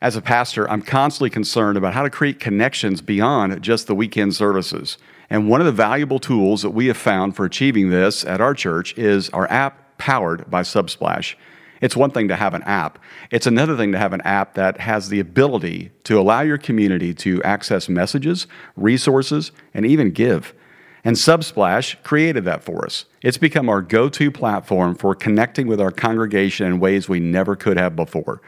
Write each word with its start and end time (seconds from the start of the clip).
As 0.00 0.14
a 0.14 0.22
pastor, 0.22 0.70
I'm 0.70 0.82
constantly 0.82 1.28
concerned 1.28 1.76
about 1.76 1.92
how 1.92 2.04
to 2.04 2.10
create 2.10 2.38
connections 2.38 3.00
beyond 3.02 3.60
just 3.60 3.88
the 3.88 3.96
weekend 3.96 4.36
services. 4.36 4.96
And 5.28 5.48
one 5.48 5.60
of 5.60 5.66
the 5.66 5.72
valuable 5.72 6.20
tools 6.20 6.62
that 6.62 6.70
we 6.70 6.86
have 6.86 6.96
found 6.96 7.34
for 7.34 7.44
achieving 7.44 7.90
this 7.90 8.24
at 8.24 8.40
our 8.40 8.54
church 8.54 8.96
is 8.96 9.28
our 9.30 9.50
app 9.50 9.98
powered 9.98 10.48
by 10.48 10.62
Subsplash. 10.62 11.34
It's 11.80 11.96
one 11.96 12.12
thing 12.12 12.28
to 12.28 12.36
have 12.36 12.54
an 12.54 12.62
app, 12.62 13.00
it's 13.32 13.48
another 13.48 13.76
thing 13.76 13.90
to 13.90 13.98
have 13.98 14.12
an 14.12 14.20
app 14.20 14.54
that 14.54 14.78
has 14.80 15.08
the 15.08 15.18
ability 15.18 15.90
to 16.04 16.18
allow 16.18 16.42
your 16.42 16.58
community 16.58 17.12
to 17.14 17.42
access 17.42 17.88
messages, 17.88 18.46
resources, 18.76 19.50
and 19.74 19.84
even 19.84 20.12
give. 20.12 20.54
And 21.04 21.16
Subsplash 21.16 22.00
created 22.04 22.44
that 22.44 22.62
for 22.62 22.84
us. 22.84 23.04
It's 23.22 23.38
become 23.38 23.68
our 23.68 23.82
go 23.82 24.08
to 24.08 24.30
platform 24.30 24.94
for 24.94 25.16
connecting 25.16 25.66
with 25.66 25.80
our 25.80 25.90
congregation 25.90 26.66
in 26.66 26.78
ways 26.78 27.08
we 27.08 27.18
never 27.18 27.56
could 27.56 27.76
have 27.76 27.96
before. 27.96 28.40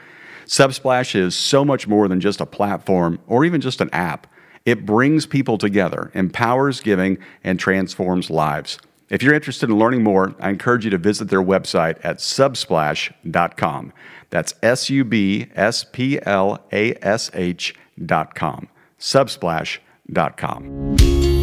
Subsplash 0.51 1.15
is 1.15 1.35
so 1.37 1.65
much 1.65 1.87
more 1.87 2.09
than 2.09 2.21
just 2.21 2.41
a 2.41 2.47
platform 2.47 3.21
or 3.29 3.45
even 3.45 3.61
just 3.61 3.81
an 3.81 3.89
app. 3.93 4.27
It 4.67 4.85
brings 4.85 5.25
people 5.25 5.59
together, 5.59 6.11
empowers 6.13 6.81
giving, 6.81 7.19
and 7.45 7.61
transforms 7.61 8.31
lives. 8.31 8.81
If 9.11 9.23
you're 9.23 9.33
interested 9.33 9.71
in 9.71 9.79
learning 9.79 10.03
more, 10.03 10.35
I 10.41 10.51
encourage 10.51 10.85
you 10.85 10.91
to 10.91 10.99
visit 10.99 11.29
their 11.29 11.41
website 11.41 12.05
at 12.05 12.19
subsplash.com. 12.19 13.93
That's 14.31 14.55
S 14.61 14.91
U 14.91 15.05
B 15.05 15.47
S 15.55 15.85
P 15.85 16.19
L 16.27 16.67
A 16.73 16.97
S 17.01 17.31
H.com. 17.33 18.69
Subsplash.com. 18.99 21.40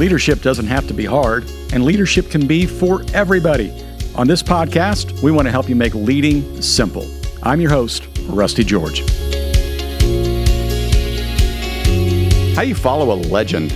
Leadership 0.00 0.40
doesn't 0.40 0.66
have 0.66 0.88
to 0.88 0.94
be 0.94 1.04
hard, 1.04 1.44
and 1.74 1.84
leadership 1.84 2.30
can 2.30 2.46
be 2.46 2.64
for 2.64 3.02
everybody. 3.12 3.70
On 4.14 4.26
this 4.26 4.42
podcast, 4.42 5.22
we 5.22 5.30
want 5.30 5.46
to 5.46 5.52
help 5.52 5.68
you 5.68 5.76
make 5.76 5.94
leading 5.94 6.62
simple. 6.62 7.06
I'm 7.42 7.60
your 7.60 7.68
host, 7.68 8.08
Rusty 8.22 8.64
George. 8.64 9.00
How 12.54 12.62
do 12.62 12.68
you 12.68 12.74
follow 12.74 13.12
a 13.12 13.18
legend? 13.28 13.72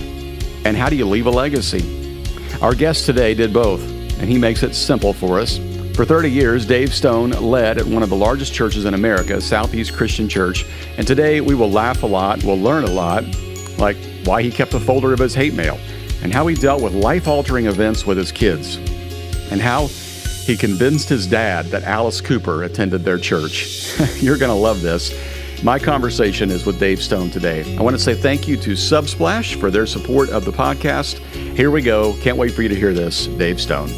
And 0.65 0.75
how 0.75 0.89
do 0.89 0.95
you 0.95 1.05
leave 1.05 1.27
a 1.27 1.29
legacy? 1.29 2.17
Our 2.59 2.73
guest 2.73 3.05
today 3.05 3.35
did 3.35 3.53
both, 3.53 3.83
and 4.19 4.27
he 4.27 4.39
makes 4.39 4.63
it 4.63 4.73
simple 4.73 5.13
for 5.13 5.39
us. 5.39 5.59
For 5.95 6.05
30 6.05 6.31
years, 6.31 6.65
Dave 6.65 6.91
Stone 6.91 7.33
led 7.33 7.77
at 7.77 7.85
one 7.85 8.01
of 8.01 8.09
the 8.09 8.15
largest 8.15 8.51
churches 8.51 8.85
in 8.85 8.95
America, 8.95 9.39
Southeast 9.39 9.93
Christian 9.93 10.27
Church. 10.27 10.65
And 10.97 11.05
today 11.05 11.39
we 11.39 11.53
will 11.53 11.69
laugh 11.69 12.01
a 12.01 12.07
lot, 12.07 12.43
we'll 12.43 12.59
learn 12.59 12.83
a 12.83 12.89
lot, 12.89 13.23
like 13.77 13.97
why 14.23 14.41
he 14.41 14.49
kept 14.49 14.73
a 14.73 14.79
folder 14.79 15.13
of 15.13 15.19
his 15.19 15.35
hate 15.35 15.53
mail 15.53 15.77
and 16.23 16.33
how 16.33 16.47
he 16.47 16.55
dealt 16.55 16.81
with 16.81 16.93
life 16.93 17.27
altering 17.27 17.65
events 17.65 18.05
with 18.05 18.17
his 18.17 18.31
kids, 18.31 18.77
and 19.51 19.61
how 19.61 19.87
he 20.45 20.55
convinced 20.55 21.09
his 21.09 21.25
dad 21.25 21.65
that 21.65 21.83
Alice 21.83 22.21
Cooper 22.21 22.63
attended 22.63 23.03
their 23.03 23.17
church. 23.17 23.99
You're 24.21 24.37
going 24.37 24.51
to 24.51 24.55
love 24.55 24.81
this. 24.81 25.13
My 25.63 25.79
conversation 25.79 26.51
is 26.51 26.65
with 26.65 26.79
Dave 26.79 27.01
Stone 27.01 27.31
today. 27.31 27.75
I 27.77 27.81
want 27.81 27.95
to 27.95 28.01
say 28.01 28.13
thank 28.13 28.47
you 28.47 28.57
to 28.57 28.71
Subsplash 28.71 29.59
for 29.59 29.71
their 29.71 29.87
support 29.87 30.29
of 30.29 30.45
the 30.45 30.51
podcast. 30.51 31.17
Here 31.55 31.71
we 31.71 31.81
go. 31.81 32.13
Can't 32.21 32.37
wait 32.37 32.51
for 32.51 32.61
you 32.61 32.69
to 32.69 32.75
hear 32.75 32.93
this. 32.93 33.25
Dave 33.25 33.59
Stone. 33.59 33.89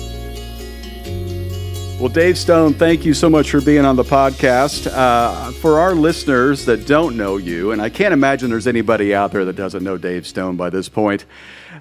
Well, 1.99 2.09
Dave 2.09 2.37
Stone, 2.37 2.75
thank 2.75 3.05
you 3.05 3.15
so 3.15 3.27
much 3.27 3.49
for 3.49 3.59
being 3.59 3.83
on 3.83 3.95
the 3.95 4.03
podcast. 4.03 4.85
Uh, 4.85 5.51
for 5.53 5.79
our 5.79 5.95
listeners 5.95 6.63
that 6.65 6.85
don't 6.85 7.17
know 7.17 7.37
you, 7.37 7.71
and 7.71 7.81
I 7.81 7.89
can't 7.89 8.13
imagine 8.13 8.51
there's 8.51 8.67
anybody 8.67 9.15
out 9.15 9.31
there 9.31 9.45
that 9.45 9.55
doesn't 9.55 9.83
know 9.83 9.97
Dave 9.97 10.27
Stone 10.27 10.57
by 10.57 10.69
this 10.69 10.89
point, 10.89 11.25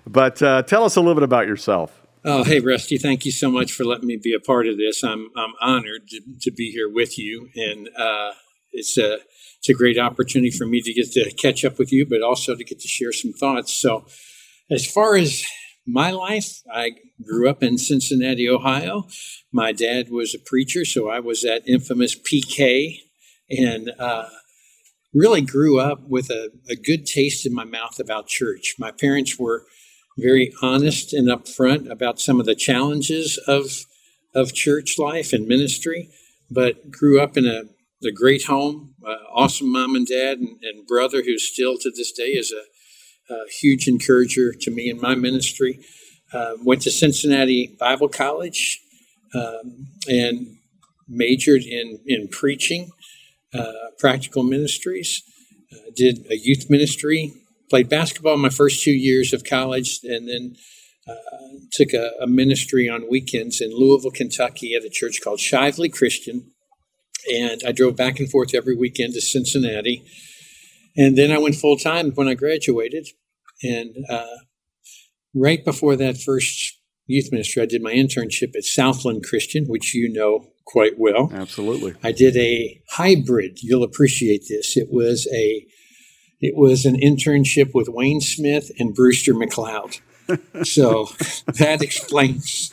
but 0.07 0.43
uh, 0.43 0.63
tell 0.63 0.85
us 0.85 0.97
a 0.97 1.01
little 1.01 1.15
bit 1.15 1.23
about 1.23 1.47
yourself. 1.47 2.07
Oh, 2.25 2.43
hey, 2.43 2.59
Rusty, 2.61 2.99
thank 2.99 3.25
you 3.25 3.31
so 3.31 3.51
much 3.51 3.73
for 3.73 3.85
letting 3.85 4.07
me 4.07 4.17
be 4.17 4.35
a 4.35 4.41
part 4.41 4.67
of 4.67 4.77
this. 4.77 5.05
I'm, 5.05 5.31
I'm 5.37 5.55
honored 5.61 6.09
to, 6.09 6.21
to 6.41 6.51
be 6.51 6.73
here 6.73 6.91
with 6.93 7.19
you, 7.19 7.51
and 7.55 7.89
uh, 7.97 8.33
it's, 8.73 8.99
a, 8.99 9.19
it's 9.59 9.69
a 9.69 9.75
great 9.75 9.97
opportunity 9.99 10.51
for 10.51 10.67
me 10.67 10.81
to 10.81 10.93
get 10.93 11.13
to 11.13 11.31
catch 11.33 11.65
up 11.65 11.79
with 11.79 11.93
you, 11.93 12.05
but 12.05 12.23
also 12.23 12.57
to 12.57 12.65
get 12.65 12.81
to 12.81 12.89
share 12.89 13.13
some 13.13 13.33
thoughts. 13.33 13.73
So, 13.75 14.07
as 14.71 14.85
far 14.85 15.17
as 15.17 15.45
my 15.87 16.11
life, 16.11 16.63
I 16.73 16.93
grew 17.25 17.49
up 17.49 17.63
in 17.63 17.79
Cincinnati, 17.79 18.49
Ohio. 18.49 19.07
My 19.53 19.71
dad 19.71 20.11
was 20.11 20.35
a 20.35 20.41
preacher, 20.41 20.85
so 20.85 21.09
I 21.09 21.21
was 21.21 21.43
that 21.43 21.63
infamous 21.69 22.17
PK 22.19 22.99
and 23.49 23.93
uh, 23.99 24.29
really 25.15 25.43
grew 25.43 25.79
up 25.79 26.01
with 26.09 26.31
a, 26.31 26.51
a 26.69 26.75
good 26.75 27.07
taste 27.07 27.47
in 27.47 27.55
my 27.55 27.65
mouth 27.65 28.01
about 28.01 28.27
church. 28.27 28.75
My 28.79 28.91
parents 28.91 29.39
were 29.39 29.65
very 30.17 30.53
honest 30.63 31.13
and 31.13 31.29
upfront 31.29 31.91
about 31.91 32.21
some 32.21 32.41
of 32.41 32.47
the 32.47 32.55
challenges 32.55 33.39
of, 33.47 33.85
of 34.35 34.55
church 34.55 34.99
life 34.99 35.33
and 35.33 35.47
ministry, 35.47 36.09
but 36.51 36.91
grew 36.91 37.21
up 37.21 37.37
in 37.37 37.47
a, 37.47 37.63
a 38.07 38.13
great 38.13 38.45
home, 38.45 38.95
uh, 39.07 39.17
awesome 39.35 39.71
mom 39.71 39.95
and 39.95 40.07
dad 40.07 40.39
and, 40.39 40.59
and 40.63 40.87
brother 40.87 41.23
who 41.23 41.39
still 41.39 41.77
to 41.79 41.91
this 41.91 42.13
day 42.13 42.31
is 42.31 42.53
a 42.53 42.63
a 43.29 43.51
huge 43.51 43.89
encourager 43.89 44.53
to 44.53 44.71
me 44.71 44.89
in 44.89 45.01
my 45.01 45.15
ministry. 45.15 45.81
Uh, 46.33 46.55
went 46.65 46.83
to 46.83 46.91
Cincinnati 46.91 47.77
Bible 47.79 48.09
College 48.09 48.81
um, 49.35 49.89
and 50.09 50.57
majored 51.09 51.63
in, 51.63 52.01
in 52.07 52.29
preaching, 52.29 52.91
uh, 53.55 53.73
practical 53.99 54.43
ministries. 54.43 55.23
Uh, 55.73 55.91
did 55.95 56.27
a 56.31 56.37
youth 56.37 56.69
ministry, 56.69 57.33
played 57.69 57.89
basketball 57.89 58.37
my 58.37 58.51
first 58.51 58.83
two 58.83 58.93
years 58.93 59.33
of 59.33 59.45
college, 59.45 60.01
and 60.03 60.29
then 60.29 60.57
uh, 61.09 61.15
took 61.73 61.93
a, 61.93 62.13
a, 62.21 62.27
ministry 62.27 62.89
on 62.89 63.11
weekends 63.11 63.61
in 63.61 63.71
Louisville, 63.71 64.11
Kentucky 64.11 64.75
at 64.75 64.85
a 64.85 64.91
church 64.91 65.21
called 65.23 65.39
Shively 65.39 65.93
Christian. 65.93 66.51
And 67.33 67.61
I 67.67 67.73
drove 67.73 67.97
back 67.97 68.19
and 68.19 68.31
forth 68.31 68.55
every 68.55 68.77
weekend 68.77 69.15
to 69.15 69.21
Cincinnati 69.21 70.05
and 70.97 71.17
then 71.17 71.31
I 71.31 71.39
went 71.39 71.57
full 71.57 71.77
time 71.77 72.13
when 72.13 72.29
I 72.29 72.35
graduated. 72.35 73.09
And 73.63 73.95
uh, 74.09 74.37
right 75.35 75.65
before 75.65 75.97
that 75.97 76.19
first 76.19 76.79
youth 77.07 77.31
ministry, 77.31 77.63
I 77.63 77.67
did 77.67 77.83
my 77.83 77.93
internship 77.93 78.57
at 78.57 78.65
Southland 78.65 79.25
Christian, 79.25 79.67
which 79.67 79.95
you 79.95 80.11
know 80.13 80.53
quite 80.65 80.99
well. 80.99 81.31
Absolutely. 81.33 81.95
I 82.03 82.13
did 82.13 82.37
a 82.37 82.81
hybrid. 82.91 83.59
You'll 83.63 83.85
appreciate 83.85 84.45
this. 84.49 84.77
It 84.77 84.89
was 84.91 85.29
a 85.33 85.67
it 86.41 86.55
was 86.57 86.85
an 86.85 86.97
internship 86.97 87.75
with 87.75 87.89
Wayne 87.89 88.21
Smith 88.21 88.71
and 88.79 88.95
Brewster 88.95 89.35
McLeod. 89.35 90.01
so 90.65 91.05
that 91.47 91.83
explains 91.83 92.73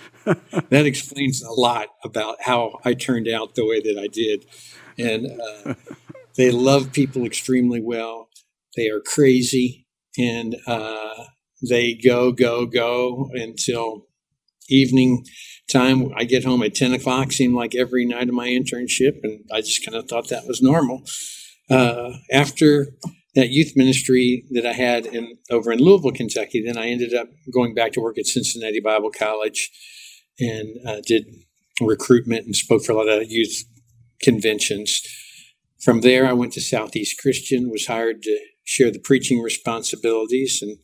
that 0.69 0.85
explains 0.85 1.41
a 1.41 1.51
lot 1.51 1.87
about 2.03 2.41
how 2.41 2.79
I 2.85 2.93
turned 2.93 3.27
out 3.27 3.55
the 3.55 3.65
way 3.65 3.81
that 3.81 3.99
I 3.99 4.07
did. 4.07 4.45
And 4.97 5.41
uh, 5.41 5.73
they 6.37 6.51
love 6.51 6.93
people 6.93 7.25
extremely 7.25 7.81
well. 7.81 8.29
They 8.75 8.87
are 8.87 9.01
crazy 9.01 9.85
and 10.17 10.55
uh, 10.65 11.25
they 11.67 11.93
go, 11.93 12.31
go, 12.31 12.65
go 12.65 13.29
until 13.33 14.07
evening 14.69 15.25
time. 15.71 16.11
I 16.15 16.23
get 16.23 16.43
home 16.43 16.63
at 16.63 16.75
10 16.75 16.93
o'clock, 16.93 17.31
seemed 17.31 17.55
like 17.55 17.75
every 17.75 18.05
night 18.05 18.29
of 18.29 18.35
my 18.35 18.47
internship, 18.47 19.19
and 19.23 19.43
I 19.51 19.61
just 19.61 19.85
kind 19.85 19.97
of 19.97 20.07
thought 20.07 20.29
that 20.29 20.47
was 20.47 20.61
normal. 20.61 21.03
Uh, 21.69 22.13
after 22.31 22.87
that 23.35 23.49
youth 23.49 23.73
ministry 23.75 24.45
that 24.51 24.65
I 24.65 24.73
had 24.73 25.05
in 25.05 25.37
over 25.49 25.71
in 25.71 25.79
Louisville, 25.79 26.11
Kentucky, 26.11 26.63
then 26.65 26.77
I 26.77 26.87
ended 26.87 27.13
up 27.13 27.29
going 27.51 27.73
back 27.73 27.91
to 27.93 28.01
work 28.01 28.17
at 28.17 28.27
Cincinnati 28.27 28.79
Bible 28.79 29.11
College 29.11 29.71
and 30.39 30.75
uh, 30.87 31.01
did 31.05 31.25
recruitment 31.81 32.45
and 32.45 32.55
spoke 32.55 32.83
for 32.83 32.91
a 32.91 32.95
lot 32.95 33.09
of 33.09 33.31
youth 33.31 33.63
conventions. 34.21 35.01
From 35.81 36.01
there, 36.01 36.25
I 36.25 36.33
went 36.33 36.53
to 36.53 36.61
Southeast 36.61 37.19
Christian, 37.19 37.69
was 37.69 37.87
hired 37.87 38.21
to 38.23 38.39
share 38.63 38.91
the 38.91 38.99
preaching 38.99 39.41
responsibilities 39.41 40.61
and 40.61 40.77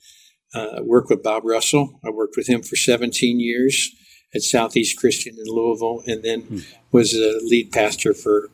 uh, 0.53 0.83
work 0.83 1.09
with 1.09 1.23
Bob 1.23 1.45
Russell. 1.45 1.99
I 2.03 2.09
worked 2.09 2.35
with 2.35 2.47
him 2.47 2.61
for 2.61 2.75
17 2.75 3.39
years 3.39 3.91
at 4.33 4.41
Southeast 4.41 4.97
Christian 4.97 5.35
in 5.39 5.45
Louisville, 5.51 6.03
and 6.05 6.23
then 6.23 6.41
hmm. 6.41 6.57
was 6.91 7.13
a 7.13 7.39
lead 7.43 7.71
pastor 7.71 8.13
for 8.13 8.49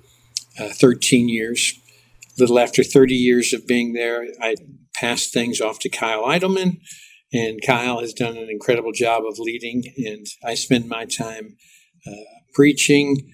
uh, 0.60 0.70
13 0.70 1.28
years. 1.30 1.74
Little 2.38 2.60
after 2.60 2.84
30 2.84 3.14
years 3.14 3.54
of 3.54 3.66
being 3.68 3.94
there, 3.94 4.26
I 4.42 4.56
passed 4.94 5.34
things 5.34 5.62
off 5.62 5.80
to 5.80 5.90
Kyle 5.90 6.24
Idleman, 6.24 6.80
and 7.34 7.60
Kyle 7.66 8.00
has 8.00 8.14
done 8.14 8.38
an 8.38 8.50
incredible 8.50 8.92
job 8.92 9.24
of 9.26 9.40
leading. 9.40 9.84
And 9.98 10.26
I 10.44 10.56
spend 10.56 10.88
my 10.88 11.06
time 11.06 11.56
uh, 12.08 12.12
preaching, 12.54 13.32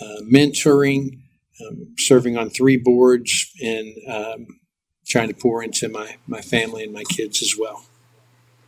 uh, 0.00 0.22
mentoring, 0.32 1.20
um, 1.60 1.94
serving 1.98 2.36
on 2.36 2.50
three 2.50 2.76
boards 2.76 3.50
and 3.62 3.94
um, 4.10 4.46
trying 5.06 5.28
to 5.28 5.34
pour 5.34 5.62
into 5.62 5.88
my, 5.88 6.16
my 6.26 6.40
family 6.40 6.84
and 6.84 6.92
my 6.92 7.04
kids 7.04 7.42
as 7.42 7.54
well. 7.58 7.84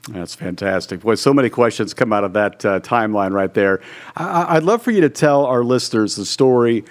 That's 0.09 0.37
fantastic. 0.37 1.01
Boy, 1.01 1.17
so 1.17 1.35
many 1.35 1.51
questions 1.51 1.93
come 1.93 2.13
out 2.13 2.23
of 2.23 2.33
that 2.35 2.65
uh, 2.65 2.81
timeline 2.81 3.33
right 3.33 3.53
there. 3.53 3.81
I- 4.17 4.55
would 4.55 4.65
love 4.65 4.83
for 4.83 4.93
you 4.93 5.01
to 5.01 5.09
tell 5.11 5.45
our 5.45 5.65
listeners 5.65 6.15
the 6.15 6.25
story 6.25 6.85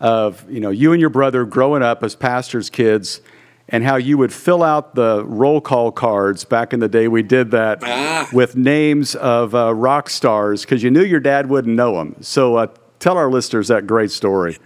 of 0.00 0.48
you 0.50 0.60
know 0.60 0.70
you 0.70 0.92
and 0.92 1.00
your 1.00 1.10
brother 1.10 1.44
growing 1.44 1.82
up 1.82 2.02
as 2.02 2.14
pastors' 2.14 2.70
kids, 2.70 3.20
and 3.68 3.84
how 3.84 3.96
you 3.96 4.16
would 4.18 4.32
fill 4.32 4.62
out 4.62 4.94
the 4.94 5.24
roll 5.24 5.60
call 5.60 5.90
cards 5.92 6.44
back 6.44 6.72
in 6.72 6.80
the 6.80 6.88
day. 6.88 7.08
We 7.08 7.22
did 7.22 7.50
that 7.50 7.78
Ah. 7.82 8.28
with 8.32 8.56
names 8.56 9.14
of 9.14 9.54
uh, 9.54 9.74
rock 9.74 10.08
stars 10.10 10.62
because 10.62 10.82
you 10.82 10.90
knew 10.90 11.04
your 11.04 11.20
dad 11.20 11.48
wouldn't 11.48 11.74
know 11.76 11.96
them. 11.96 12.16
So 12.20 12.56
uh, 12.56 12.66
tell 12.98 13.16
our 13.16 13.30
listeners 13.30 13.68
that 13.68 13.86
great 13.86 14.10
story. 14.10 14.56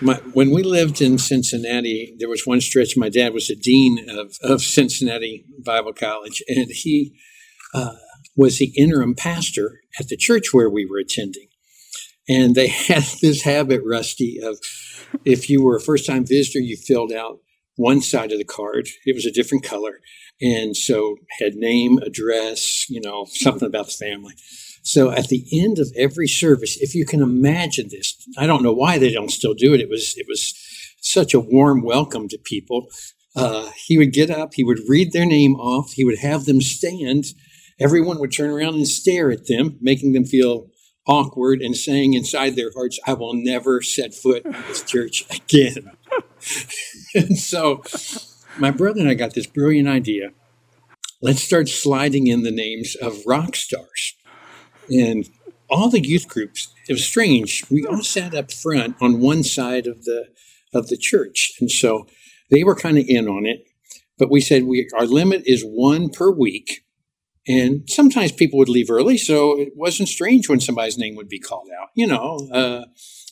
My, 0.00 0.14
when 0.32 0.50
we 0.50 0.62
lived 0.62 1.00
in 1.02 1.18
Cincinnati, 1.18 2.14
there 2.18 2.28
was 2.28 2.46
one 2.46 2.60
stretch. 2.60 2.96
My 2.96 3.08
dad 3.08 3.32
was 3.34 3.48
the 3.48 3.56
dean 3.56 4.08
of, 4.10 4.34
of 4.42 4.62
Cincinnati 4.62 5.44
Bible 5.64 5.92
College, 5.92 6.42
and 6.48 6.68
he 6.70 7.14
uh, 7.74 7.92
was 8.36 8.58
the 8.58 8.72
interim 8.76 9.14
pastor 9.14 9.80
at 9.98 10.08
the 10.08 10.16
church 10.16 10.52
where 10.52 10.70
we 10.70 10.86
were 10.86 10.98
attending. 10.98 11.48
And 12.28 12.54
they 12.54 12.68
had 12.88 13.04
this 13.20 13.42
habit, 13.42 13.82
Rusty, 13.84 14.38
of 14.42 14.58
if 15.24 15.50
you 15.50 15.62
were 15.62 15.76
a 15.76 15.80
first 15.80 16.06
time 16.06 16.26
visitor, 16.26 16.60
you 16.60 16.76
filled 16.76 17.12
out 17.12 17.40
one 17.76 18.00
side 18.00 18.32
of 18.32 18.38
the 18.38 18.44
card. 18.44 18.88
It 19.04 19.14
was 19.14 19.26
a 19.26 19.32
different 19.32 19.64
color. 19.64 20.00
And 20.40 20.76
so 20.76 21.16
had 21.40 21.54
name, 21.54 21.98
address, 21.98 22.88
you 22.90 23.00
know, 23.00 23.26
something 23.30 23.66
about 23.66 23.86
the 23.86 23.92
family. 23.92 24.34
So 24.82 25.10
at 25.12 25.28
the 25.28 25.46
end 25.52 25.78
of 25.78 25.92
every 25.96 26.26
service, 26.26 26.76
if 26.80 26.94
you 26.94 27.06
can 27.06 27.22
imagine 27.22 27.88
this, 27.88 28.16
I 28.36 28.46
don't 28.46 28.64
know 28.64 28.72
why 28.72 28.98
they 28.98 29.12
don't 29.12 29.30
still 29.30 29.54
do 29.54 29.72
it. 29.74 29.80
It 29.80 29.88
was 29.88 30.14
it 30.16 30.26
was 30.28 30.54
such 31.00 31.34
a 31.34 31.40
warm 31.40 31.82
welcome 31.82 32.28
to 32.28 32.38
people. 32.38 32.88
Uh, 33.34 33.70
he 33.86 33.96
would 33.96 34.12
get 34.12 34.30
up, 34.30 34.54
he 34.54 34.64
would 34.64 34.80
read 34.88 35.12
their 35.12 35.24
name 35.24 35.54
off, 35.54 35.92
he 35.92 36.04
would 36.04 36.18
have 36.18 36.44
them 36.44 36.60
stand. 36.60 37.26
Everyone 37.80 38.18
would 38.18 38.32
turn 38.32 38.50
around 38.50 38.74
and 38.74 38.86
stare 38.86 39.30
at 39.30 39.46
them, 39.46 39.78
making 39.80 40.12
them 40.12 40.24
feel 40.24 40.66
awkward 41.06 41.60
and 41.60 41.76
saying 41.76 42.14
inside 42.14 42.56
their 42.56 42.72
hearts, 42.72 42.98
I 43.06 43.14
will 43.14 43.34
never 43.34 43.82
set 43.82 44.14
foot 44.14 44.44
in 44.44 44.52
this 44.68 44.82
church 44.82 45.24
again. 45.30 45.92
and 47.14 47.38
so 47.38 47.82
my 48.58 48.70
brother 48.70 49.00
and 49.00 49.08
I 49.08 49.14
got 49.14 49.34
this 49.34 49.46
brilliant 49.46 49.88
idea. 49.88 50.30
Let's 51.20 51.42
start 51.42 51.68
sliding 51.68 52.26
in 52.26 52.42
the 52.42 52.50
names 52.50 52.96
of 52.96 53.24
rock 53.26 53.56
stars. 53.56 54.14
And 54.90 55.28
all 55.70 55.88
the 55.88 56.04
youth 56.04 56.28
groups, 56.28 56.72
it 56.88 56.92
was 56.92 57.04
strange. 57.04 57.64
We 57.70 57.86
all 57.86 58.02
sat 58.02 58.34
up 58.34 58.52
front 58.52 58.96
on 59.00 59.20
one 59.20 59.42
side 59.42 59.86
of 59.86 60.04
the 60.04 60.26
of 60.74 60.88
the 60.88 60.96
church. 60.96 61.52
And 61.60 61.70
so 61.70 62.06
they 62.50 62.64
were 62.64 62.74
kind 62.74 62.98
of 62.98 63.04
in 63.06 63.28
on 63.28 63.46
it. 63.46 63.66
But 64.18 64.30
we 64.30 64.40
said 64.40 64.64
we 64.64 64.88
our 64.96 65.06
limit 65.06 65.42
is 65.46 65.62
one 65.64 66.10
per 66.10 66.30
week. 66.30 66.84
And 67.46 67.88
sometimes 67.88 68.30
people 68.30 68.58
would 68.58 68.68
leave 68.68 68.90
early, 68.90 69.18
so 69.18 69.58
it 69.58 69.72
wasn't 69.74 70.08
strange 70.08 70.48
when 70.48 70.60
somebody's 70.60 70.98
name 70.98 71.16
would 71.16 71.28
be 71.28 71.40
called 71.40 71.68
out, 71.80 71.88
you 71.94 72.06
know. 72.06 72.48
Uh, 72.52 72.84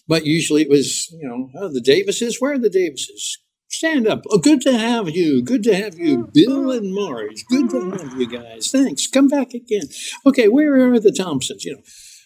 but 0.09 0.27
usually 0.27 0.63
it 0.63 0.69
was, 0.69 1.09
you 1.13 1.29
know, 1.29 1.51
oh, 1.57 1.73
the 1.73 1.81
Davises, 1.81 2.41
where 2.41 2.55
are 2.55 2.59
the 2.59 2.71
Davises? 2.71 3.39
Stand 3.69 4.09
up. 4.09 4.25
Oh, 4.29 4.39
good 4.39 4.61
to 4.63 4.77
have 4.77 5.09
you. 5.11 5.43
Good 5.43 5.63
to 5.63 5.77
have 5.77 5.97
you, 5.97 6.29
Bill 6.35 6.73
and 6.73 6.93
Marge. 6.93 7.45
Good 7.49 7.71
to 7.71 7.91
have 7.91 8.21
you 8.21 8.27
guys. 8.27 8.69
Thanks. 8.73 9.07
Come 9.07 9.29
back 9.29 9.55
again. 9.55 9.85
Okay, 10.27 10.49
where 10.49 10.93
are 10.93 10.99
the 10.99 11.13
Thompsons? 11.13 11.65
You 11.65 11.77
know. 11.77 11.83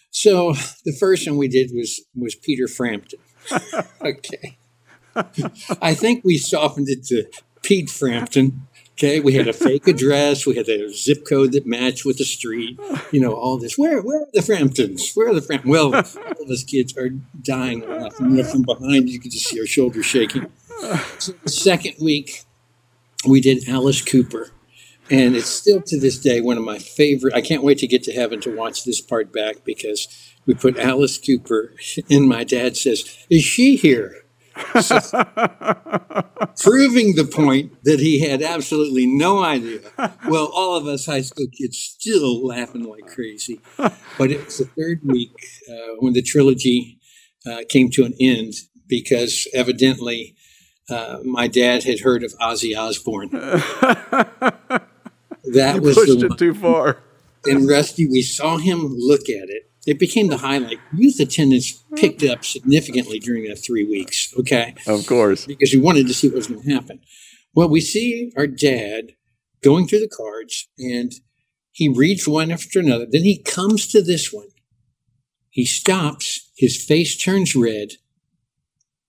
So 0.09 0.53
the 0.85 0.95
first 0.99 1.27
one 1.27 1.37
we 1.37 1.47
did 1.47 1.69
was 1.71 2.03
was 2.15 2.33
Peter 2.33 2.67
Frampton. 2.67 3.19
okay. 4.01 4.57
I 5.81 5.93
think 5.93 6.25
we 6.25 6.37
softened 6.37 6.89
it 6.89 7.05
to 7.05 7.25
Pete 7.61 7.89
Frampton. 7.89 8.67
Okay, 8.97 9.19
we 9.19 9.33
had 9.33 9.47
a 9.47 9.53
fake 9.67 9.87
address. 9.87 10.45
We 10.45 10.55
had 10.55 10.69
a 10.69 10.91
zip 10.93 11.25
code 11.27 11.51
that 11.51 11.65
matched 11.65 12.05
with 12.05 12.17
the 12.17 12.25
street. 12.25 12.79
You 13.11 13.19
know, 13.19 13.33
all 13.33 13.57
this. 13.57 13.77
Where, 13.77 14.01
where 14.01 14.21
are 14.21 14.27
the 14.33 14.41
Framptons? 14.41 15.15
Where 15.15 15.29
are 15.29 15.33
the 15.33 15.41
Framptons? 15.41 15.65
Well, 15.65 15.93
all 15.95 16.43
of 16.43 16.49
us 16.49 16.63
kids 16.63 16.95
are 16.97 17.09
dying 17.41 17.87
laughing. 17.87 18.43
From 18.43 18.63
behind, 18.63 19.09
you 19.09 19.19
could 19.19 19.31
just 19.31 19.47
see 19.47 19.59
our 19.59 19.65
shoulders 19.65 20.05
shaking. 20.05 20.51
So 21.19 21.33
the 21.43 21.49
second 21.49 21.95
week, 22.01 22.43
we 23.27 23.41
did 23.41 23.67
Alice 23.67 24.01
Cooper. 24.01 24.51
And 25.09 25.35
it's 25.35 25.49
still 25.49 25.81
to 25.83 25.99
this 25.99 26.17
day 26.17 26.41
one 26.41 26.57
of 26.57 26.63
my 26.63 26.79
favorite. 26.79 27.35
I 27.35 27.41
can't 27.41 27.63
wait 27.63 27.77
to 27.79 27.87
get 27.87 28.01
to 28.03 28.13
heaven 28.13 28.41
to 28.41 28.55
watch 28.55 28.85
this 28.85 29.01
part 29.01 29.31
back 29.31 29.63
because 29.63 30.07
we 30.45 30.53
put 30.53 30.77
Alice 30.77 31.17
Cooper, 31.17 31.73
and 32.09 32.27
my 32.27 32.43
dad 32.43 32.75
says, 32.77 33.17
Is 33.29 33.43
she 33.43 33.75
here? 33.75 34.24
So, 34.81 34.99
proving 36.61 37.15
the 37.15 37.25
point 37.25 37.83
that 37.83 37.99
he 37.99 38.19
had 38.19 38.41
absolutely 38.41 39.05
no 39.05 39.43
idea. 39.43 39.79
Well, 40.27 40.49
all 40.53 40.75
of 40.75 40.87
us 40.87 41.05
high 41.05 41.21
school 41.21 41.47
kids 41.47 41.77
still 41.77 42.45
laughing 42.45 42.83
like 42.83 43.07
crazy. 43.07 43.61
But 44.17 44.31
it 44.31 44.45
was 44.45 44.57
the 44.59 44.65
third 44.65 45.01
week 45.03 45.31
uh, 45.69 45.95
when 45.99 46.13
the 46.13 46.21
trilogy 46.21 46.99
uh, 47.45 47.61
came 47.69 47.89
to 47.91 48.05
an 48.05 48.13
end 48.19 48.53
because 48.87 49.47
evidently 49.53 50.35
uh, 50.89 51.19
my 51.23 51.47
dad 51.47 51.83
had 51.83 51.99
heard 51.99 52.23
of 52.23 52.33
Ozzy 52.39 52.77
Osbourne. 52.77 53.29
That 55.53 55.81
was 55.81 55.95
Pushed 55.95 56.23
it 56.23 56.29
one. 56.29 56.37
too 56.37 56.53
far. 56.53 56.97
And 57.45 57.69
Rusty, 57.69 58.07
we 58.07 58.21
saw 58.23 58.57
him 58.57 58.95
look 58.97 59.29
at 59.29 59.49
it. 59.49 59.69
It 59.85 59.99
became 59.99 60.27
the 60.27 60.37
highlight. 60.37 60.79
Youth 60.95 61.19
attendance 61.19 61.83
picked 61.95 62.23
up 62.23 62.43
significantly 62.43 63.19
during 63.19 63.43
that 63.47 63.57
three 63.63 63.83
weeks. 63.83 64.33
Okay 64.39 64.73
Of 64.87 65.05
course. 65.05 65.45
because 65.45 65.73
we 65.73 65.79
wanted 65.79 66.07
to 66.07 66.13
see 66.13 66.27
what 66.27 66.37
was 66.37 66.47
going 66.47 66.63
to 66.63 66.73
happen. 66.73 67.01
Well, 67.53 67.69
we 67.69 67.81
see 67.81 68.31
our 68.35 68.47
dad 68.47 69.11
going 69.63 69.87
through 69.87 69.99
the 70.01 70.09
cards 70.09 70.67
and 70.79 71.11
he 71.71 71.87
reads 71.89 72.27
one 72.27 72.51
after 72.51 72.79
another. 72.79 73.05
Then 73.09 73.23
he 73.23 73.37
comes 73.41 73.87
to 73.87 74.01
this 74.01 74.31
one. 74.33 74.47
He 75.49 75.65
stops, 75.65 76.51
his 76.57 76.83
face 76.83 77.15
turns 77.15 77.55
red. 77.55 77.89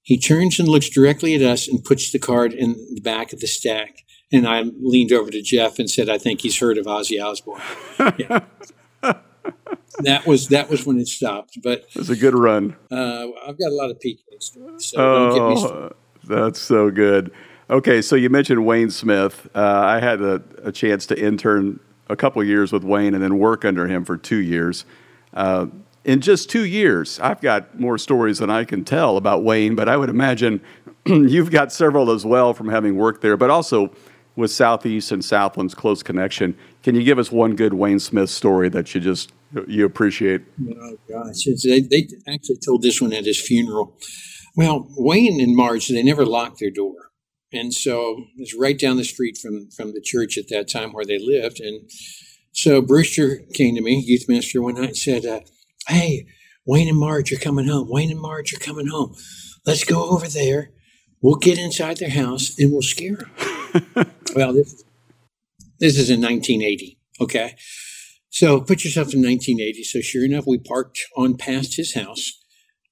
He 0.02 0.18
turns 0.20 0.60
and 0.60 0.68
looks 0.68 0.88
directly 0.88 1.34
at 1.34 1.42
us 1.42 1.66
and 1.66 1.82
puts 1.82 2.12
the 2.12 2.18
card 2.20 2.52
in 2.52 2.74
the 2.94 3.00
back 3.00 3.32
of 3.32 3.40
the 3.40 3.46
stack. 3.48 4.02
And 4.32 4.46
I 4.46 4.62
leaned 4.80 5.12
over 5.12 5.30
to 5.30 5.42
Jeff 5.42 5.78
and 5.78 5.90
said, 5.90 6.08
I 6.08 6.18
think 6.18 6.40
he's 6.42 6.58
heard 6.60 6.78
of 6.78 6.86
Ozzy 6.86 7.20
Osbourne. 7.24 7.60
Yeah. 8.18 8.44
That 10.00 10.26
was 10.26 10.48
that 10.48 10.68
was 10.68 10.84
when 10.86 10.98
it 10.98 11.08
stopped. 11.08 11.58
But 11.62 11.80
It 11.90 11.96
was 11.96 12.10
a 12.10 12.16
good 12.16 12.34
run. 12.34 12.76
uh, 12.90 13.26
I've 13.46 13.58
got 13.58 13.68
a 13.70 13.74
lot 13.74 13.90
of 13.90 13.98
PK 13.98 14.18
stories. 14.40 14.86
So 14.86 14.96
don't 14.96 15.34
get 15.34 15.62
me. 15.62 15.70
Oh, 15.70 15.90
that's 16.24 16.60
so 16.60 16.90
good. 16.90 17.30
Okay, 17.68 18.00
so 18.02 18.14
you 18.16 18.30
mentioned 18.30 18.64
Wayne 18.64 18.90
Smith. 18.90 19.48
Uh, 19.54 19.60
I 19.60 19.98
had 20.00 20.20
a, 20.20 20.42
a 20.62 20.70
chance 20.70 21.06
to 21.06 21.20
intern 21.20 21.80
a 22.08 22.14
couple 22.16 22.42
years 22.44 22.72
with 22.72 22.84
Wayne 22.84 23.14
and 23.14 23.22
then 23.22 23.38
work 23.38 23.64
under 23.64 23.88
him 23.88 24.04
for 24.04 24.16
two 24.16 24.36
years. 24.36 24.84
Uh, 25.34 25.66
in 26.04 26.20
just 26.20 26.48
two 26.48 26.64
years, 26.64 27.18
I've 27.18 27.40
got 27.40 27.80
more 27.80 27.98
stories 27.98 28.38
than 28.38 28.50
I 28.50 28.62
can 28.64 28.84
tell 28.84 29.16
about 29.16 29.42
Wayne, 29.42 29.74
but 29.74 29.88
I 29.88 29.96
would 29.96 30.08
imagine 30.10 30.60
you've 31.06 31.50
got 31.50 31.72
several 31.72 32.12
as 32.12 32.24
well 32.24 32.54
from 32.54 32.68
having 32.68 32.96
worked 32.96 33.22
there, 33.22 33.36
but 33.36 33.50
also 33.50 33.90
with 34.36 34.52
Southeast 34.52 35.10
and 35.10 35.24
Southland's 35.24 35.74
close 35.74 36.04
connection. 36.04 36.56
Can 36.84 36.94
you 36.94 37.02
give 37.02 37.18
us 37.18 37.32
one 37.32 37.56
good 37.56 37.74
Wayne 37.74 37.98
Smith 37.98 38.30
story 38.30 38.68
that 38.68 38.94
you 38.94 39.00
just 39.00 39.32
you 39.66 39.84
appreciate? 39.84 40.42
Oh 40.68 40.98
gosh, 41.08 41.44
they, 41.64 41.80
they 41.80 42.08
actually 42.28 42.58
told 42.64 42.82
this 42.82 43.00
one 43.00 43.12
at 43.12 43.24
his 43.24 43.40
funeral. 43.40 43.96
Well, 44.56 44.86
Wayne 44.96 45.40
and 45.40 45.54
Marge, 45.54 45.88
they 45.88 46.02
never 46.02 46.24
locked 46.24 46.60
their 46.60 46.70
door, 46.70 47.10
and 47.52 47.72
so 47.72 48.24
it's 48.36 48.54
right 48.54 48.78
down 48.78 48.96
the 48.96 49.04
street 49.04 49.38
from 49.38 49.68
from 49.70 49.92
the 49.92 50.00
church 50.00 50.38
at 50.38 50.48
that 50.48 50.68
time 50.68 50.92
where 50.92 51.04
they 51.04 51.18
lived. 51.18 51.60
And 51.60 51.88
so 52.52 52.80
Brewster 52.80 53.40
came 53.54 53.74
to 53.74 53.82
me, 53.82 54.02
youth 54.04 54.28
minister, 54.28 54.62
one 54.62 54.74
night 54.74 54.88
and 54.88 54.96
said, 54.96 55.26
uh, 55.26 55.40
"Hey, 55.88 56.26
Wayne 56.64 56.88
and 56.88 56.98
Marge 56.98 57.32
are 57.32 57.38
coming 57.38 57.66
home. 57.66 57.88
Wayne 57.90 58.10
and 58.10 58.20
Marge 58.20 58.52
are 58.54 58.58
coming 58.58 58.88
home. 58.88 59.14
Let's 59.64 59.84
go 59.84 60.10
over 60.10 60.28
there. 60.28 60.70
We'll 61.20 61.36
get 61.36 61.58
inside 61.58 61.98
their 61.98 62.10
house 62.10 62.58
and 62.58 62.72
we'll 62.72 62.82
scare 62.82 63.16
them." 63.16 64.10
well, 64.34 64.52
this 64.52 64.84
this 65.78 65.98
is 65.98 66.10
in 66.10 66.20
1980. 66.20 66.98
Okay. 67.20 67.54
So 68.30 68.60
put 68.60 68.84
yourself 68.84 69.14
in 69.14 69.22
1980. 69.22 69.84
So 69.84 70.00
sure 70.00 70.24
enough, 70.24 70.46
we 70.46 70.58
parked 70.58 71.00
on 71.16 71.36
past 71.36 71.76
his 71.76 71.94
house. 71.94 72.32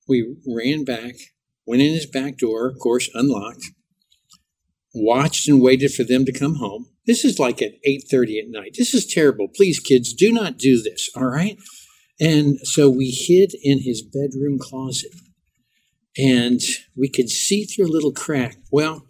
We 0.09 0.37
ran 0.47 0.85
back, 0.85 1.15
went 1.67 1.83
in 1.83 1.93
his 1.93 2.07
back 2.07 2.39
door, 2.39 2.69
of 2.69 2.79
course, 2.79 3.11
unlocked. 3.15 3.65
Watched 4.95 5.49
and 5.49 5.61
waited 5.61 5.93
for 5.93 6.05
them 6.05 6.25
to 6.25 6.33
come 6.33 6.57
home. 6.57 6.87
This 7.07 7.25
is 7.25 7.39
like 7.39 7.61
at 7.61 7.75
8:30 7.85 8.39
at 8.39 8.49
night. 8.49 8.77
This 8.79 8.95
is 8.95 9.07
terrible. 9.07 9.49
Please, 9.49 9.81
kids, 9.81 10.15
do 10.15 10.33
not 10.33 10.59
do 10.59 10.81
this. 10.81 11.11
All 11.17 11.27
right. 11.27 11.59
And 12.21 12.59
so 12.63 12.89
we 12.89 13.11
hid 13.11 13.55
in 13.63 13.81
his 13.81 14.03
bedroom 14.03 14.59
closet, 14.59 15.11
and 16.17 16.61
we 16.97 17.09
could 17.09 17.29
see 17.29 17.65
through 17.65 17.87
a 17.87 17.93
little 17.93 18.13
crack. 18.13 18.57
Well, 18.71 19.07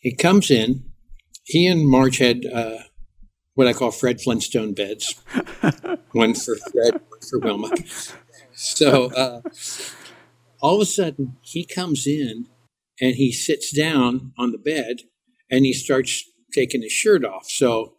he 0.00 0.14
comes 0.14 0.50
in. 0.50 0.84
He 1.44 1.66
and 1.66 1.88
Marge 1.88 2.18
had 2.18 2.44
uh, 2.52 2.78
what 3.56 3.66
I 3.66 3.72
call 3.72 3.90
Fred 3.90 4.20
Flintstone 4.20 4.74
beds 4.74 5.14
one 6.12 6.34
for 6.34 6.56
Fred, 6.70 7.00
one 7.08 7.20
for 7.28 7.38
Wilma. 7.40 7.70
So 8.52 9.10
uh, 9.12 9.40
all 10.60 10.76
of 10.76 10.82
a 10.82 10.86
sudden, 10.86 11.38
he 11.40 11.64
comes 11.64 12.06
in 12.06 12.46
and 13.00 13.16
he 13.16 13.32
sits 13.32 13.74
down 13.74 14.32
on 14.38 14.52
the 14.52 14.58
bed 14.58 14.98
and 15.50 15.64
he 15.64 15.72
starts 15.72 16.24
taking 16.52 16.82
his 16.82 16.92
shirt 16.92 17.24
off. 17.24 17.46
So 17.48 17.94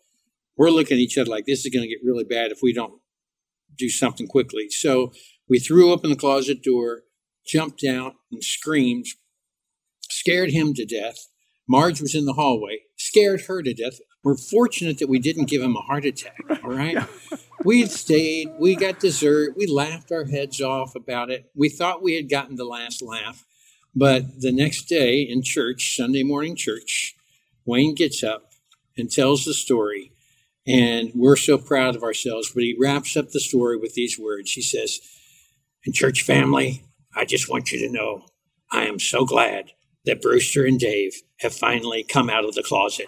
we're 0.55 0.69
looking 0.69 0.97
at 0.97 1.01
each 1.01 1.17
other 1.17 1.29
like 1.29 1.45
this 1.45 1.65
is 1.65 1.73
going 1.73 1.83
to 1.83 1.89
get 1.89 2.05
really 2.05 2.23
bad 2.23 2.51
if 2.51 2.59
we 2.61 2.71
don't 2.71 3.01
do 3.75 3.89
something 3.89 4.27
quickly. 4.27 4.69
So 4.69 5.11
we 5.49 5.59
threw 5.59 5.91
open 5.91 6.11
the 6.11 6.15
closet 6.15 6.63
door, 6.63 7.01
jumped 7.47 7.83
out, 7.83 8.13
and 8.31 8.43
screamed, 8.43 9.07
scared 10.09 10.51
him 10.51 10.73
to 10.75 10.85
death. 10.85 11.17
Marge 11.67 11.99
was 11.99 12.15
in 12.15 12.25
the 12.25 12.33
hallway, 12.33 12.81
scared 12.95 13.41
her 13.47 13.63
to 13.63 13.73
death. 13.73 13.99
We're 14.27 14.35
fortunate 14.35 14.97
that 14.97 15.07
we 15.07 15.19
didn't 15.19 15.45
give 15.45 15.61
him 15.61 15.77
a 15.77 15.79
heart 15.79 16.03
attack. 16.03 16.43
All 16.61 16.71
right. 16.71 16.95
Yeah. 16.95 17.05
We 17.63 17.85
stayed, 17.85 18.49
we 18.59 18.75
got 18.75 18.99
dessert, 18.99 19.55
we 19.55 19.67
laughed 19.67 20.11
our 20.11 20.25
heads 20.25 20.59
off 20.59 20.95
about 20.95 21.29
it. 21.29 21.49
We 21.55 21.69
thought 21.69 22.03
we 22.03 22.15
had 22.15 22.29
gotten 22.29 22.57
the 22.57 22.65
last 22.65 23.01
laugh. 23.01 23.45
But 23.95 24.41
the 24.41 24.51
next 24.51 24.89
day 24.89 25.21
in 25.21 25.43
church, 25.43 25.95
Sunday 25.95 26.23
morning 26.23 26.57
church, 26.57 27.15
Wayne 27.65 27.95
gets 27.95 28.21
up 28.21 28.51
and 28.97 29.09
tells 29.09 29.45
the 29.45 29.53
story. 29.53 30.11
And 30.67 31.13
we're 31.15 31.37
so 31.37 31.57
proud 31.57 31.95
of 31.95 32.03
ourselves. 32.03 32.51
But 32.53 32.63
he 32.63 32.75
wraps 32.77 33.15
up 33.15 33.29
the 33.29 33.39
story 33.39 33.77
with 33.77 33.93
these 33.93 34.19
words. 34.19 34.51
He 34.51 34.61
says, 34.61 34.99
And 35.85 35.95
church 35.95 36.23
family, 36.23 36.83
I 37.15 37.23
just 37.23 37.49
want 37.49 37.71
you 37.71 37.79
to 37.79 37.93
know 37.93 38.25
I 38.73 38.87
am 38.87 38.99
so 38.99 39.23
glad 39.23 39.71
that 40.07 40.21
Brewster 40.21 40.65
and 40.65 40.79
Dave 40.79 41.21
have 41.39 41.53
finally 41.53 42.03
come 42.03 42.29
out 42.29 42.43
of 42.43 42.55
the 42.55 42.63
closet. 42.63 43.07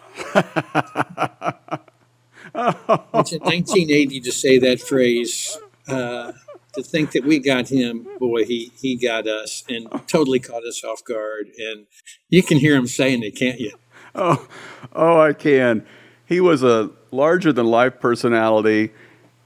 it's 2.55 3.31
in 3.33 3.41
1980 3.41 4.21
to 4.21 4.31
say 4.31 4.59
that 4.59 4.79
phrase. 4.79 5.57
Uh, 5.87 6.33
to 6.73 6.83
think 6.83 7.13
that 7.13 7.25
we 7.25 7.39
got 7.39 7.69
him, 7.69 8.07
boy, 8.19 8.45
he 8.45 8.71
he 8.79 8.95
got 8.95 9.27
us 9.27 9.63
and 9.67 9.87
totally 10.07 10.39
caught 10.39 10.63
us 10.63 10.83
off 10.83 11.03
guard. 11.03 11.47
And 11.57 11.87
you 12.29 12.43
can 12.43 12.59
hear 12.59 12.75
him 12.75 12.87
saying 12.87 13.23
it, 13.23 13.31
can't 13.35 13.59
you? 13.59 13.71
Oh, 14.15 14.47
oh, 14.93 15.19
I 15.19 15.33
can. 15.33 15.85
He 16.25 16.39
was 16.39 16.63
a 16.63 16.91
larger 17.11 17.51
than 17.51 17.65
life 17.65 17.99
personality. 17.99 18.91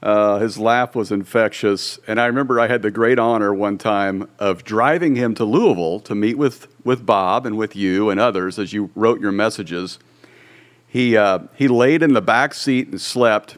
Uh, 0.04 0.38
his 0.38 0.58
laugh 0.58 0.94
was 0.94 1.10
infectious, 1.10 1.98
and 2.06 2.20
I 2.20 2.26
remember 2.26 2.60
I 2.60 2.68
had 2.68 2.82
the 2.82 2.92
great 2.92 3.18
honor 3.18 3.52
one 3.52 3.78
time 3.78 4.28
of 4.38 4.62
driving 4.62 5.16
him 5.16 5.34
to 5.34 5.44
Louisville 5.44 5.98
to 6.00 6.14
meet 6.14 6.38
with 6.38 6.68
with 6.84 7.04
Bob 7.04 7.46
and 7.46 7.56
with 7.56 7.74
you 7.74 8.10
and 8.10 8.20
others 8.20 8.58
as 8.58 8.72
you 8.72 8.90
wrote 8.94 9.20
your 9.20 9.32
messages. 9.32 9.98
He 10.86 11.16
uh, 11.16 11.40
he 11.56 11.66
laid 11.66 12.02
in 12.02 12.12
the 12.12 12.22
back 12.22 12.54
seat 12.54 12.88
and 12.88 13.00
slept 13.00 13.56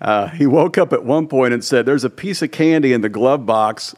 uh, 0.00 0.28
he 0.28 0.46
woke 0.46 0.78
up 0.78 0.92
at 0.92 1.04
one 1.04 1.26
point 1.26 1.52
and 1.54 1.64
said, 1.64 1.86
There's 1.86 2.04
a 2.04 2.10
piece 2.10 2.42
of 2.42 2.50
candy 2.50 2.92
in 2.92 3.00
the 3.00 3.08
glove 3.08 3.46
box. 3.46 3.94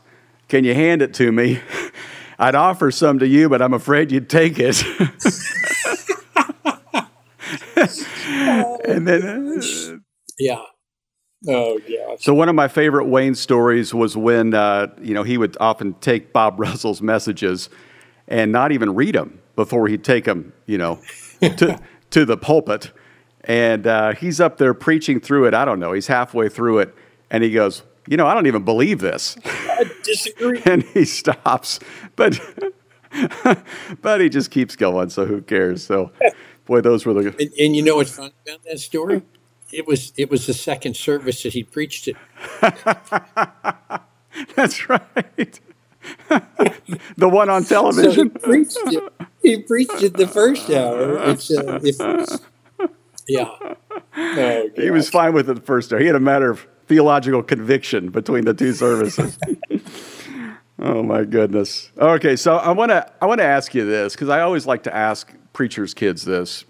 Can 0.48 0.64
you 0.64 0.74
hand 0.74 1.02
it 1.02 1.12
to 1.14 1.32
me? 1.32 1.60
I'd 2.38 2.54
offer 2.54 2.92
some 2.92 3.18
to 3.18 3.26
you, 3.26 3.48
but 3.48 3.60
I'm 3.60 3.74
afraid 3.74 4.12
you'd 4.12 4.30
take 4.30 4.58
it. 4.58 4.82
and 8.84 9.08
then. 9.08 9.58
Uh, 9.58 9.96
yeah. 10.38 10.62
Oh, 11.46 11.78
yeah. 11.86 12.16
So, 12.18 12.34
one 12.34 12.48
of 12.48 12.54
my 12.54 12.66
favorite 12.66 13.06
Wayne 13.06 13.34
stories 13.34 13.94
was 13.94 14.16
when, 14.16 14.54
uh, 14.54 14.88
you 15.00 15.14
know, 15.14 15.22
he 15.22 15.38
would 15.38 15.56
often 15.60 15.94
take 15.94 16.32
Bob 16.32 16.58
Russell's 16.58 17.00
messages 17.00 17.68
and 18.26 18.50
not 18.50 18.72
even 18.72 18.94
read 18.94 19.14
them 19.14 19.40
before 19.54 19.88
he'd 19.88 20.04
take 20.04 20.24
them, 20.24 20.52
you 20.66 20.78
know, 20.78 21.00
to, 21.40 21.78
to 22.10 22.24
the 22.24 22.36
pulpit. 22.36 22.90
And 23.44 23.86
uh, 23.86 24.14
he's 24.14 24.40
up 24.40 24.58
there 24.58 24.74
preaching 24.74 25.20
through 25.20 25.46
it. 25.46 25.54
I 25.54 25.64
don't 25.64 25.78
know. 25.78 25.92
He's 25.92 26.08
halfway 26.08 26.48
through 26.48 26.80
it. 26.80 26.94
And 27.30 27.44
he 27.44 27.52
goes, 27.52 27.82
You 28.08 28.16
know, 28.16 28.26
I 28.26 28.34
don't 28.34 28.46
even 28.46 28.64
believe 28.64 29.00
this. 29.00 29.36
I 29.44 29.90
disagree. 30.02 30.60
and 30.66 30.82
he 30.82 31.04
stops. 31.04 31.78
But. 32.16 32.38
but 34.02 34.20
he 34.20 34.28
just 34.28 34.50
keeps 34.50 34.76
going, 34.76 35.08
so 35.08 35.24
who 35.24 35.40
cares? 35.40 35.82
So, 35.82 36.12
boy, 36.66 36.82
those 36.82 37.06
were 37.06 37.14
the. 37.14 37.34
And, 37.38 37.50
and 37.58 37.74
you 37.74 37.82
know 37.82 37.96
what's 37.96 38.14
fun 38.14 38.32
about 38.46 38.62
that 38.64 38.78
story? 38.80 39.22
It 39.72 39.86
was 39.86 40.12
it 40.16 40.30
was 40.30 40.46
the 40.46 40.54
second 40.54 40.96
service 40.96 41.42
that 41.42 41.52
he 41.52 41.62
preached 41.62 42.08
it. 42.08 42.16
That's 44.54 44.88
right. 44.88 45.60
the 47.16 47.28
one 47.28 47.50
on 47.50 47.64
television. 47.64 48.32
So 48.40 48.52
he 48.52 48.64
preached 48.64 48.78
it. 48.86 49.12
He 49.42 49.62
preached 49.62 50.02
it 50.02 50.16
the 50.16 50.26
first 50.26 50.70
hour. 50.70 51.30
It's, 51.30 51.50
uh, 51.50 51.80
if, 51.82 52.40
yeah. 53.28 53.50
Oh, 54.16 54.70
he 54.76 54.90
was 54.90 55.10
fine 55.10 55.32
with 55.32 55.50
it 55.50 55.54
the 55.54 55.60
first 55.60 55.90
day. 55.90 56.00
He 56.00 56.06
had 56.06 56.16
a 56.16 56.20
matter 56.20 56.50
of 56.50 56.66
theological 56.86 57.42
conviction 57.42 58.10
between 58.10 58.44
the 58.44 58.54
two 58.54 58.72
services. 58.72 59.38
oh 60.78 61.02
my 61.02 61.24
goodness. 61.24 61.90
Okay, 61.98 62.36
so 62.36 62.56
I 62.56 62.72
want 62.72 62.90
to 62.90 63.10
I 63.20 63.26
want 63.26 63.40
to 63.40 63.44
ask 63.44 63.74
you 63.74 63.84
this 63.84 64.14
because 64.14 64.28
I 64.28 64.40
always 64.40 64.66
like 64.66 64.84
to 64.84 64.94
ask 64.94 65.32
preachers' 65.52 65.94
kids 65.94 66.24
this. 66.24 66.64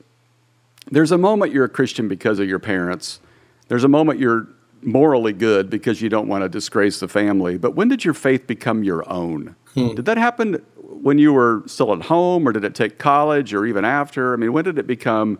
There's 0.91 1.13
a 1.13 1.19
moment 1.19 1.53
you're 1.53 1.65
a 1.65 1.69
Christian 1.69 2.09
because 2.09 2.39
of 2.39 2.49
your 2.49 2.59
parents. 2.59 3.21
There's 3.69 3.85
a 3.85 3.89
moment 3.89 4.19
you're 4.19 4.49
morally 4.81 5.33
good 5.33 5.69
because 5.69 6.01
you 6.01 6.09
don't 6.09 6.29
want 6.29 6.43
to 6.43 6.49
disgrace 6.49 7.01
the 7.01 7.09
family. 7.09 7.59
But 7.59 7.75
when 7.75 7.89
did 7.89 8.05
your 8.05 8.15
faith 8.15 8.47
become 8.47 8.83
your 8.83 9.11
own? 9.11 9.57
Hmm. 9.75 9.95
Did 9.95 10.05
that 10.07 10.19
happen 10.19 10.65
when 10.77 11.19
you 11.19 11.33
were 11.33 11.63
still 11.67 11.93
at 11.93 12.03
home, 12.03 12.49
or 12.49 12.53
did 12.53 12.65
it 12.65 12.75
take 12.75 12.99
college, 12.99 13.53
or 13.53 13.67
even 13.67 13.85
after? 13.85 14.33
I 14.33 14.37
mean, 14.37 14.53
when 14.53 14.65
did 14.65 14.79
it 14.79 14.87
become 14.87 15.39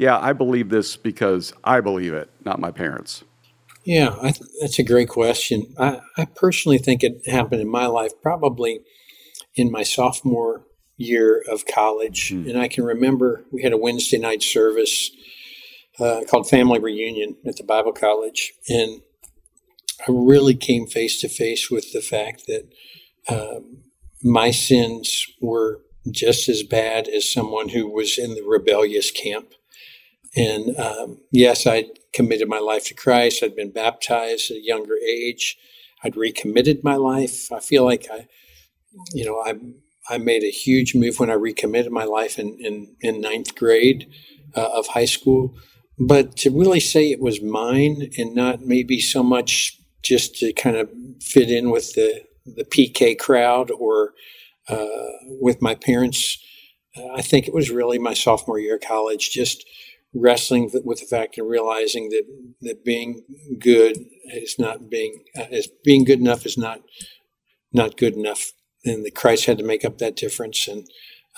yeah, 0.00 0.18
I 0.18 0.32
believe 0.32 0.70
this 0.70 0.96
because 0.96 1.52
I 1.62 1.82
believe 1.82 2.14
it, 2.14 2.30
not 2.42 2.58
my 2.58 2.70
parents? 2.70 3.22
Yeah, 3.84 4.16
th- 4.22 4.40
that's 4.58 4.78
a 4.78 4.82
great 4.82 5.10
question. 5.10 5.74
I, 5.78 6.00
I 6.16 6.24
personally 6.24 6.78
think 6.78 7.04
it 7.04 7.20
happened 7.26 7.60
in 7.60 7.68
my 7.68 7.84
life 7.84 8.12
probably 8.22 8.80
in 9.56 9.70
my 9.70 9.82
sophomore 9.82 10.64
year 11.00 11.42
of 11.50 11.66
college. 11.66 12.30
Mm. 12.30 12.50
And 12.50 12.58
I 12.60 12.68
can 12.68 12.84
remember 12.84 13.44
we 13.50 13.62
had 13.62 13.72
a 13.72 13.78
Wednesday 13.78 14.18
night 14.18 14.42
service 14.42 15.10
uh, 15.98 16.20
called 16.28 16.48
Family 16.48 16.78
Reunion 16.78 17.36
at 17.46 17.56
the 17.56 17.64
Bible 17.64 17.92
College. 17.92 18.52
And 18.68 19.00
I 20.00 20.04
really 20.08 20.54
came 20.54 20.86
face 20.86 21.20
to 21.20 21.28
face 21.28 21.70
with 21.70 21.92
the 21.92 22.02
fact 22.02 22.46
that 22.46 22.70
um, 23.28 23.78
my 24.22 24.50
sins 24.50 25.26
were 25.40 25.80
just 26.10 26.48
as 26.48 26.62
bad 26.62 27.08
as 27.08 27.30
someone 27.30 27.70
who 27.70 27.88
was 27.88 28.18
in 28.18 28.34
the 28.34 28.44
rebellious 28.46 29.10
camp. 29.10 29.54
And 30.36 30.78
um, 30.78 31.18
yes, 31.32 31.66
I'd 31.66 31.98
committed 32.12 32.48
my 32.48 32.58
life 32.58 32.86
to 32.86 32.94
Christ. 32.94 33.42
I'd 33.42 33.56
been 33.56 33.72
baptized 33.72 34.50
at 34.50 34.58
a 34.58 34.64
younger 34.64 34.96
age. 34.96 35.56
I'd 36.04 36.16
recommitted 36.16 36.84
my 36.84 36.96
life. 36.96 37.50
I 37.52 37.60
feel 37.60 37.84
like 37.84 38.06
I, 38.10 38.26
you 39.12 39.24
know, 39.24 39.42
I 39.44 39.54
I 40.10 40.18
made 40.18 40.44
a 40.44 40.50
huge 40.50 40.94
move 40.94 41.20
when 41.20 41.30
I 41.30 41.34
recommitted 41.34 41.92
my 41.92 42.04
life 42.04 42.38
in 42.38 42.56
in, 42.60 42.96
in 43.00 43.20
ninth 43.20 43.54
grade 43.54 44.08
uh, 44.56 44.68
of 44.74 44.88
high 44.88 45.06
school. 45.06 45.54
But 45.98 46.36
to 46.38 46.50
really 46.50 46.80
say 46.80 47.10
it 47.10 47.20
was 47.20 47.42
mine 47.42 48.10
and 48.18 48.34
not 48.34 48.62
maybe 48.62 49.00
so 49.00 49.22
much 49.22 49.78
just 50.02 50.36
to 50.36 50.52
kind 50.52 50.76
of 50.76 50.90
fit 51.22 51.50
in 51.50 51.70
with 51.70 51.94
the 51.94 52.24
the 52.46 52.64
PK 52.64 53.18
crowd 53.18 53.70
or 53.70 54.14
uh, 54.68 55.10
with 55.40 55.62
my 55.62 55.74
parents, 55.74 56.38
uh, 56.96 57.08
I 57.14 57.22
think 57.22 57.46
it 57.46 57.54
was 57.54 57.70
really 57.70 57.98
my 57.98 58.14
sophomore 58.14 58.58
year 58.58 58.76
of 58.76 58.82
college. 58.82 59.30
Just 59.30 59.66
wrestling 60.14 60.70
with 60.84 61.00
the 61.00 61.06
fact 61.06 61.38
and 61.38 61.48
realizing 61.48 62.08
that 62.08 62.24
that 62.62 62.84
being 62.84 63.22
good 63.58 63.96
is 64.32 64.56
not 64.58 64.90
being 64.90 65.22
uh, 65.38 65.46
is 65.50 65.68
being 65.84 66.04
good 66.04 66.18
enough 66.20 66.46
is 66.46 66.58
not 66.58 66.80
not 67.72 67.96
good 67.96 68.14
enough, 68.14 68.52
and 68.84 69.04
the 69.04 69.10
Christ 69.10 69.46
had 69.46 69.58
to 69.58 69.64
make 69.64 69.84
up 69.84 69.98
that 69.98 70.16
difference, 70.16 70.68
and 70.68 70.86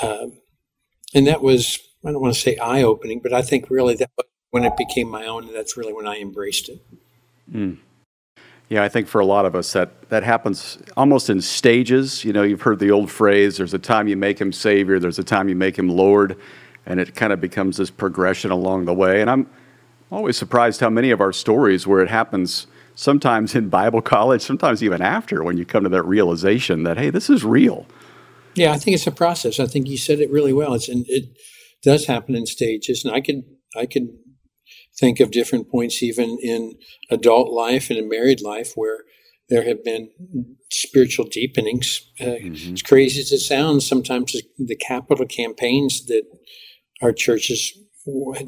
um, 0.00 0.38
and 1.14 1.26
that 1.26 1.42
was 1.42 1.78
I 2.04 2.12
don't 2.12 2.20
want 2.20 2.34
to 2.34 2.40
say 2.40 2.56
eye 2.56 2.82
opening, 2.82 3.20
but 3.22 3.32
I 3.32 3.42
think 3.42 3.70
really 3.70 3.94
that 3.96 4.11
when 4.50 4.64
it 4.64 4.76
became 4.76 5.08
my 5.08 5.26
own, 5.26 5.52
that's 5.52 5.76
really 5.76 5.92
when 5.92 6.06
I 6.06 6.18
embraced 6.18 6.68
it. 6.68 6.80
Mm. 7.50 7.78
Yeah, 8.68 8.82
I 8.82 8.88
think 8.88 9.06
for 9.06 9.20
a 9.20 9.26
lot 9.26 9.44
of 9.44 9.54
us 9.54 9.72
that 9.72 10.08
that 10.08 10.22
happens 10.22 10.78
almost 10.96 11.30
in 11.30 11.40
stages. 11.40 12.25
You 12.25 12.32
know, 12.32 12.42
you've 12.42 12.62
heard 12.62 12.78
the 12.78 12.90
old 12.90 13.11
phrase: 13.11 13.56
"There's 13.56 13.75
a 13.75 13.78
time 13.78 14.08
you 14.08 14.16
make 14.16 14.40
him 14.40 14.52
Savior, 14.52 14.99
there's 14.99 15.18
a 15.18 15.25
time 15.25 15.49
you 15.49 15.56
make 15.56 15.78
him 15.78 15.88
Lord." 15.88 16.38
and 16.87 17.00
it 17.00 17.14
kind 17.14 17.32
of 17.32 17.40
becomes 17.40 17.76
this 17.76 17.90
progression 17.90 18.50
along 18.50 18.84
the 18.84 18.94
way. 18.94 19.20
And 19.20 19.30
I'm 19.30 19.49
always 20.11 20.37
surprised 20.37 20.80
how 20.80 20.90
many 20.90 21.11
of 21.11 21.20
our 21.20 21.32
stories 21.32 21.87
where 21.87 22.00
it 22.00 22.08
happens 22.08 22.66
sometimes 22.94 23.54
in 23.54 23.68
Bible 23.68 24.02
college, 24.02 24.42
sometimes 24.42 24.82
even 24.82 25.02
after, 25.02 25.42
when 25.42 25.56
you 25.56 25.64
come 25.64 25.84
to 25.84 25.88
that 25.90 26.04
realization 26.04 26.84
that 26.84 26.99
hey, 26.99 27.11
this 27.11 27.30
is 27.30 27.44
real. 27.44 27.87
Yeah, 28.54 28.72
I 28.72 28.78
think 28.78 28.94
it's 28.94 29.06
a 29.06 29.12
process. 29.12 29.58
I 29.58 29.66
think 29.66 29.88
you 29.88 29.96
said 29.96 30.20
it 30.20 30.30
really 30.30 30.52
well. 30.52 30.75
It's 30.75 30.88
and 30.88 31.04
it 31.08 31.37
does 31.82 32.06
happen 32.06 32.34
in 32.34 32.46
stages, 32.46 33.04
and 33.04 33.14
I 33.14 33.20
could 33.20 33.42
I 33.76 33.87
could 33.87 34.08
think 34.99 35.20
of 35.20 35.30
different 35.30 35.70
points 35.70 36.02
even 36.02 36.38
in 36.42 36.75
adult 37.11 37.50
life 37.50 37.88
and 37.88 37.99
in 37.99 38.08
married 38.08 38.42
life 38.42 38.72
where 38.75 38.99
there 39.49 39.64
have 39.64 39.82
been 39.82 40.11
spiritual 40.70 41.26
deepenings. 41.26 42.00
Uh, 42.20 42.25
mm-hmm. 42.25 42.75
As 42.75 42.82
crazy 42.82 43.20
as 43.20 43.32
it 43.32 43.40
sounds, 43.40 43.87
sometimes 43.87 44.37
the 44.58 44.76
capital 44.76 45.26
campaigns 45.26 46.06
that 46.06 46.25
our 47.00 47.12
churches 47.12 47.72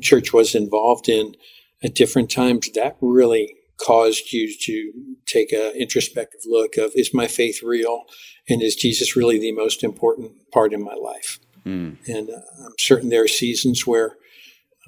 church 0.00 0.32
was 0.32 0.54
involved 0.54 1.08
in 1.08 1.34
at 1.82 1.94
different 1.94 2.30
times, 2.30 2.70
that 2.74 2.96
really 3.00 3.54
caused 3.76 4.32
you 4.32 4.52
to 4.56 4.92
take 5.26 5.52
an 5.52 5.72
introspective 5.76 6.42
look 6.46 6.76
of 6.76 6.92
is 6.94 7.12
my 7.12 7.26
faith 7.26 7.62
real 7.62 8.04
and 8.48 8.62
is 8.62 8.76
Jesus 8.76 9.16
really 9.16 9.38
the 9.38 9.52
most 9.52 9.82
important 9.82 10.32
part 10.52 10.72
in 10.72 10.82
my 10.82 10.94
life? 10.94 11.38
Mm. 11.66 11.96
And 12.06 12.30
uh, 12.30 12.66
I'm 12.66 12.74
certain 12.78 13.08
there 13.08 13.24
are 13.24 13.28
seasons 13.28 13.86
where 13.86 14.16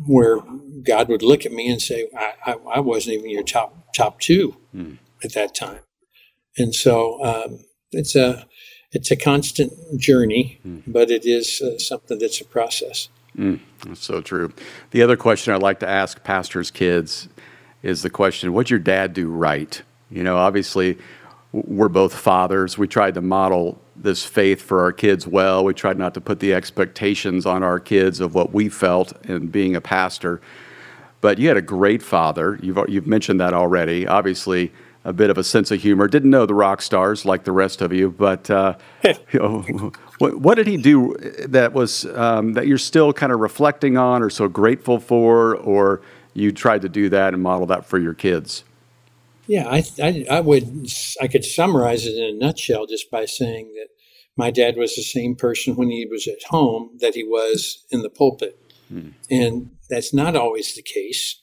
where 0.06 0.40
God 0.82 1.08
would 1.08 1.22
look 1.22 1.46
at 1.46 1.52
me 1.52 1.70
and 1.70 1.80
say, 1.80 2.06
I, 2.14 2.52
I, 2.52 2.52
I 2.74 2.80
wasn't 2.80 3.16
even 3.16 3.30
your 3.30 3.42
top 3.42 3.94
top 3.94 4.20
two 4.20 4.56
mm. 4.74 4.98
at 5.24 5.32
that 5.32 5.54
time. 5.54 5.80
And 6.58 6.74
so 6.74 7.22
um, 7.24 7.64
it's 7.92 8.14
a 8.14 8.46
it's 8.92 9.10
a 9.10 9.16
constant 9.16 9.72
journey, 9.98 10.60
mm. 10.66 10.82
but 10.86 11.10
it 11.10 11.26
is 11.26 11.60
uh, 11.60 11.78
something 11.78 12.18
that's 12.18 12.40
a 12.40 12.44
process. 12.44 13.08
Mm, 13.36 13.60
that's 13.84 14.04
so 14.04 14.20
true. 14.20 14.52
The 14.92 15.02
other 15.02 15.16
question 15.16 15.52
I'd 15.52 15.62
like 15.62 15.80
to 15.80 15.88
ask 15.88 16.22
pastors' 16.24 16.70
kids 16.70 17.28
is 17.82 18.02
the 18.02 18.10
question 18.10 18.52
what'd 18.52 18.70
your 18.70 18.78
dad 18.78 19.12
do 19.12 19.28
right? 19.28 19.82
You 20.10 20.22
know, 20.22 20.36
obviously, 20.36 20.98
we're 21.52 21.88
both 21.88 22.14
fathers. 22.14 22.76
We 22.76 22.86
tried 22.86 23.14
to 23.14 23.20
model 23.20 23.80
this 23.94 24.24
faith 24.24 24.60
for 24.60 24.82
our 24.82 24.92
kids 24.92 25.26
well. 25.26 25.64
We 25.64 25.74
tried 25.74 25.98
not 25.98 26.14
to 26.14 26.20
put 26.20 26.40
the 26.40 26.52
expectations 26.54 27.46
on 27.46 27.62
our 27.62 27.80
kids 27.80 28.20
of 28.20 28.34
what 28.34 28.52
we 28.52 28.68
felt 28.68 29.12
in 29.26 29.48
being 29.48 29.74
a 29.74 29.80
pastor. 29.80 30.40
But 31.20 31.38
you 31.38 31.48
had 31.48 31.56
a 31.56 31.62
great 31.62 32.02
father. 32.02 32.58
You've, 32.62 32.78
you've 32.88 33.06
mentioned 33.06 33.40
that 33.40 33.54
already. 33.54 34.06
Obviously, 34.06 34.72
a 35.04 35.12
bit 35.12 35.30
of 35.30 35.38
a 35.38 35.44
sense 35.44 35.70
of 35.70 35.80
humor. 35.80 36.08
Didn't 36.08 36.30
know 36.30 36.46
the 36.46 36.54
rock 36.54 36.82
stars 36.82 37.24
like 37.24 37.44
the 37.44 37.52
rest 37.52 37.80
of 37.80 37.92
you, 37.92 38.10
but 38.10 38.50
uh, 38.50 38.74
you 39.04 39.14
know, 39.38 39.92
what, 40.18 40.36
what, 40.40 40.56
did 40.56 40.66
he 40.66 40.76
do 40.76 41.16
that 41.46 41.72
was 41.72 42.04
um, 42.06 42.54
that 42.54 42.66
you're 42.66 42.76
still 42.76 43.12
kind 43.12 43.32
of 43.32 43.38
reflecting 43.38 43.96
on, 43.96 44.22
or 44.22 44.30
so 44.30 44.48
grateful 44.48 44.98
for, 44.98 45.56
or 45.56 46.02
you 46.36 46.52
tried 46.52 46.82
to 46.82 46.88
do 46.88 47.08
that 47.08 47.34
and 47.34 47.42
model 47.42 47.66
that 47.66 47.86
for 47.86 47.98
your 47.98 48.14
kids? 48.14 48.64
Yeah, 49.46 49.68
I, 49.68 49.84
I, 50.02 50.26
I 50.30 50.40
would 50.40 50.88
I 51.20 51.28
could 51.28 51.44
summarize 51.44 52.06
it 52.06 52.16
in 52.16 52.24
a 52.34 52.38
nutshell 52.38 52.86
just 52.86 53.10
by 53.10 53.26
saying 53.26 53.72
that 53.74 53.88
my 54.36 54.50
dad 54.50 54.76
was 54.76 54.96
the 54.96 55.02
same 55.02 55.34
person 55.36 55.76
when 55.76 55.90
he 55.90 56.04
was 56.04 56.26
at 56.26 56.42
home 56.48 56.90
that 57.00 57.14
he 57.14 57.22
was 57.22 57.84
in 57.90 58.02
the 58.02 58.10
pulpit, 58.10 58.58
hmm. 58.88 59.10
and 59.30 59.70
that's 59.88 60.12
not 60.12 60.36
always 60.36 60.74
the 60.74 60.82
case. 60.82 61.40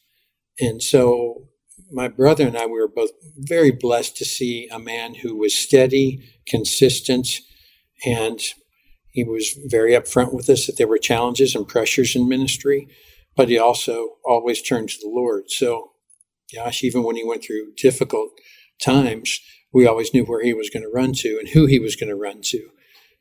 And 0.59 0.83
so 0.83 1.47
my 1.91 2.07
brother 2.07 2.45
and 2.45 2.57
I 2.57 2.65
we 2.65 2.73
were 2.73 2.88
both 2.88 3.12
very 3.38 3.71
blessed 3.71 4.17
to 4.17 4.25
see 4.25 4.67
a 4.69 4.79
man 4.79 5.15
who 5.15 5.38
was 5.38 5.55
steady, 5.55 6.29
consistent, 6.45 7.39
and 8.05 8.39
he 9.12 9.23
was 9.23 9.57
very 9.65 9.93
upfront 9.93 10.33
with 10.33 10.50
us 10.50 10.65
that 10.65 10.77
there 10.77 10.88
were 10.88 10.97
challenges 10.97 11.55
and 11.55 11.67
pressures 11.67 12.15
in 12.15 12.27
ministry, 12.27 12.88
but 13.36 13.50
he 13.50 13.58
also 13.58 14.18
always 14.25 14.62
turned 14.62 14.90
to 14.90 15.00
the 15.00 15.10
Lord. 15.10 15.50
So, 15.50 15.92
gosh, 16.54 16.84
even 16.84 17.04
when 17.04 17.16
he 17.16 17.24
went 17.24 17.44
through 17.44 17.74
difficult 17.75 18.32
times, 18.82 19.40
we 19.74 19.88
always 19.88 20.13
knew 20.13 20.24
where 20.24 20.44
he 20.44 20.54
was 20.54 20.70
going 20.70 20.84
to 20.84 20.90
run 20.90 21.13
to 21.13 21.38
and 21.40 21.50
who 21.50 21.66
he 21.66 21.80
was 21.80 21.96
going 21.96 22.10
to 22.10 22.16
run 22.16 22.42
to. 22.44 22.70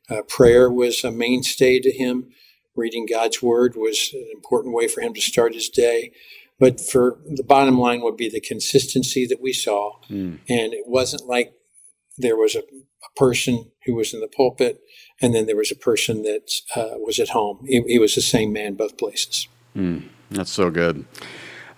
Uh, 0.09 0.21
prayer 0.23 0.69
was 0.69 1.03
a 1.03 1.11
mainstay 1.11 1.79
to 1.79 1.91
him. 1.91 2.29
Reading 2.75 3.07
God's 3.09 3.41
word 3.41 3.75
was 3.75 4.11
an 4.13 4.29
important 4.33 4.75
way 4.75 4.87
for 4.87 5.01
him 5.01 5.13
to 5.13 5.21
start 5.21 5.53
his 5.53 5.69
day. 5.69 6.11
But 6.59 6.79
for 6.79 7.19
the 7.25 7.43
bottom 7.43 7.79
line 7.79 8.01
would 8.01 8.17
be 8.17 8.29
the 8.29 8.39
consistency 8.39 9.25
that 9.27 9.41
we 9.41 9.53
saw. 9.53 9.99
Mm. 10.09 10.39
And 10.47 10.73
it 10.73 10.85
wasn't 10.87 11.25
like 11.25 11.53
there 12.17 12.37
was 12.37 12.55
a, 12.55 12.59
a, 12.59 13.19
person 13.19 13.71
who 13.85 13.95
was 13.95 14.13
in 14.13 14.21
the 14.21 14.27
pulpit 14.27 14.79
and 15.21 15.33
then 15.33 15.45
there 15.45 15.55
was 15.55 15.71
a 15.71 15.75
person 15.75 16.23
that 16.23 16.51
uh, 16.75 16.97
was 16.97 17.19
at 17.19 17.29
home. 17.29 17.59
He, 17.67 17.81
he, 17.87 17.99
was 17.99 18.15
the 18.15 18.21
same 18.21 18.53
man 18.53 18.75
both 18.75 18.97
places. 18.97 19.47
Mm. 19.75 20.03
That's 20.31 20.51
so 20.51 20.69
good. 20.69 21.05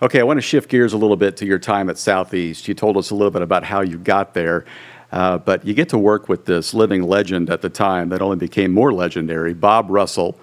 Okay, 0.02 0.20
I 0.20 0.22
want 0.24 0.36
to 0.36 0.42
shift 0.42 0.68
gears 0.68 0.92
a 0.92 0.98
little 0.98 1.16
bit 1.16 1.36
to 1.38 1.46
your 1.46 1.58
time 1.58 1.88
at 1.88 1.98
Southeast. 1.98 2.68
You 2.68 2.74
told 2.74 2.96
us 2.96 3.10
a 3.10 3.14
little 3.14 3.30
bit 3.30 3.42
about 3.42 3.64
how 3.64 3.80
you 3.80 3.98
got 3.98 4.34
there. 4.34 4.64
Uh, 5.12 5.38
but 5.38 5.64
you 5.64 5.72
get 5.72 5.88
to 5.90 5.98
work 5.98 6.28
with 6.28 6.44
this 6.46 6.74
living 6.74 7.02
legend 7.02 7.48
at 7.48 7.62
the 7.62 7.68
time 7.70 8.08
that 8.08 8.20
only 8.20 8.36
became 8.36 8.72
more 8.72 8.92
legendary, 8.92 9.54
Bob 9.54 9.88
Russell, 9.88 10.38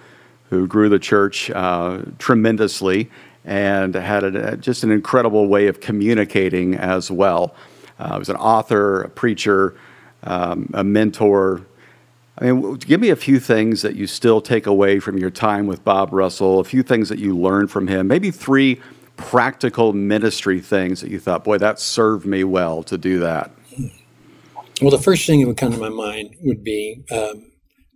who 0.50 0.66
grew 0.68 0.90
the 0.90 1.00
church 1.00 1.52
uh, 1.52 2.02
tremendously 2.18 3.10
and 3.46 3.94
had 3.94 4.24
a, 4.24 4.56
just 4.58 4.84
an 4.84 4.92
incredible 4.92 5.48
way 5.48 5.68
of 5.68 5.82
communicating 5.82 6.76
as 6.76 7.12
well. 7.12 7.54
Uh, 8.00 8.14
he 8.14 8.20
was 8.20 8.30
an 8.30 8.38
author, 8.38 9.02
a 9.02 9.10
preacher, 9.10 9.76
um, 10.24 10.70
a 10.74 10.84
mentor. 10.84 11.62
I 12.38 12.52
mean, 12.52 12.76
give 12.76 13.00
me 13.00 13.10
a 13.10 13.16
few 13.16 13.40
things 13.40 13.84
that 13.84 13.96
you 13.96 14.08
still 14.08 14.42
take 14.42 14.66
away 14.66 15.00
from 15.00 15.18
your 15.18 15.30
time 15.30 15.68
with 15.68 15.84
Bob 15.84 16.12
Russell, 16.12 16.60
a 16.60 16.64
few 16.64 16.82
things 16.82 17.10
that 17.10 17.20
you 17.20 17.38
learned 17.38 17.70
from 17.70 17.88
him, 17.88 18.08
maybe 18.08 18.32
three 18.32 18.82
practical 19.18 19.94
ministry 19.94 20.60
things 20.60 21.02
that 21.02 21.12
you 21.12 21.20
thought, 21.20 21.44
boy, 21.44 21.60
that 21.60 21.80
served 21.80 22.26
me 22.26 22.44
well 22.44 22.82
to 22.84 22.98
do 22.98 23.20
that. 23.20 23.52
Well, 24.82 24.90
the 24.90 24.98
first 24.98 25.28
thing 25.28 25.42
that 25.42 25.48
would 25.48 25.58
come 25.58 25.72
to 25.72 25.78
my 25.78 25.90
mind 25.90 26.36
would 26.42 26.64
be 26.64 27.06
um, 27.12 27.52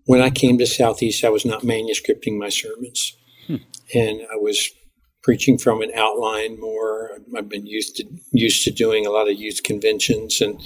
when 0.06 0.22
I 0.22 0.30
came 0.30 0.58
to 0.60 0.68
Southeast, 0.68 1.24
I 1.24 1.30
was 1.30 1.46
not 1.46 1.64
manuscripting 1.64 2.38
my 2.38 2.50
sermons. 2.50 3.16
Hmm. 3.48 3.56
And 3.94 4.22
I 4.32 4.36
was 4.36 4.70
preaching 5.24 5.58
from 5.58 5.82
an 5.82 5.92
outline 5.96 6.60
more. 6.60 7.20
I've 7.36 7.50
been 7.50 7.66
used 7.66 7.98
to 7.98 8.06
used 8.32 8.64
to 8.64 8.72
doing 8.72 9.06
a 9.06 9.10
lot 9.10 9.30
of 9.30 9.38
youth 9.38 9.64
conventions 9.64 10.40
and 10.40 10.62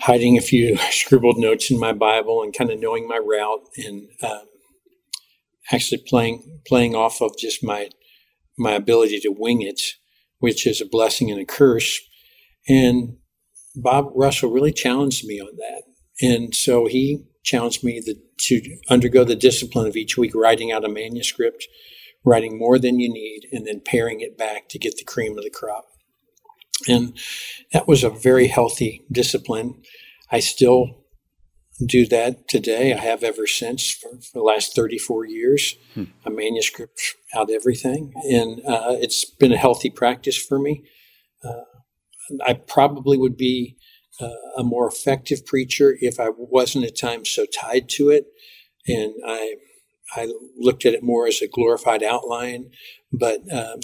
hiding 0.00 0.38
a 0.38 0.42
few 0.42 0.76
scribbled 0.90 1.38
notes 1.38 1.70
in 1.70 1.78
my 1.78 1.92
Bible 1.92 2.42
and 2.42 2.56
kind 2.56 2.70
of 2.70 2.80
knowing 2.80 3.06
my 3.06 3.18
route 3.18 3.68
and 3.76 4.08
um, 4.22 4.46
actually 5.72 6.02
playing 6.06 6.60
playing 6.66 6.94
off 6.94 7.20
of 7.20 7.36
just 7.38 7.62
my 7.64 7.90
my 8.58 8.72
ability 8.72 9.20
to 9.20 9.28
wing 9.28 9.62
it, 9.62 9.80
which 10.38 10.66
is 10.66 10.80
a 10.80 10.86
blessing 10.86 11.30
and 11.30 11.40
a 11.40 11.44
curse. 11.44 12.00
And 12.68 13.18
Bob 13.76 14.10
Russell 14.14 14.50
really 14.50 14.72
challenged 14.72 15.24
me 15.24 15.40
on 15.40 15.56
that, 15.56 15.82
and 16.20 16.54
so 16.54 16.86
he 16.86 17.24
challenged 17.44 17.82
me 17.82 18.02
the, 18.04 18.20
to 18.36 18.76
undergo 18.90 19.24
the 19.24 19.36
discipline 19.36 19.86
of 19.86 19.96
each 19.96 20.18
week 20.18 20.34
writing 20.34 20.70
out 20.70 20.84
a 20.84 20.88
manuscript 20.88 21.66
writing 22.24 22.58
more 22.58 22.78
than 22.78 22.98
you 22.98 23.08
need, 23.10 23.48
and 23.52 23.66
then 23.66 23.80
paring 23.80 24.20
it 24.20 24.36
back 24.36 24.68
to 24.68 24.78
get 24.78 24.96
the 24.96 25.04
cream 25.04 25.38
of 25.38 25.44
the 25.44 25.50
crop. 25.50 25.86
And 26.86 27.18
that 27.72 27.88
was 27.88 28.04
a 28.04 28.10
very 28.10 28.46
healthy 28.46 29.04
discipline. 29.10 29.82
I 30.30 30.40
still 30.40 31.04
do 31.84 32.06
that 32.06 32.48
today. 32.48 32.92
I 32.92 32.98
have 32.98 33.22
ever 33.22 33.46
since 33.46 33.90
for, 33.90 34.10
for 34.10 34.32
the 34.34 34.42
last 34.42 34.74
34 34.74 35.26
years. 35.26 35.74
Hmm. 35.94 36.04
A 36.24 36.30
manuscript 36.30 37.00
out 37.34 37.50
everything. 37.50 38.12
And 38.30 38.60
uh, 38.66 38.96
it's 39.00 39.24
been 39.24 39.52
a 39.52 39.56
healthy 39.56 39.90
practice 39.90 40.36
for 40.36 40.58
me. 40.58 40.84
Uh, 41.44 41.62
I 42.46 42.54
probably 42.54 43.16
would 43.16 43.36
be 43.36 43.76
uh, 44.20 44.30
a 44.56 44.64
more 44.64 44.88
effective 44.88 45.46
preacher 45.46 45.96
if 46.00 46.18
I 46.18 46.28
wasn't 46.36 46.84
at 46.84 46.98
times 46.98 47.30
so 47.30 47.46
tied 47.46 47.88
to 47.90 48.10
it. 48.10 48.26
And 48.86 49.14
I 49.26 49.54
I 50.16 50.32
looked 50.56 50.86
at 50.86 50.94
it 50.94 51.02
more 51.02 51.26
as 51.26 51.42
a 51.42 51.48
glorified 51.48 52.02
outline. 52.02 52.70
But 53.12 53.40
um, 53.52 53.80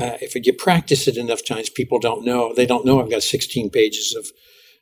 uh, 0.00 0.18
if 0.20 0.34
you 0.34 0.52
practice 0.52 1.06
it 1.06 1.16
enough 1.16 1.44
times, 1.44 1.70
people 1.70 1.98
don't 1.98 2.24
know. 2.24 2.52
They 2.54 2.66
don't 2.66 2.84
know 2.84 3.00
I've 3.00 3.10
got 3.10 3.22
16 3.22 3.70
pages 3.70 4.14
of, 4.14 4.30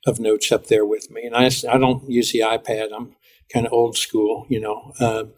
of 0.07 0.21
notes 0.21 0.51
up 0.51 0.67
there 0.67 0.87
with 0.87 1.11
me. 1.11 1.23
And 1.25 1.37
I, 1.37 1.51
I 1.71 1.79
don't 1.79 2.09
use 2.09 2.33
the 2.33 2.41
iPad. 2.41 2.89
I'm 2.95 3.17
kind 3.53 3.67
of 3.67 3.73
old 3.73 3.97
school, 3.97 4.47
you 4.49 4.61
know. 4.61 4.93
Um, 5.01 5.33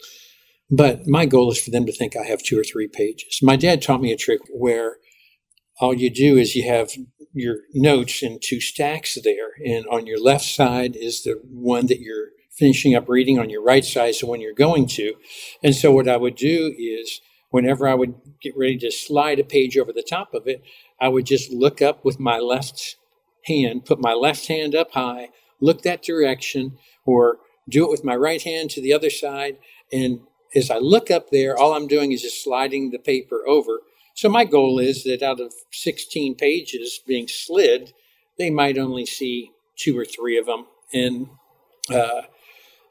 but 0.70 1.06
my 1.06 1.26
goal 1.26 1.50
is 1.50 1.60
for 1.60 1.70
them 1.70 1.86
to 1.86 1.92
think 1.92 2.16
I 2.16 2.24
have 2.24 2.42
two 2.42 2.58
or 2.58 2.64
three 2.64 2.88
pages. 2.88 3.40
My 3.42 3.56
dad 3.56 3.82
taught 3.82 4.00
me 4.00 4.12
a 4.12 4.16
trick 4.16 4.40
where 4.50 4.96
all 5.80 5.94
you 5.94 6.08
do 6.08 6.36
is 6.36 6.54
you 6.54 6.68
have 6.68 6.90
your 7.32 7.58
notes 7.74 8.22
in 8.22 8.38
two 8.40 8.60
stacks 8.60 9.18
there. 9.22 9.50
And 9.64 9.86
on 9.88 10.06
your 10.06 10.22
left 10.22 10.44
side 10.44 10.96
is 10.96 11.24
the 11.24 11.40
one 11.50 11.86
that 11.86 12.00
you're 12.00 12.28
finishing 12.56 12.94
up 12.94 13.08
reading 13.08 13.38
on 13.38 13.50
your 13.50 13.62
right 13.62 13.84
side 13.84 14.10
is 14.10 14.20
the 14.20 14.26
one 14.26 14.40
you're 14.40 14.54
going 14.54 14.86
to. 14.86 15.14
And 15.62 15.74
so 15.74 15.90
what 15.90 16.08
I 16.08 16.16
would 16.16 16.36
do 16.36 16.72
is 16.78 17.20
whenever 17.54 17.86
I 17.86 17.94
would 17.94 18.16
get 18.40 18.56
ready 18.56 18.76
to 18.78 18.90
slide 18.90 19.38
a 19.38 19.44
page 19.44 19.78
over 19.78 19.92
the 19.92 20.02
top 20.02 20.34
of 20.34 20.48
it, 20.48 20.64
I 21.00 21.06
would 21.06 21.24
just 21.24 21.52
look 21.52 21.80
up 21.80 22.04
with 22.04 22.18
my 22.18 22.40
left 22.40 22.96
hand, 23.44 23.84
put 23.84 24.00
my 24.00 24.12
left 24.12 24.48
hand 24.48 24.74
up 24.74 24.90
high, 24.90 25.28
look 25.60 25.82
that 25.82 26.02
direction, 26.02 26.76
or 27.04 27.38
do 27.68 27.84
it 27.84 27.90
with 27.92 28.02
my 28.02 28.16
right 28.16 28.42
hand 28.42 28.70
to 28.70 28.80
the 28.80 28.92
other 28.92 29.08
side. 29.08 29.58
And 29.92 30.22
as 30.52 30.68
I 30.68 30.78
look 30.78 31.12
up 31.12 31.30
there, 31.30 31.56
all 31.56 31.74
I'm 31.74 31.86
doing 31.86 32.10
is 32.10 32.22
just 32.22 32.42
sliding 32.42 32.90
the 32.90 32.98
paper 32.98 33.46
over. 33.46 33.82
So 34.14 34.28
my 34.28 34.44
goal 34.44 34.80
is 34.80 35.04
that 35.04 35.22
out 35.22 35.38
of 35.38 35.54
16 35.70 36.34
pages 36.34 36.98
being 37.06 37.28
slid, 37.28 37.92
they 38.36 38.50
might 38.50 38.78
only 38.78 39.06
see 39.06 39.52
two 39.76 39.96
or 39.96 40.04
three 40.04 40.36
of 40.36 40.46
them. 40.46 40.66
And 40.92 41.28
uh, 41.88 42.22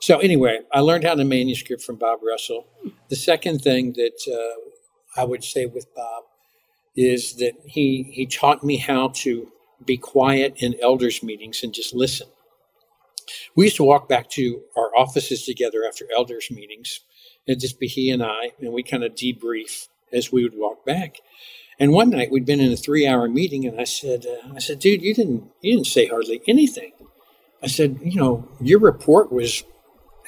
so 0.04 0.20
anyway, 0.20 0.60
I 0.70 0.82
learned 0.82 1.06
how 1.06 1.16
to 1.16 1.24
manuscript 1.24 1.82
from 1.82 1.96
Bob 1.96 2.20
Russell. 2.22 2.68
The 3.08 3.16
second 3.16 3.60
thing 3.60 3.94
that 3.94 4.20
uh, 4.28 5.22
I 5.22 5.24
would 5.24 5.46
say 5.46 5.66
with 5.66 5.88
Bob 5.96 6.26
is 6.94 7.38
that 7.38 7.54
he 7.64 8.12
he 8.12 8.26
taught 8.26 8.66
me 8.66 8.76
how 8.76 9.14
to 9.24 9.48
be 9.86 9.96
quiet 9.96 10.56
in 10.58 10.76
elders 10.82 11.24
meetings 11.24 11.64
and 11.64 11.74
just 11.74 11.96
listen. 11.96 12.28
We 13.56 13.68
used 13.68 13.78
to 13.78 13.86
walk 13.86 14.10
back 14.10 14.30
to 14.32 14.64
our 14.76 14.94
offices 14.94 15.46
together 15.46 15.86
after 15.88 16.06
elders 16.14 16.52
meetings. 16.52 17.00
It'd 17.48 17.62
just 17.62 17.80
be 17.80 17.88
he 17.88 18.10
and 18.10 18.22
I, 18.22 18.52
and 18.60 18.74
we 18.74 18.84
kind 18.84 19.06
of 19.06 19.16
debrief 19.16 19.88
as 20.12 20.34
we 20.34 20.44
would 20.44 20.58
walk 20.58 20.86
back. 20.86 21.20
And 21.80 21.94
one 21.94 22.10
night 22.10 22.30
we'd 22.30 22.46
been 22.46 22.60
in 22.60 22.74
a 22.74 22.76
three-hour 22.76 23.30
meeting, 23.30 23.66
and 23.66 23.80
I 23.80 23.86
said, 23.86 24.26
uh, 24.26 24.54
"I 24.54 24.60
said, 24.60 24.80
dude, 24.80 25.02
you 25.02 25.14
didn't 25.14 25.50
you 25.62 25.72
didn't 25.72 25.88
say 25.88 26.08
hardly 26.08 26.42
anything." 26.46 26.92
I 27.62 27.68
said, 27.68 28.02
"You 28.04 28.20
know, 28.20 28.50
your 28.60 28.80
report 28.80 29.32
was 29.32 29.64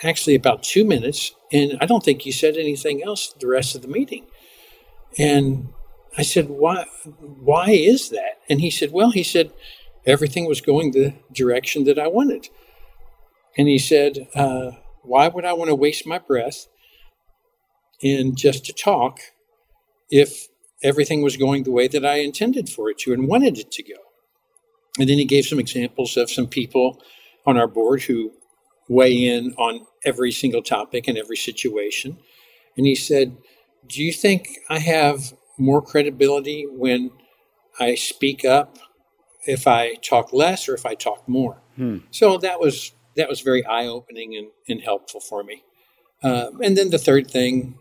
actually 0.03 0.35
about 0.35 0.63
two 0.63 0.85
minutes, 0.85 1.33
and 1.51 1.77
I 1.81 1.85
don't 1.85 2.03
think 2.03 2.21
he 2.21 2.31
said 2.31 2.57
anything 2.57 3.03
else 3.03 3.33
the 3.39 3.47
rest 3.47 3.75
of 3.75 3.81
the 3.81 3.87
meeting. 3.87 4.25
And 5.17 5.69
I 6.17 6.23
said, 6.23 6.49
"Why? 6.49 6.85
Why 7.19 7.71
is 7.71 8.09
that?" 8.09 8.39
And 8.49 8.61
he 8.61 8.69
said, 8.69 8.91
"Well, 8.91 9.11
he 9.11 9.23
said 9.23 9.51
everything 10.05 10.45
was 10.45 10.61
going 10.61 10.91
the 10.91 11.13
direction 11.31 11.85
that 11.85 11.99
I 11.99 12.07
wanted." 12.07 12.49
And 13.57 13.67
he 13.67 13.77
said, 13.77 14.27
uh, 14.35 14.71
"Why 15.03 15.27
would 15.27 15.45
I 15.45 15.53
want 15.53 15.69
to 15.69 15.75
waste 15.75 16.05
my 16.05 16.19
breath 16.19 16.67
and 18.03 18.37
just 18.37 18.65
to 18.65 18.73
talk 18.73 19.19
if 20.09 20.47
everything 20.83 21.21
was 21.21 21.37
going 21.37 21.63
the 21.63 21.71
way 21.71 21.87
that 21.87 22.05
I 22.05 22.17
intended 22.17 22.69
for 22.69 22.89
it 22.89 22.99
to 22.99 23.13
and 23.13 23.27
wanted 23.27 23.57
it 23.57 23.71
to 23.71 23.83
go. 23.83 23.95
And 24.99 25.09
then 25.09 25.17
he 25.17 25.25
gave 25.25 25.45
some 25.45 25.59
examples 25.59 26.15
of 26.15 26.29
some 26.29 26.47
people 26.47 27.01
on 27.45 27.57
our 27.57 27.67
board 27.67 28.03
who 28.03 28.31
weigh 28.87 29.25
in 29.25 29.53
on 29.57 29.85
every 30.03 30.31
single 30.31 30.61
topic 30.61 31.07
and 31.07 31.17
every 31.17 31.37
situation. 31.37 32.17
And 32.77 32.85
he 32.85 32.95
said, 32.95 33.37
Do 33.87 34.03
you 34.03 34.13
think 34.13 34.49
I 34.69 34.79
have 34.79 35.33
more 35.57 35.81
credibility 35.81 36.65
when 36.69 37.11
I 37.79 37.95
speak 37.95 38.45
up 38.45 38.77
if 39.47 39.67
I 39.67 39.95
talk 39.95 40.33
less 40.33 40.67
or 40.67 40.75
if 40.75 40.85
I 40.85 40.95
talk 40.95 41.27
more? 41.27 41.61
Hmm. 41.75 41.99
So 42.11 42.37
that 42.37 42.59
was 42.59 42.93
that 43.15 43.29
was 43.29 43.41
very 43.41 43.65
eye 43.65 43.87
opening 43.87 44.35
and, 44.35 44.47
and 44.67 44.81
helpful 44.81 45.19
for 45.19 45.43
me. 45.43 45.63
Um, 46.23 46.61
and 46.61 46.77
then 46.77 46.89
the 46.89 46.97
third 46.97 47.29
thing, 47.29 47.77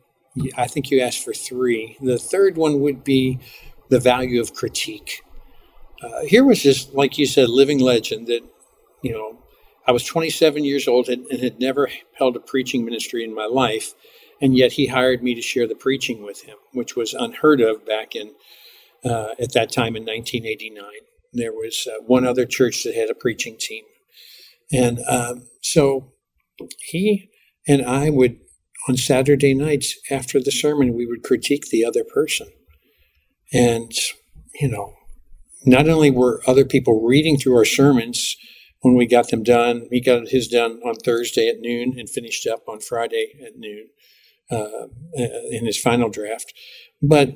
I 0.56 0.66
think 0.66 0.90
you 0.90 1.00
asked 1.00 1.24
for 1.24 1.32
three. 1.32 1.96
The 2.00 2.18
third 2.18 2.56
one 2.56 2.80
would 2.80 3.04
be 3.04 3.40
the 3.88 3.98
value 3.98 4.40
of 4.40 4.54
critique. 4.54 5.22
Uh, 6.02 6.24
here 6.24 6.44
was 6.44 6.62
this, 6.62 6.92
like 6.92 7.18
you 7.18 7.26
said, 7.26 7.48
living 7.48 7.80
legend 7.80 8.26
that, 8.26 8.42
you 9.02 9.12
know, 9.12 9.38
I 9.86 9.92
was 9.92 10.04
27 10.04 10.64
years 10.64 10.88
old 10.88 11.08
and, 11.08 11.26
had 11.30 11.60
never 11.60 11.90
held 12.18 12.36
a 12.36 12.40
preaching 12.40 12.84
ministry 12.84 13.24
in 13.24 13.34
my 13.34 13.46
life. 13.46 13.94
And 14.40 14.56
yet 14.56 14.72
he 14.72 14.86
hired 14.86 15.22
me 15.22 15.34
to 15.34 15.42
share 15.42 15.66
the 15.66 15.74
preaching 15.74 16.22
with 16.22 16.42
him, 16.42 16.56
which 16.72 16.96
was 16.96 17.14
unheard 17.14 17.60
of 17.60 17.86
back 17.86 18.14
in, 18.16 18.32
uh, 19.04 19.34
at 19.38 19.52
that 19.52 19.70
time 19.70 19.96
in 19.96 20.04
1989. 20.04 20.84
There 21.32 21.52
was 21.52 21.86
uh, 21.90 22.02
one 22.04 22.26
other 22.26 22.46
church 22.46 22.84
that 22.84 22.94
had 22.94 23.10
a 23.10 23.14
preaching 23.14 23.56
team. 23.58 23.84
And 24.72 25.00
um, 25.08 25.48
so 25.62 26.12
he 26.80 27.30
and 27.66 27.84
I 27.84 28.10
would, 28.10 28.38
on 28.88 28.96
Saturday 28.96 29.54
nights 29.54 29.96
after 30.10 30.40
the 30.40 30.52
sermon, 30.52 30.94
we 30.94 31.06
would 31.06 31.22
critique 31.22 31.66
the 31.70 31.84
other 31.84 32.04
person. 32.04 32.48
And, 33.52 33.92
you 34.60 34.68
know, 34.68 34.94
not 35.64 35.88
only 35.88 36.10
were 36.10 36.42
other 36.46 36.64
people 36.64 37.06
reading 37.06 37.38
through 37.38 37.56
our 37.56 37.64
sermons 37.64 38.36
when 38.84 38.96
we 38.96 39.06
got 39.06 39.28
them 39.28 39.42
done, 39.42 39.88
he 39.90 39.98
got 39.98 40.28
his 40.28 40.46
done 40.46 40.78
on 40.84 40.94
Thursday 40.96 41.48
at 41.48 41.58
noon 41.58 41.98
and 41.98 42.08
finished 42.08 42.46
up 42.46 42.68
on 42.68 42.80
Friday 42.80 43.32
at 43.42 43.56
noon 43.56 43.88
uh, 44.50 44.88
in 45.50 45.64
his 45.64 45.80
final 45.80 46.10
draft. 46.10 46.52
But 47.00 47.30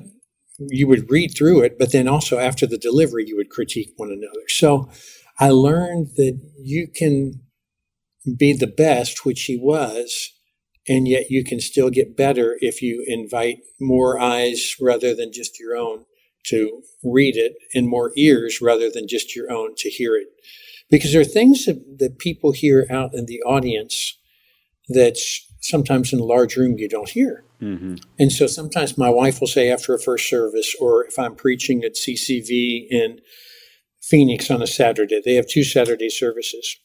you 0.59 0.87
would 0.87 1.09
read 1.09 1.29
through 1.35 1.61
it, 1.63 1.79
but 1.79 1.91
then 1.91 2.07
also 2.07 2.37
after 2.37 2.67
the 2.67 2.77
delivery, 2.77 3.25
you 3.25 3.35
would 3.35 3.49
critique 3.49 3.93
one 3.97 4.09
another. 4.09 4.47
So 4.47 4.91
I 5.39 5.49
learned 5.49 6.09
that 6.17 6.39
you 6.59 6.87
can 6.87 7.41
be 8.37 8.53
the 8.53 8.67
best, 8.67 9.25
which 9.25 9.45
he 9.45 9.57
was, 9.57 10.31
and 10.87 11.07
yet 11.07 11.31
you 11.31 11.43
can 11.43 11.59
still 11.59 11.89
get 11.89 12.15
better 12.15 12.59
if 12.61 12.83
you 12.83 13.03
invite 13.07 13.57
more 13.79 14.19
eyes 14.19 14.75
rather 14.79 15.15
than 15.15 15.33
just 15.33 15.59
your 15.59 15.75
own 15.75 16.05
to 16.45 16.83
read 17.03 17.35
it 17.37 17.55
and 17.73 17.87
more 17.87 18.11
ears 18.15 18.59
rather 18.61 18.91
than 18.91 19.07
just 19.07 19.35
your 19.35 19.51
own 19.51 19.73
to 19.77 19.89
hear 19.89 20.15
it. 20.15 20.27
Because 20.89 21.11
there 21.11 21.21
are 21.21 21.25
things 21.25 21.65
that, 21.65 21.99
that 21.99 22.17
people 22.17 22.51
hear 22.51 22.87
out 22.89 23.13
in 23.13 23.25
the 23.25 23.41
audience 23.43 24.17
that 24.87 25.17
sometimes 25.61 26.11
in 26.11 26.19
a 26.19 26.23
large 26.23 26.55
room 26.55 26.77
you 26.77 26.89
don't 26.89 27.09
hear. 27.09 27.43
Mm-hmm. 27.61 27.95
And 28.17 28.31
so 28.31 28.47
sometimes 28.47 28.97
my 28.97 29.09
wife 29.09 29.39
will 29.39 29.47
say 29.47 29.71
after 29.71 29.93
a 29.93 29.99
first 29.99 30.29
service, 30.29 30.75
or 30.79 31.05
if 31.05 31.19
I'm 31.19 31.35
preaching 31.35 31.83
at 31.83 31.95
CCV 31.95 32.87
in 32.89 33.19
Phoenix 34.01 34.49
on 34.49 34.61
a 34.61 34.67
Saturday, 34.67 35.21
they 35.23 35.35
have 35.35 35.47
two 35.47 35.63
Saturday 35.63 36.09
services. 36.09 36.77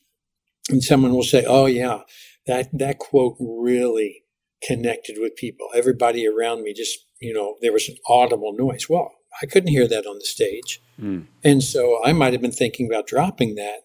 And 0.68 0.82
someone 0.82 1.12
will 1.14 1.22
say, 1.22 1.44
Oh, 1.46 1.66
yeah, 1.66 2.00
that, 2.46 2.68
that 2.72 2.98
quote 2.98 3.36
really 3.38 4.24
connected 4.62 5.16
with 5.18 5.36
people. 5.36 5.68
Everybody 5.74 6.26
around 6.26 6.62
me 6.62 6.72
just, 6.72 6.98
you 7.20 7.32
know, 7.32 7.56
there 7.60 7.72
was 7.72 7.88
an 7.88 7.96
audible 8.08 8.54
noise. 8.56 8.88
Well, 8.88 9.12
I 9.42 9.46
couldn't 9.46 9.70
hear 9.70 9.86
that 9.88 10.06
on 10.06 10.18
the 10.18 10.24
stage. 10.24 10.80
Mm. 11.00 11.26
And 11.42 11.62
so 11.62 12.00
I 12.04 12.12
might 12.12 12.32
have 12.32 12.42
been 12.42 12.52
thinking 12.52 12.86
about 12.86 13.06
dropping 13.06 13.56
that, 13.56 13.80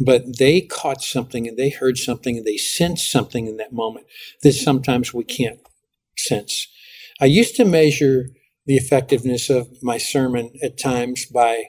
but 0.00 0.38
they 0.38 0.62
caught 0.62 1.02
something 1.02 1.46
and 1.46 1.56
they 1.56 1.68
heard 1.68 1.98
something 1.98 2.38
and 2.38 2.46
they 2.46 2.56
sensed 2.56 3.10
something 3.10 3.46
in 3.46 3.58
that 3.58 3.72
moment 3.72 4.06
that 4.42 4.52
sometimes 4.52 5.12
we 5.12 5.24
can't 5.24 5.60
sense. 6.16 6.66
I 7.20 7.26
used 7.26 7.54
to 7.56 7.64
measure 7.64 8.30
the 8.66 8.76
effectiveness 8.76 9.50
of 9.50 9.82
my 9.82 9.98
sermon 9.98 10.52
at 10.62 10.78
times 10.78 11.26
by 11.26 11.64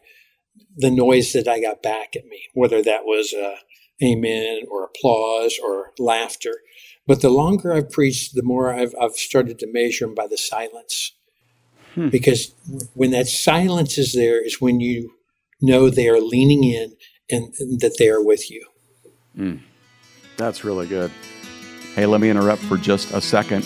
the 0.77 0.91
noise 0.91 1.33
that 1.33 1.47
I 1.47 1.59
got 1.59 1.83
back 1.83 2.15
at 2.15 2.25
me, 2.25 2.43
whether 2.53 2.81
that 2.81 3.03
was 3.03 3.33
uh, 3.33 3.55
amen 4.01 4.63
or 4.69 4.85
applause 4.85 5.59
or 5.61 5.91
laughter. 5.99 6.53
But 7.07 7.21
the 7.21 7.29
longer 7.29 7.73
I've 7.73 7.91
preached, 7.91 8.35
the 8.35 8.43
more 8.43 8.73
I've, 8.73 8.95
I've 9.01 9.15
started 9.15 9.59
to 9.59 9.71
measure 9.71 10.05
them 10.05 10.15
by 10.15 10.27
the 10.27 10.37
silence. 10.37 11.13
Hmm. 11.95 12.09
Because 12.09 12.53
when 12.93 13.11
that 13.11 13.27
silence 13.27 13.97
is 13.97 14.13
there, 14.13 14.43
is 14.43 14.61
when 14.61 14.79
you 14.79 15.11
know 15.59 15.89
they 15.89 16.07
are 16.07 16.21
leaning 16.21 16.63
in 16.63 16.95
and, 17.31 17.53
and 17.59 17.79
that 17.79 17.97
they 17.97 18.09
are 18.09 18.23
with 18.23 18.51
you. 18.51 18.65
Hmm. 19.35 19.55
That's 20.37 20.63
really 20.63 20.87
good. 20.87 21.11
Hey, 21.95 22.05
let 22.05 22.21
me 22.21 22.29
interrupt 22.29 22.61
for 22.63 22.77
just 22.77 23.11
a 23.11 23.21
second. 23.21 23.65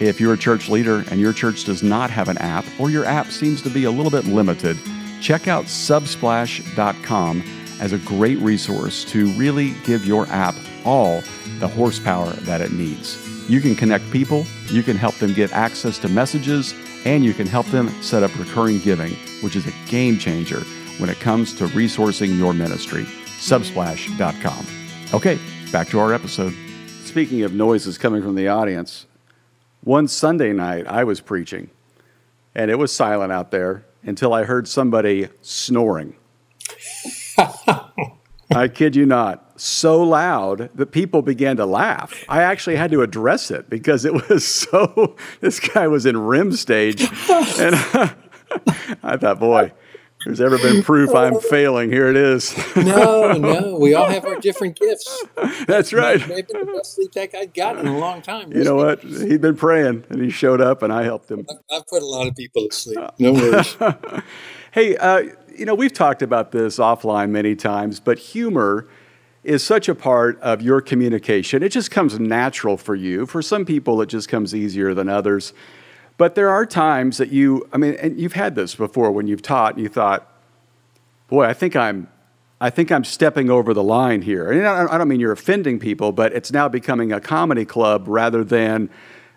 If 0.00 0.20
you're 0.20 0.34
a 0.34 0.38
church 0.38 0.68
leader 0.68 1.04
and 1.10 1.20
your 1.20 1.32
church 1.32 1.64
does 1.64 1.82
not 1.82 2.10
have 2.10 2.28
an 2.28 2.38
app, 2.38 2.64
or 2.78 2.90
your 2.90 3.04
app 3.04 3.26
seems 3.28 3.62
to 3.62 3.70
be 3.70 3.84
a 3.84 3.90
little 3.90 4.10
bit 4.10 4.24
limited, 4.24 4.76
check 5.20 5.48
out 5.48 5.66
subsplash.com 5.66 7.42
as 7.80 7.92
a 7.92 7.98
great 7.98 8.38
resource 8.38 9.04
to 9.04 9.26
really 9.32 9.74
give 9.84 10.04
your 10.06 10.26
app 10.28 10.54
all 10.84 11.22
the 11.58 11.68
horsepower 11.68 12.30
that 12.30 12.60
it 12.60 12.72
needs. 12.72 13.18
You 13.48 13.60
can 13.60 13.74
connect 13.74 14.10
people, 14.10 14.44
you 14.68 14.82
can 14.82 14.96
help 14.96 15.14
them 15.16 15.32
get 15.32 15.52
access 15.52 15.98
to 15.98 16.08
messages, 16.08 16.74
and 17.04 17.24
you 17.24 17.34
can 17.34 17.46
help 17.46 17.66
them 17.66 17.88
set 18.02 18.22
up 18.22 18.36
recurring 18.38 18.78
giving, 18.80 19.12
which 19.42 19.56
is 19.56 19.66
a 19.66 19.72
game 19.88 20.18
changer 20.18 20.62
when 20.98 21.10
it 21.10 21.18
comes 21.20 21.54
to 21.54 21.66
resourcing 21.68 22.36
your 22.38 22.52
ministry. 22.52 23.04
Subsplash.com. 23.38 24.66
Okay, 25.12 25.38
back 25.72 25.88
to 25.88 25.98
our 25.98 26.14
episode. 26.14 26.54
Speaking 27.04 27.42
of 27.42 27.52
noises 27.52 27.98
coming 27.98 28.22
from 28.22 28.34
the 28.34 28.48
audience, 28.48 29.06
one 29.82 30.08
Sunday 30.08 30.52
night 30.52 30.86
I 30.86 31.04
was 31.04 31.20
preaching, 31.20 31.70
and 32.54 32.70
it 32.70 32.78
was 32.78 32.92
silent 32.92 33.32
out 33.32 33.50
there 33.50 33.84
until 34.02 34.32
I 34.32 34.44
heard 34.44 34.66
somebody 34.66 35.28
snoring. 35.42 36.16
I 38.54 38.68
kid 38.68 38.94
you 38.94 39.06
not, 39.06 39.60
so 39.60 40.02
loud 40.02 40.70
that 40.74 40.86
people 40.86 41.22
began 41.22 41.56
to 41.56 41.66
laugh. 41.66 42.24
I 42.28 42.42
actually 42.42 42.76
had 42.76 42.90
to 42.92 43.02
address 43.02 43.50
it 43.50 43.68
because 43.68 44.04
it 44.04 44.28
was 44.28 44.46
so, 44.48 45.16
this 45.40 45.60
guy 45.60 45.86
was 45.88 46.06
in 46.06 46.16
REM 46.16 46.52
stage. 46.52 47.02
And 47.02 47.74
I 49.02 49.16
thought, 49.16 49.40
boy, 49.40 49.72
there's 50.24 50.40
ever 50.40 50.58
been 50.58 50.82
proof 50.82 51.14
I'm 51.14 51.38
failing. 51.38 51.90
Here 51.90 52.08
it 52.08 52.16
is. 52.16 52.56
no, 52.76 53.32
no, 53.32 53.76
we 53.80 53.94
all 53.94 54.08
have 54.08 54.24
our 54.24 54.38
different 54.40 54.78
gifts. 54.78 55.24
That's 55.66 55.92
right. 55.92 56.20
Maybe 56.28 56.46
the 56.48 56.72
best 56.74 56.94
sleep 56.94 57.12
tech 57.12 57.34
I've 57.34 57.52
gotten 57.52 57.86
in 57.86 57.94
a 57.94 57.98
long 57.98 58.22
time. 58.22 58.52
You 58.52 58.64
know 58.64 58.76
what? 58.76 59.02
He'd 59.02 59.40
been 59.40 59.56
praying 59.56 60.04
and 60.08 60.22
he 60.22 60.30
showed 60.30 60.60
up 60.60 60.82
and 60.82 60.92
I 60.92 61.02
helped 61.02 61.30
him. 61.30 61.46
I've 61.70 61.86
put 61.86 62.02
a 62.02 62.06
lot 62.06 62.26
of 62.26 62.34
people 62.34 62.66
to 62.68 62.74
sleep. 62.74 62.98
No 63.18 63.32
worries. 63.32 63.76
hey, 64.72 64.96
uh, 64.96 65.24
you 65.56 65.66
know, 65.66 65.74
we've 65.74 65.92
talked 65.92 66.22
about 66.22 66.52
this 66.52 66.78
offline 66.78 67.30
many 67.30 67.54
times, 67.54 68.00
but 68.00 68.18
humor 68.18 68.88
is 69.44 69.62
such 69.62 69.88
a 69.88 69.94
part 69.94 70.40
of 70.40 70.62
your 70.62 70.80
communication. 70.80 71.62
It 71.62 71.68
just 71.68 71.90
comes 71.90 72.18
natural 72.18 72.76
for 72.76 72.94
you. 72.94 73.26
For 73.26 73.42
some 73.42 73.64
people, 73.64 74.00
it 74.00 74.06
just 74.06 74.28
comes 74.28 74.54
easier 74.54 74.94
than 74.94 75.08
others. 75.08 75.52
But 76.16 76.34
there 76.34 76.48
are 76.48 76.64
times 76.64 77.18
that 77.18 77.30
you, 77.30 77.68
I 77.72 77.76
mean, 77.76 77.94
and 77.94 78.18
you've 78.20 78.34
had 78.34 78.54
this 78.54 78.74
before 78.74 79.10
when 79.10 79.26
you've 79.26 79.42
taught 79.42 79.74
and 79.74 79.82
you 79.82 79.88
thought, 79.88 80.30
boy, 81.28 81.44
I 81.44 81.52
think 81.52 81.74
I'm, 81.74 82.08
I 82.60 82.70
think 82.70 82.92
I'm 82.92 83.04
stepping 83.04 83.50
over 83.50 83.74
the 83.74 83.82
line 83.82 84.22
here. 84.22 84.50
And 84.50 84.66
I 84.66 84.96
don't 84.96 85.08
mean 85.08 85.20
you're 85.20 85.32
offending 85.32 85.78
people, 85.78 86.12
but 86.12 86.32
it's 86.32 86.52
now 86.52 86.68
becoming 86.68 87.12
a 87.12 87.20
comedy 87.20 87.64
club 87.64 88.06
rather 88.06 88.44
than, 88.44 88.90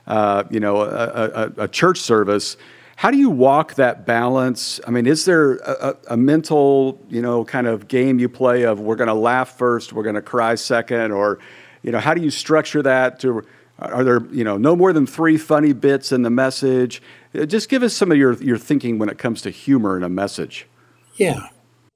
uh, 0.06 0.44
you 0.52 0.60
know, 0.60 0.82
a, 0.82 0.86
a, 0.86 1.52
a 1.64 1.68
church 1.68 2.00
service 2.00 2.58
how 2.98 3.12
do 3.12 3.18
you 3.18 3.30
walk 3.30 3.76
that 3.76 4.08
balance? 4.08 4.80
I 4.88 4.90
mean, 4.90 5.06
is 5.06 5.24
there 5.24 5.58
a, 5.58 5.96
a 6.10 6.18
mental, 6.18 7.00
you 7.10 7.22
know, 7.22 7.46
kind 7.46 7.68
of 7.68 7.88
game 7.88 8.18
you 8.18 8.28
play 8.28 8.64
of 8.64 8.80
we're 8.80 8.96
going 8.96 9.08
to 9.08 9.14
laugh 9.14 9.56
first, 9.56 9.94
we're 9.94 10.02
going 10.02 10.16
to 10.16 10.22
cry 10.24 10.56
second, 10.56 11.12
or, 11.12 11.38
you 11.84 11.92
know, 11.92 12.00
how 12.00 12.16
do 12.16 12.24
you 12.24 12.32
structure 12.32 12.82
that? 12.82 13.20
To 13.20 13.46
are 13.80 14.04
there, 14.04 14.26
you 14.32 14.44
know, 14.44 14.58
no 14.58 14.76
more 14.76 14.92
than 14.94 15.06
three 15.06 15.38
funny 15.38 15.74
bits 15.74 16.12
in 16.12 16.24
the 16.24 16.30
message? 16.30 17.02
Uh, 17.38 17.46
just 17.46 17.70
give 17.70 17.84
us 17.84 17.94
some 17.94 18.12
of 18.12 18.18
your 18.18 18.34
your 18.36 18.58
thinking 18.58 18.98
when 18.98 19.10
it 19.10 19.18
comes 19.18 19.42
to 19.44 19.50
humor 19.50 19.98
in 19.98 20.04
a 20.04 20.10
message. 20.10 20.68
Yeah, 21.16 21.50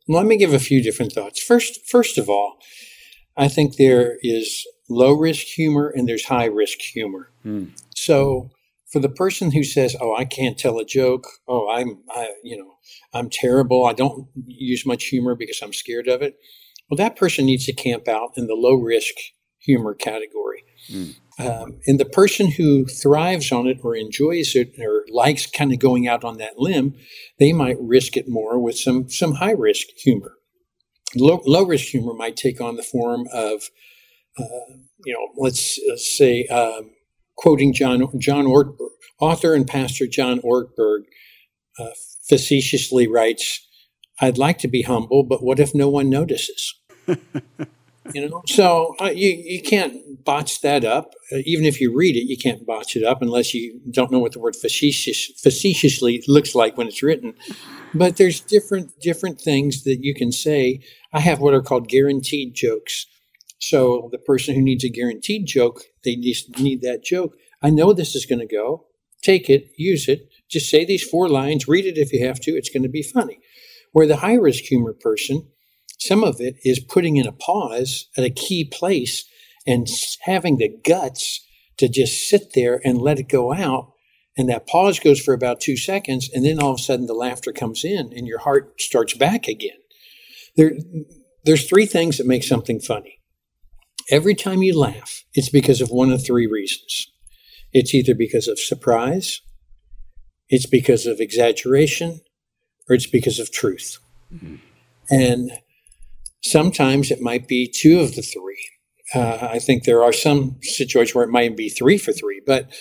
let 0.08 0.26
me 0.26 0.38
give 0.38 0.54
a 0.54 0.60
few 0.60 0.84
different 0.84 1.14
thoughts. 1.14 1.42
First, 1.42 1.88
first 1.88 2.18
of 2.18 2.30
all, 2.30 2.58
I 3.38 3.48
think 3.48 3.78
there 3.78 4.18
is 4.22 4.66
low 4.90 5.14
risk 5.14 5.46
humor 5.46 5.92
and 5.96 6.08
there's 6.08 6.26
high 6.26 6.46
risk 6.46 6.80
humor. 6.80 7.32
Mm. 7.46 7.72
So 7.96 8.50
for 8.92 9.00
the 9.00 9.10
person 9.10 9.52
who 9.52 9.64
says, 9.64 9.96
"Oh, 10.00 10.16
I 10.16 10.26
can't 10.26 10.58
tell 10.58 10.78
a 10.78 10.86
joke. 10.86 11.26
Oh, 11.48 11.70
I'm, 11.70 12.00
I, 12.10 12.34
you 12.44 12.58
know, 12.58 12.76
I'm 13.14 13.30
terrible. 13.30 13.86
I 13.86 13.94
don't 13.94 14.28
use 14.46 14.86
much 14.86 15.06
humor 15.06 15.36
because 15.36 15.62
I'm 15.62 15.74
scared 15.74 16.08
of 16.08 16.22
it." 16.22 16.38
Well, 16.90 16.98
that 16.98 17.16
person 17.16 17.46
needs 17.46 17.66
to 17.68 17.74
camp 17.74 18.08
out 18.08 18.32
in 18.36 18.48
the 18.48 18.54
low 18.54 18.76
risk 18.76 19.16
humor 19.60 19.94
category. 19.94 20.64
Mm. 20.92 21.16
Um, 21.42 21.80
and 21.88 22.00
the 22.00 22.06
person 22.06 22.52
who 22.52 22.86
thrives 22.86 23.52
on 23.52 23.68
it 23.68 23.80
or 23.84 23.96
enjoys 23.96 24.56
it 24.56 24.74
or 24.80 25.06
likes 25.10 25.46
kind 25.46 25.74
of 25.74 25.80
going 25.80 26.08
out 26.08 26.24
on 26.24 26.38
that 26.38 26.58
limb, 26.58 26.96
they 27.40 27.54
might 27.54 27.78
risk 27.80 28.18
it 28.18 28.30
more 28.30 28.60
with 28.60 28.78
some 28.78 29.10
some 29.10 29.36
high 29.36 29.52
risk 29.52 29.88
humor. 29.98 30.34
Low, 31.16 31.42
low 31.46 31.64
risk 31.64 31.88
humor 31.88 32.14
might 32.14 32.38
take 32.38 32.62
on 32.62 32.78
the 32.78 32.84
form 32.84 33.28
of, 33.34 33.64
uh, 34.40 34.76
you 35.06 35.14
know, 35.14 35.28
let's, 35.36 35.78
let's 35.90 36.18
say, 36.18 36.46
um, 36.48 36.92
quoting 37.36 37.74
John 37.74 38.08
John 38.20 38.46
Ortberg, 38.46 38.90
author 39.20 39.54
and 39.54 39.68
pastor 39.68 40.08
John 40.08 40.40
Ortberg, 40.40 41.02
uh, 41.80 41.90
facetiously 42.30 43.08
writes, 43.08 43.68
"I'd 44.20 44.38
like 44.38 44.58
to 44.60 44.68
be 44.68 44.84
humble, 44.84 45.24
but 45.24 45.44
what 45.44 45.60
if 45.60 45.74
no 45.74 45.90
one 45.90 46.10
notices?" 46.10 46.76
you 47.08 48.30
know, 48.30 48.42
so 48.48 48.96
uh, 49.02 49.10
you 49.10 49.30
you 49.30 49.62
can't 49.62 50.11
botch 50.24 50.62
that 50.62 50.84
up. 50.84 51.14
Uh, 51.32 51.38
even 51.46 51.66
if 51.66 51.80
you 51.80 51.96
read 51.96 52.16
it, 52.16 52.28
you 52.28 52.38
can't 52.38 52.66
botch 52.66 52.96
it 52.96 53.04
up 53.04 53.22
unless 53.22 53.54
you 53.54 53.80
don't 53.92 54.12
know 54.12 54.20
what 54.20 54.34
the 54.34 54.40
word 54.40 54.56
facetious 54.56 55.28
facetiously 55.42 56.24
looks 56.28 56.56
like 56.56 56.78
when 56.78 56.88
it's 56.88 57.04
written. 57.04 57.34
But 57.94 58.18
there's 58.18 58.40
different 58.40 58.92
different 59.02 59.40
things 59.40 59.84
that 59.84 60.00
you 60.02 60.14
can 60.14 60.32
say. 60.32 60.82
I 61.14 61.20
have 61.20 61.40
what 61.40 61.54
are 61.54 61.62
called 61.62 61.88
guaranteed 61.88 62.54
jokes. 62.54 63.06
So 63.60 64.10
the 64.12 64.18
person 64.18 64.56
who 64.56 64.62
needs 64.62 64.84
a 64.84 64.90
guaranteed 64.90 65.46
joke, 65.46 65.82
they 66.04 66.16
just 66.16 66.60
need 66.60 66.82
that 66.82 67.04
joke. 67.04 67.36
I 67.62 67.70
know 67.70 67.94
this 67.94 68.16
is 68.16 68.26
going 68.26 68.40
to 68.40 68.48
go. 68.48 68.88
Take 69.22 69.50
it, 69.50 69.70
use 69.78 70.08
it. 70.08 70.30
Just 70.50 70.70
say 70.70 70.84
these 70.84 71.04
four 71.04 71.30
lines. 71.30 71.68
Read 71.68 71.86
it 71.86 71.98
if 71.98 72.12
you 72.12 72.26
have 72.26 72.40
to. 72.42 72.52
It's 72.52 72.70
going 72.70 72.84
to 72.84 72.90
be 72.90 73.04
funny. 73.04 73.40
Where 73.92 74.08
the 74.08 74.18
high 74.18 74.36
risk 74.36 74.64
humor 74.64 74.94
person, 74.94 75.48
some 76.00 76.24
of 76.24 76.42
it 76.42 76.56
is 76.64 76.80
putting 76.80 77.18
in 77.18 77.28
a 77.28 77.32
pause 77.32 78.08
at 78.18 78.24
a 78.24 78.32
key 78.32 78.66
place 78.66 79.26
and 79.66 79.88
having 80.22 80.58
the 80.58 80.70
guts 80.84 81.46
to 81.78 81.88
just 81.88 82.28
sit 82.28 82.54
there 82.54 82.80
and 82.84 83.02
let 83.02 83.20
it 83.20 83.30
go 83.30 83.54
out. 83.54 83.94
And 84.38 84.50
that 84.50 84.68
pause 84.68 85.00
goes 85.00 85.20
for 85.20 85.34
about 85.34 85.60
two 85.60 85.78
seconds. 85.78 86.30
And 86.34 86.46
then 86.46 86.60
all 86.60 86.72
of 86.72 86.80
a 86.80 86.84
sudden 86.84 87.06
the 87.06 87.14
laughter 87.14 87.52
comes 87.52 87.84
in 87.84 88.14
and 88.16 88.28
your 88.28 88.40
heart 88.40 88.80
starts 88.80 89.14
back 89.14 89.48
again. 89.48 89.78
There, 90.56 90.74
there's 91.44 91.68
three 91.68 91.86
things 91.86 92.18
that 92.18 92.28
make 92.28 92.44
something 92.44 92.80
funny. 92.80 93.20
Every 94.10 94.36
time 94.36 94.64
you 94.64 94.78
laugh, 94.78 95.24
it's 95.34 95.50
because 95.50 95.82
of 95.82 95.90
one 95.90 96.12
of 96.12 96.26
three 96.26 96.48
reasons. 96.48 97.08
It's 97.72 97.94
either 97.94 98.16
because 98.16 98.48
of 98.48 98.60
surprise, 98.60 99.42
it's 100.50 100.66
because 100.66 101.06
of 101.06 101.22
exaggeration, 101.22 102.20
or 102.90 102.96
it's 102.96 103.08
because 103.08 103.40
of 103.40 103.52
truth. 103.52 103.98
Mm-hmm. 104.34 104.56
And 105.10 105.52
Sometimes 106.44 107.12
it 107.12 107.22
might 107.22 107.48
be 107.48 107.68
two 107.68 108.00
of 108.00 108.16
the 108.16 108.22
three. 108.22 108.71
Uh, 109.14 109.50
I 109.52 109.60
think 109.60 109.84
there 109.84 110.04
are 110.04 110.14
some 110.14 110.58
situations 110.62 111.16
where 111.16 111.26
it 111.26 111.32
might 111.32 111.58
be 111.58 111.70
three 111.70 111.98
for 111.98 112.14
three, 112.14 112.42
but 112.46 112.72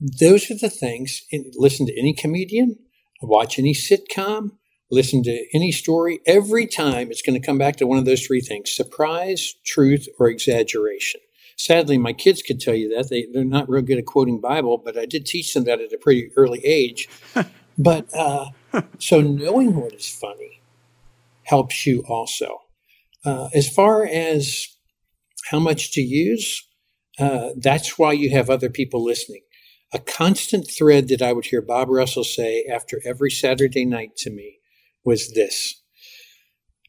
those 0.00 0.50
are 0.50 0.56
the 0.56 0.70
things. 0.70 1.22
Listen 1.54 1.86
to 1.86 1.98
any 1.98 2.14
comedian, 2.14 2.76
watch 3.22 3.58
any 3.58 3.74
sitcom, 3.74 4.52
listen 4.90 5.22
to 5.24 5.46
any 5.54 5.72
story. 5.72 6.20
Every 6.26 6.66
time 6.66 7.10
it's 7.10 7.22
going 7.22 7.40
to 7.40 7.46
come 7.46 7.58
back 7.58 7.76
to 7.76 7.86
one 7.86 7.98
of 7.98 8.04
those 8.04 8.24
three 8.24 8.40
things 8.40 8.70
surprise, 8.70 9.54
truth, 9.64 10.08
or 10.18 10.28
exaggeration. 10.28 11.20
Sadly, 11.58 11.96
my 11.96 12.12
kids 12.12 12.42
could 12.42 12.60
tell 12.60 12.74
you 12.74 12.94
that. 12.94 13.08
They, 13.08 13.26
they're 13.32 13.44
not 13.44 13.68
real 13.68 13.82
good 13.82 13.98
at 13.98 14.04
quoting 14.04 14.40
Bible, 14.40 14.76
but 14.76 14.98
I 14.98 15.06
did 15.06 15.24
teach 15.24 15.54
them 15.54 15.64
that 15.64 15.80
at 15.80 15.92
a 15.92 15.98
pretty 15.98 16.30
early 16.36 16.60
age. 16.64 17.08
but 17.78 18.06
uh, 18.14 18.50
so 18.98 19.20
knowing 19.22 19.74
what 19.74 19.94
is 19.94 20.08
funny 20.08 20.60
helps 21.44 21.86
you 21.86 22.04
also. 22.08 22.62
Uh, 23.24 23.48
as 23.54 23.68
far 23.68 24.06
as 24.06 24.75
how 25.50 25.58
much 25.58 25.92
to 25.92 26.00
use, 26.00 26.66
uh, 27.18 27.50
that's 27.56 27.98
why 27.98 28.12
you 28.12 28.30
have 28.30 28.50
other 28.50 28.70
people 28.70 29.02
listening. 29.04 29.42
A 29.92 29.98
constant 29.98 30.68
thread 30.68 31.08
that 31.08 31.22
I 31.22 31.32
would 31.32 31.46
hear 31.46 31.62
Bob 31.62 31.88
Russell 31.88 32.24
say 32.24 32.64
after 32.64 33.00
every 33.04 33.30
Saturday 33.30 33.84
night 33.84 34.16
to 34.18 34.30
me 34.30 34.58
was 35.04 35.32
this. 35.32 35.80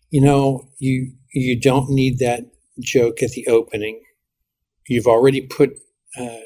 You 0.10 0.22
know, 0.22 0.70
you 0.80 1.14
you 1.34 1.60
don't 1.60 1.90
need 1.90 2.20
that 2.20 2.46
joke 2.80 3.22
at 3.22 3.32
the 3.32 3.48
opening. 3.48 4.02
You've 4.88 5.06
already 5.06 5.42
put 5.42 5.72
uh, 6.18 6.38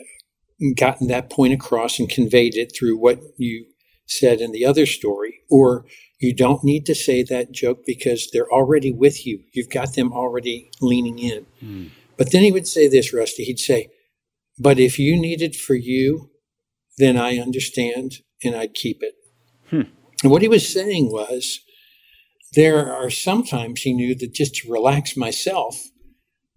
gotten 0.76 1.08
that 1.08 1.30
point 1.30 1.54
across 1.54 2.00
and 2.00 2.10
conveyed 2.10 2.56
it 2.56 2.74
through 2.78 2.98
what 2.98 3.20
you 3.38 3.66
said 4.06 4.42
in 4.42 4.52
the 4.52 4.66
other 4.66 4.86
story, 4.86 5.40
or 5.50 5.86
you 6.20 6.36
don't 6.36 6.64
need 6.64 6.86
to 6.86 6.96
say 6.96 7.24
that 7.24 7.52
joke 7.52 7.84
because 7.86 8.30
they're 8.32 8.52
already 8.52 8.92
with 8.92 9.26
you. 9.26 9.42
You've 9.54 9.70
got 9.70 9.96
them 9.96 10.12
already 10.12 10.70
leaning 10.82 11.20
in. 11.20 11.46
Mm. 11.64 11.92
But 12.22 12.32
then 12.32 12.44
he 12.44 12.52
would 12.52 12.68
say 12.68 12.88
this, 12.88 13.16
Rusty. 13.16 13.44
He'd 13.46 13.58
say, 13.58 13.90
But 14.60 14.78
if 14.78 15.00
you 15.00 15.20
need 15.20 15.42
it 15.42 15.56
for 15.56 15.74
you, 15.74 16.30
then 17.00 17.18
I 17.18 17.40
understand 17.40 18.18
and 18.44 18.56
I'd 18.56 18.76
keep 18.76 19.02
it. 19.02 19.16
Hmm. 19.72 19.90
And 20.22 20.32
what 20.32 20.44
he 20.44 20.48
was 20.48 20.72
saying 20.72 21.12
was, 21.12 21.62
there 22.54 22.94
are 22.94 23.10
sometimes 23.10 23.82
he 23.82 23.92
knew 23.92 24.14
that 24.14 24.36
just 24.36 24.54
to 24.58 24.72
relax 24.72 25.18
myself, 25.18 25.82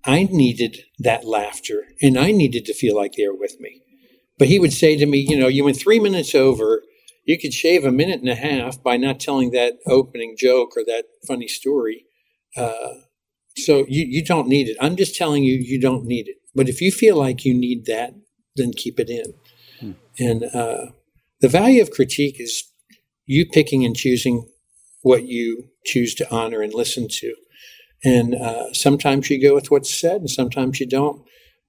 I 0.04 0.24
needed 0.24 0.80
that 0.98 1.24
laughter 1.24 1.84
and 2.02 2.18
I 2.18 2.30
needed 2.30 2.66
to 2.66 2.74
feel 2.74 2.94
like 2.94 3.14
they 3.14 3.26
were 3.26 3.34
with 3.34 3.58
me. 3.58 3.80
But 4.38 4.48
he 4.48 4.58
would 4.58 4.74
say 4.74 4.98
to 4.98 5.06
me, 5.06 5.24
You 5.26 5.38
know, 5.38 5.48
you 5.48 5.64
went 5.64 5.80
three 5.80 5.98
minutes 5.98 6.34
over 6.34 6.82
you 7.24 7.38
could 7.38 7.54
shave 7.54 7.86
a 7.86 7.90
minute 7.90 8.20
and 8.20 8.28
a 8.28 8.34
half 8.34 8.82
by 8.82 8.98
not 8.98 9.18
telling 9.18 9.52
that 9.52 9.78
opening 9.86 10.36
joke 10.38 10.76
or 10.76 10.84
that 10.84 11.04
funny 11.26 11.48
story. 11.48 12.04
Uh, 12.54 12.96
so 13.56 13.84
you, 13.88 14.04
you 14.06 14.24
don't 14.24 14.48
need 14.48 14.68
it. 14.68 14.76
I'm 14.80 14.96
just 14.96 15.16
telling 15.16 15.44
you, 15.44 15.54
you 15.54 15.80
don't 15.80 16.04
need 16.04 16.28
it. 16.28 16.36
But 16.54 16.68
if 16.68 16.80
you 16.80 16.92
feel 16.92 17.16
like 17.16 17.44
you 17.44 17.54
need 17.54 17.86
that, 17.86 18.14
then 18.56 18.72
keep 18.72 19.00
it 19.00 19.10
in. 19.10 19.34
Hmm. 19.80 19.92
And 20.18 20.44
uh, 20.44 20.86
the 21.40 21.48
value 21.48 21.82
of 21.82 21.90
critique 21.90 22.40
is 22.40 22.64
you 23.26 23.46
picking 23.46 23.84
and 23.84 23.96
choosing 23.96 24.48
what 25.02 25.24
you 25.24 25.68
choose 25.84 26.14
to 26.16 26.34
honor 26.34 26.62
and 26.62 26.72
listen 26.72 27.08
to. 27.08 27.34
And 28.04 28.34
uh, 28.34 28.72
sometimes 28.72 29.30
you 29.30 29.40
go 29.40 29.54
with 29.54 29.70
what's 29.70 29.92
said, 29.92 30.20
and 30.20 30.30
sometimes 30.30 30.78
you 30.78 30.86
don't. 30.86 31.22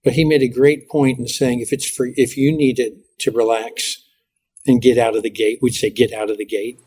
But 0.04 0.13
he 0.13 0.26
made 0.26 0.43
a 0.43 0.48
great 0.48 0.89
point 0.89 1.17
in 1.17 1.28
saying 1.28 1.62
if 1.62 1.74
it's 1.74 1.89
for 1.89 2.10
if 2.15 2.38
you 2.38 2.56
need 2.56 2.80
it 2.80 2.93
to 3.19 3.32
relax, 3.32 4.06
and 4.65 4.82
get 4.82 4.98
out 4.98 5.15
of 5.15 5.24
the 5.24 5.30
gate, 5.30 5.60
we'd 5.62 5.76
say 5.76 5.89
get 5.89 6.12
out 6.12 6.30
of 6.30 6.38
the 6.38 6.45
gate, 6.45 6.80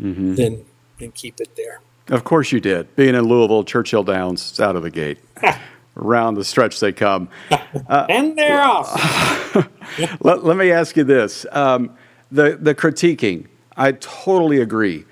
mm-hmm. 0.00 0.34
then 0.34 0.64
then 0.98 1.12
keep 1.12 1.40
it 1.40 1.54
there. 1.56 1.80
Of 2.08 2.24
course 2.24 2.52
you 2.52 2.60
did. 2.60 2.94
Being 2.94 3.14
in 3.14 3.24
Louisville, 3.24 3.64
Churchill 3.64 4.04
Downs, 4.04 4.50
it's 4.50 4.60
out 4.60 4.76
of 4.76 4.82
the 4.82 4.90
gate. 4.90 5.18
Around 5.96 6.34
the 6.34 6.44
stretch 6.44 6.78
they 6.78 6.92
come. 6.92 7.28
Uh, 7.50 8.06
and 8.10 8.36
they're 8.36 8.60
off. 8.60 9.54
let, 10.20 10.44
let, 10.44 10.56
me 10.56 10.70
ask 10.70 10.96
you 10.96 11.04
this. 11.04 11.46
Um, 11.52 11.96
the, 12.30 12.58
the 12.60 12.74
critiquing, 12.74 13.46
I 13.76 13.92
totally 13.92 14.60
agree. 14.60 15.06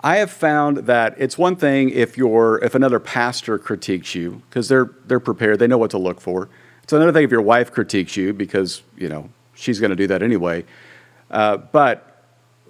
I 0.00 0.18
have 0.18 0.30
found 0.30 0.78
that 0.78 1.14
it's 1.16 1.38
one 1.38 1.56
thing 1.56 1.90
if 1.90 2.16
you're 2.18 2.62
if 2.62 2.74
another 2.74 3.00
pastor 3.00 3.58
critiques 3.58 4.14
you 4.14 4.42
because 4.48 4.68
they're 4.68 4.90
they're 5.06 5.18
prepared, 5.18 5.58
they 5.58 5.66
know 5.66 5.78
what 5.78 5.90
to 5.92 5.98
look 5.98 6.20
for. 6.20 6.48
It's 6.82 6.92
another 6.92 7.12
thing 7.12 7.24
if 7.24 7.30
your 7.32 7.42
wife 7.42 7.72
critiques 7.72 8.16
you 8.16 8.32
because 8.32 8.82
you 8.96 9.08
know 9.08 9.30
she's 9.54 9.80
going 9.80 9.90
to 9.90 9.96
do 9.96 10.06
that 10.06 10.22
anyway. 10.22 10.64
Uh, 11.30 11.56
but 11.56 12.24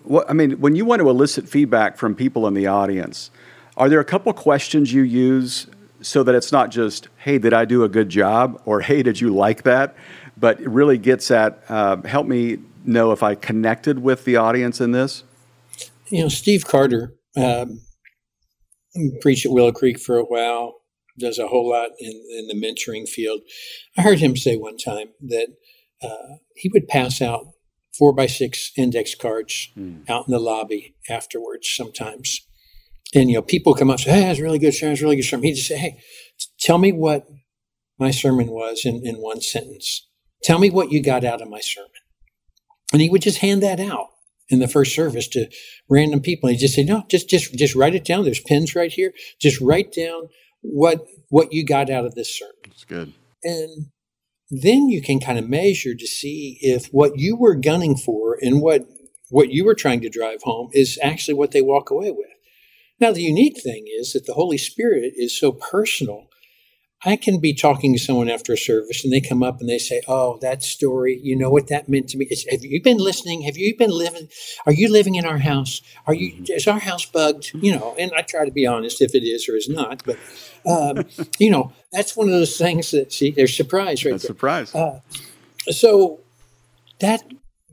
what, 0.04 0.30
I 0.30 0.32
mean, 0.32 0.52
when 0.60 0.76
you 0.76 0.84
want 0.84 1.00
to 1.00 1.10
elicit 1.10 1.48
feedback 1.48 1.98
from 1.98 2.14
people 2.14 2.46
in 2.46 2.54
the 2.54 2.68
audience, 2.68 3.30
are 3.76 3.88
there 3.88 4.00
a 4.00 4.04
couple 4.04 4.32
questions 4.32 4.92
you 4.92 5.02
use 5.02 5.66
so 6.00 6.22
that 6.22 6.34
it's 6.34 6.52
not 6.52 6.70
just, 6.70 7.08
hey, 7.18 7.38
did 7.38 7.52
I 7.52 7.64
do 7.64 7.84
a 7.84 7.88
good 7.88 8.08
job? 8.08 8.60
Or 8.64 8.80
hey, 8.80 9.02
did 9.02 9.20
you 9.20 9.34
like 9.34 9.62
that? 9.64 9.94
But 10.36 10.60
it 10.60 10.68
really 10.68 10.98
gets 10.98 11.30
at, 11.30 11.62
uh, 11.68 12.02
help 12.02 12.26
me 12.26 12.58
know 12.84 13.12
if 13.12 13.22
I 13.22 13.34
connected 13.34 14.02
with 14.02 14.24
the 14.24 14.36
audience 14.36 14.80
in 14.80 14.92
this? 14.92 15.24
You 16.08 16.22
know, 16.22 16.28
Steve 16.28 16.66
Carter 16.66 17.14
um, 17.36 17.80
preached 19.20 19.46
at 19.46 19.52
Willow 19.52 19.72
Creek 19.72 19.98
for 19.98 20.16
a 20.16 20.24
while, 20.24 20.74
does 21.18 21.38
a 21.38 21.48
whole 21.48 21.70
lot 21.70 21.90
in, 21.98 22.12
in 22.30 22.48
the 22.48 22.54
mentoring 22.54 23.08
field. 23.08 23.40
I 23.96 24.02
heard 24.02 24.20
him 24.20 24.36
say 24.36 24.56
one 24.56 24.76
time 24.76 25.08
that 25.22 25.48
uh, 26.02 26.36
he 26.54 26.70
would 26.72 26.88
pass 26.88 27.20
out 27.20 27.46
four 27.98 28.12
by 28.12 28.26
six 28.26 28.70
index 28.76 29.14
cards 29.14 29.70
mm. 29.76 30.08
out 30.08 30.28
in 30.28 30.32
the 30.32 30.38
lobby 30.38 30.94
afterwards 31.08 31.68
sometimes. 31.68 32.45
And, 33.14 33.30
you 33.30 33.36
know, 33.36 33.42
people 33.42 33.74
come 33.74 33.90
up 33.90 33.94
and 33.94 34.04
say, 34.04 34.10
Hey, 34.12 34.20
that's 34.20 34.40
really 34.40 34.58
good 34.58 34.74
sermon. 34.74 34.92
That's 34.92 35.02
really 35.02 35.16
good 35.16 35.24
sermon. 35.24 35.44
He'd 35.44 35.54
just 35.54 35.68
say, 35.68 35.78
Hey, 35.78 36.00
tell 36.60 36.78
me 36.78 36.92
what 36.92 37.26
my 37.98 38.10
sermon 38.10 38.48
was 38.48 38.84
in, 38.84 39.06
in 39.06 39.16
one 39.16 39.40
sentence. 39.40 40.06
Tell 40.42 40.58
me 40.58 40.70
what 40.70 40.92
you 40.92 41.02
got 41.02 41.24
out 41.24 41.40
of 41.40 41.48
my 41.48 41.60
sermon. 41.60 41.90
And 42.92 43.02
he 43.02 43.08
would 43.08 43.22
just 43.22 43.38
hand 43.38 43.62
that 43.62 43.80
out 43.80 44.08
in 44.48 44.58
the 44.60 44.68
first 44.68 44.94
service 44.94 45.28
to 45.28 45.48
random 45.88 46.20
people. 46.20 46.48
He'd 46.48 46.58
just 46.58 46.74
say, 46.74 46.84
No, 46.84 47.04
just 47.08 47.28
just 47.28 47.54
just 47.54 47.74
write 47.74 47.94
it 47.94 48.04
down. 48.04 48.24
There's 48.24 48.40
pens 48.40 48.74
right 48.74 48.92
here. 48.92 49.12
Just 49.40 49.60
write 49.60 49.92
down 49.92 50.28
what 50.60 51.04
what 51.28 51.52
you 51.52 51.64
got 51.64 51.90
out 51.90 52.04
of 52.04 52.14
this 52.14 52.36
sermon. 52.36 52.54
That's 52.66 52.84
good. 52.84 53.12
And 53.42 53.86
then 54.50 54.88
you 54.88 55.02
can 55.02 55.18
kind 55.18 55.38
of 55.38 55.48
measure 55.48 55.94
to 55.94 56.06
see 56.06 56.58
if 56.60 56.86
what 56.86 57.18
you 57.18 57.36
were 57.36 57.54
gunning 57.54 57.96
for 57.96 58.38
and 58.40 58.60
what 58.60 58.86
what 59.28 59.50
you 59.50 59.64
were 59.64 59.74
trying 59.74 60.00
to 60.02 60.08
drive 60.08 60.42
home 60.42 60.70
is 60.72 60.98
actually 61.02 61.34
what 61.34 61.50
they 61.50 61.62
walk 61.62 61.90
away 61.90 62.12
with. 62.12 62.28
Now 63.00 63.12
the 63.12 63.22
unique 63.22 63.60
thing 63.62 63.86
is 63.86 64.12
that 64.12 64.26
the 64.26 64.34
Holy 64.34 64.58
Spirit 64.58 65.12
is 65.16 65.38
so 65.38 65.52
personal. 65.52 66.28
I 67.04 67.16
can 67.16 67.40
be 67.40 67.52
talking 67.52 67.92
to 67.92 67.98
someone 67.98 68.30
after 68.30 68.54
a 68.54 68.56
service 68.56 69.04
and 69.04 69.12
they 69.12 69.20
come 69.20 69.42
up 69.42 69.60
and 69.60 69.68
they 69.68 69.78
say, 69.78 70.00
Oh, 70.08 70.38
that 70.40 70.62
story, 70.62 71.20
you 71.22 71.36
know 71.36 71.50
what 71.50 71.68
that 71.68 71.88
meant 71.88 72.08
to 72.08 72.18
me. 72.18 72.26
It's, 72.30 72.50
have 72.50 72.64
you 72.64 72.82
been 72.82 72.96
listening? 72.96 73.42
Have 73.42 73.58
you 73.58 73.76
been 73.76 73.90
living? 73.90 74.28
Are 74.64 74.72
you 74.72 74.90
living 74.90 75.14
in 75.14 75.26
our 75.26 75.38
house? 75.38 75.82
Are 76.06 76.14
you, 76.14 76.32
mm-hmm. 76.32 76.44
is 76.48 76.66
our 76.66 76.78
house 76.78 77.04
bugged? 77.04 77.52
You 77.54 77.76
know, 77.76 77.94
and 77.98 78.12
I 78.16 78.22
try 78.22 78.46
to 78.46 78.50
be 78.50 78.66
honest 78.66 79.02
if 79.02 79.14
it 79.14 79.24
is 79.24 79.48
or 79.48 79.56
is 79.56 79.68
not. 79.68 80.02
But, 80.04 80.18
um, 80.66 81.04
you 81.38 81.50
know, 81.50 81.72
that's 81.92 82.16
one 82.16 82.28
of 82.28 82.34
those 82.34 82.56
things 82.56 82.90
that, 82.92 83.12
see, 83.12 83.30
there's 83.30 83.54
surprise 83.54 84.04
right 84.04 84.12
that's 84.12 84.22
there. 84.22 84.28
surprise. 84.30 84.74
Uh, 84.74 85.00
so 85.70 86.20
that, 87.00 87.22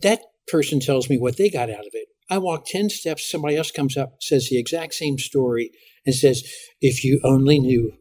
that 0.01 0.19
person 0.47 0.81
tells 0.81 1.09
me 1.09 1.17
what 1.17 1.37
they 1.37 1.49
got 1.49 1.69
out 1.69 1.87
of 1.87 1.93
it. 1.93 2.09
I 2.33 2.37
walk 2.39 2.65
10 2.65 2.89
steps, 2.89 3.29
somebody 3.29 3.55
else 3.55 3.71
comes 3.71 3.95
up, 3.95 4.15
says 4.21 4.49
the 4.49 4.59
exact 4.59 4.93
same 4.95 5.17
story, 5.17 5.71
and 6.05 6.15
says, 6.15 6.43
If 6.81 7.03
you 7.03 7.19
only 7.23 7.59
knew 7.59 7.93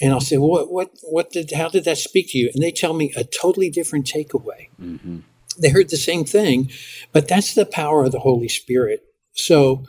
and 0.00 0.12
I'll 0.12 0.20
say, 0.20 0.38
well, 0.38 0.48
what, 0.48 0.72
what, 0.72 0.90
what 1.02 1.30
did, 1.30 1.52
how 1.52 1.68
did 1.68 1.84
that 1.84 1.98
speak 1.98 2.30
to 2.30 2.38
you? 2.38 2.50
And 2.54 2.62
they 2.62 2.72
tell 2.72 2.94
me 2.94 3.12
a 3.16 3.24
totally 3.24 3.70
different 3.70 4.06
takeaway. 4.06 4.68
Mm-hmm. 4.80 5.18
They 5.60 5.68
heard 5.68 5.90
the 5.90 5.96
same 5.96 6.24
thing, 6.24 6.70
but 7.12 7.28
that's 7.28 7.54
the 7.54 7.66
power 7.66 8.04
of 8.04 8.12
the 8.12 8.20
Holy 8.20 8.48
Spirit. 8.48 9.00
So, 9.34 9.84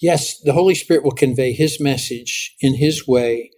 yes, 0.00 0.40
the 0.40 0.54
Holy 0.54 0.74
Spirit 0.74 1.04
will 1.04 1.12
convey 1.12 1.52
His 1.52 1.78
message 1.78 2.54
in 2.60 2.76
His 2.76 3.06
way 3.06 3.50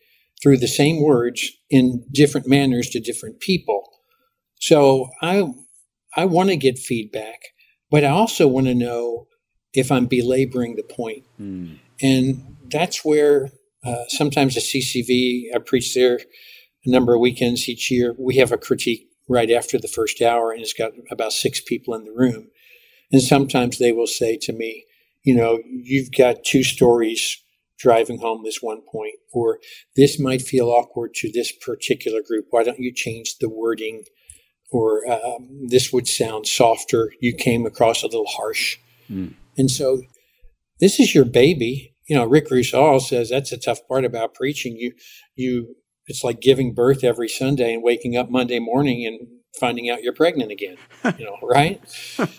through 0.42 0.58
the 0.58 0.66
same 0.66 1.02
words 1.02 1.52
in 1.70 2.04
different 2.12 2.48
manners 2.48 2.90
to 2.90 3.00
different 3.00 3.38
people. 3.38 3.88
So, 4.60 5.10
I, 5.22 5.52
I 6.16 6.24
want 6.24 6.48
to 6.48 6.56
get 6.56 6.78
feedback, 6.78 7.38
but 7.90 8.02
I 8.02 8.08
also 8.08 8.48
want 8.48 8.66
to 8.66 8.74
know 8.74 9.28
if 9.76 9.92
I'm 9.92 10.06
belaboring 10.06 10.74
the 10.74 10.82
point. 10.82 11.24
Mm. 11.40 11.78
And 12.02 12.56
that's 12.68 13.04
where 13.04 13.50
uh, 13.84 14.04
sometimes 14.08 14.56
at 14.56 14.64
CCV, 14.64 15.54
I 15.54 15.58
preach 15.58 15.94
there 15.94 16.18
a 16.84 16.90
number 16.90 17.14
of 17.14 17.20
weekends 17.20 17.68
each 17.68 17.90
year. 17.90 18.14
We 18.18 18.36
have 18.36 18.50
a 18.50 18.58
critique 18.58 19.08
right 19.28 19.50
after 19.50 19.78
the 19.78 19.88
first 19.88 20.22
hour, 20.22 20.50
and 20.50 20.62
it's 20.62 20.72
got 20.72 20.92
about 21.10 21.32
six 21.32 21.60
people 21.60 21.94
in 21.94 22.04
the 22.04 22.12
room. 22.12 22.48
And 23.12 23.22
sometimes 23.22 23.78
they 23.78 23.92
will 23.92 24.06
say 24.06 24.36
to 24.38 24.52
me, 24.52 24.86
you 25.22 25.34
know, 25.34 25.60
you've 25.68 26.10
got 26.10 26.44
two 26.44 26.62
stories 26.62 27.40
driving 27.78 28.18
home 28.18 28.42
this 28.42 28.62
one 28.62 28.80
point, 28.90 29.16
or 29.32 29.58
this 29.94 30.18
might 30.18 30.40
feel 30.40 30.70
awkward 30.70 31.12
to 31.14 31.30
this 31.30 31.52
particular 31.52 32.22
group. 32.22 32.46
Why 32.50 32.64
don't 32.64 32.80
you 32.80 32.92
change 32.92 33.38
the 33.38 33.50
wording? 33.50 34.04
Or 34.70 35.08
um, 35.10 35.66
this 35.66 35.92
would 35.92 36.08
sound 36.08 36.46
softer. 36.46 37.12
You 37.20 37.34
came 37.34 37.66
across 37.66 38.02
a 38.02 38.06
little 38.06 38.26
harsh. 38.26 38.78
Mm. 39.10 39.34
And 39.56 39.70
so 39.70 40.02
this 40.80 41.00
is 41.00 41.14
your 41.14 41.24
baby 41.24 41.96
you 42.06 42.16
know, 42.16 42.24
Rick 42.24 42.50
Roussel 42.50 43.00
says 43.00 43.30
that's 43.30 43.52
a 43.52 43.58
tough 43.58 43.86
part 43.88 44.04
about 44.04 44.34
preaching. 44.34 44.76
You, 44.76 44.92
you, 45.34 45.76
it's 46.06 46.22
like 46.22 46.40
giving 46.40 46.72
birth 46.72 47.02
every 47.02 47.28
Sunday 47.28 47.74
and 47.74 47.82
waking 47.82 48.16
up 48.16 48.30
Monday 48.30 48.60
morning 48.60 49.04
and 49.04 49.28
finding 49.58 49.90
out 49.90 50.02
you're 50.02 50.12
pregnant 50.12 50.52
again. 50.52 50.76
You 51.18 51.24
know, 51.24 51.36
right? 51.42 51.80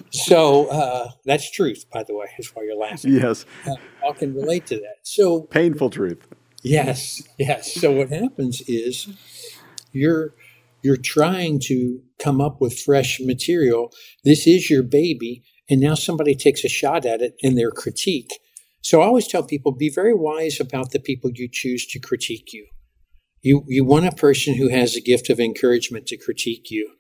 so 0.10 0.68
uh, 0.68 1.12
that's 1.26 1.52
truth, 1.52 1.86
by 1.92 2.04
the 2.04 2.16
way. 2.16 2.28
Is 2.40 2.52
why 2.54 2.64
you're 2.64 2.78
laughing. 2.78 3.14
Yes, 3.14 3.46
uh, 3.68 3.76
I 4.08 4.14
can 4.14 4.34
relate 4.34 4.66
to 4.68 4.78
that. 4.78 4.96
So 5.04 5.42
painful 5.42 5.90
truth. 5.90 6.26
Yes, 6.64 7.22
yes. 7.38 7.74
So 7.74 7.92
what 7.92 8.10
happens 8.10 8.62
is 8.68 9.10
you're 9.92 10.34
you're 10.82 10.96
trying 10.96 11.60
to 11.66 12.02
come 12.20 12.40
up 12.40 12.62
with 12.62 12.80
fresh 12.80 13.20
material. 13.20 13.92
This 14.24 14.48
is 14.48 14.70
your 14.70 14.84
baby, 14.84 15.44
and 15.70 15.82
now 15.82 15.96
somebody 15.96 16.36
takes 16.36 16.64
a 16.64 16.70
shot 16.70 17.06
at 17.06 17.22
it 17.22 17.36
in 17.40 17.56
their 17.56 17.72
critique 17.72 18.32
so 18.88 19.02
I 19.02 19.06
always 19.06 19.28
tell 19.28 19.44
people 19.44 19.74
be 19.74 19.90
very 19.90 20.14
wise 20.14 20.62
about 20.62 20.92
the 20.92 21.00
people 21.02 21.30
you 21.34 21.50
choose 21.52 21.86
to 21.88 22.00
critique 22.00 22.54
you. 22.54 22.68
You, 23.42 23.66
you 23.68 23.84
want 23.84 24.08
a 24.08 24.14
person 24.14 24.56
who 24.56 24.70
has 24.70 24.96
a 24.96 25.02
gift 25.02 25.30
of 25.30 25.42
encouragement 25.42 26.08
to 26.08 26.16
critique 26.16 26.72
you, 26.72 26.94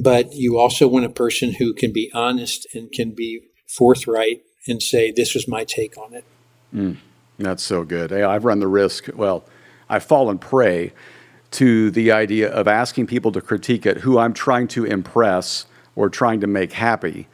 but 0.00 0.34
you 0.34 0.56
also 0.56 0.86
want 0.86 1.04
a 1.04 1.10
person 1.10 1.54
who 1.54 1.74
can 1.74 1.92
be 1.92 2.12
honest 2.14 2.66
and 2.74 2.92
can 2.92 3.12
be 3.12 3.40
forthright 3.68 4.42
and 4.68 4.80
say, 4.80 5.10
This 5.10 5.34
was 5.34 5.48
my 5.48 5.64
take 5.64 5.98
on 5.98 6.14
it. 6.14 6.24
Mm, 6.72 6.98
that's 7.38 7.64
so 7.64 7.82
good. 7.82 8.12
I've 8.12 8.44
run 8.44 8.60
the 8.60 8.68
risk, 8.68 9.08
well, 9.12 9.44
I've 9.88 10.04
fallen 10.04 10.38
prey 10.38 10.92
to 11.52 11.90
the 11.90 12.12
idea 12.12 12.52
of 12.52 12.68
asking 12.68 13.08
people 13.08 13.32
to 13.32 13.40
critique 13.40 13.84
it 13.84 13.98
who 13.98 14.18
I'm 14.18 14.32
trying 14.32 14.68
to 14.68 14.84
impress 14.84 15.66
or 15.96 16.08
trying 16.08 16.40
to 16.42 16.46
make 16.46 16.72
happy 16.72 17.26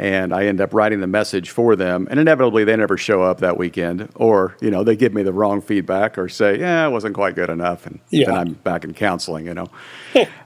and 0.00 0.32
I 0.32 0.46
end 0.46 0.62
up 0.62 0.72
writing 0.72 1.00
the 1.00 1.06
message 1.06 1.50
for 1.50 1.76
them. 1.76 2.08
And 2.10 2.18
inevitably, 2.18 2.64
they 2.64 2.74
never 2.74 2.96
show 2.96 3.22
up 3.22 3.40
that 3.40 3.58
weekend, 3.58 4.08
or 4.14 4.56
you 4.62 4.70
know, 4.70 4.82
they 4.82 4.96
give 4.96 5.12
me 5.12 5.22
the 5.22 5.32
wrong 5.32 5.60
feedback, 5.60 6.16
or 6.16 6.26
say, 6.26 6.58
"Yeah, 6.58 6.86
it 6.86 6.90
wasn't 6.90 7.14
quite 7.14 7.34
good 7.34 7.50
enough," 7.50 7.86
and 7.86 8.00
yeah. 8.08 8.26
then 8.26 8.34
I'm 8.38 8.52
back 8.54 8.82
in 8.84 8.94
counseling. 8.94 9.44
You 9.44 9.54
know. 9.54 9.66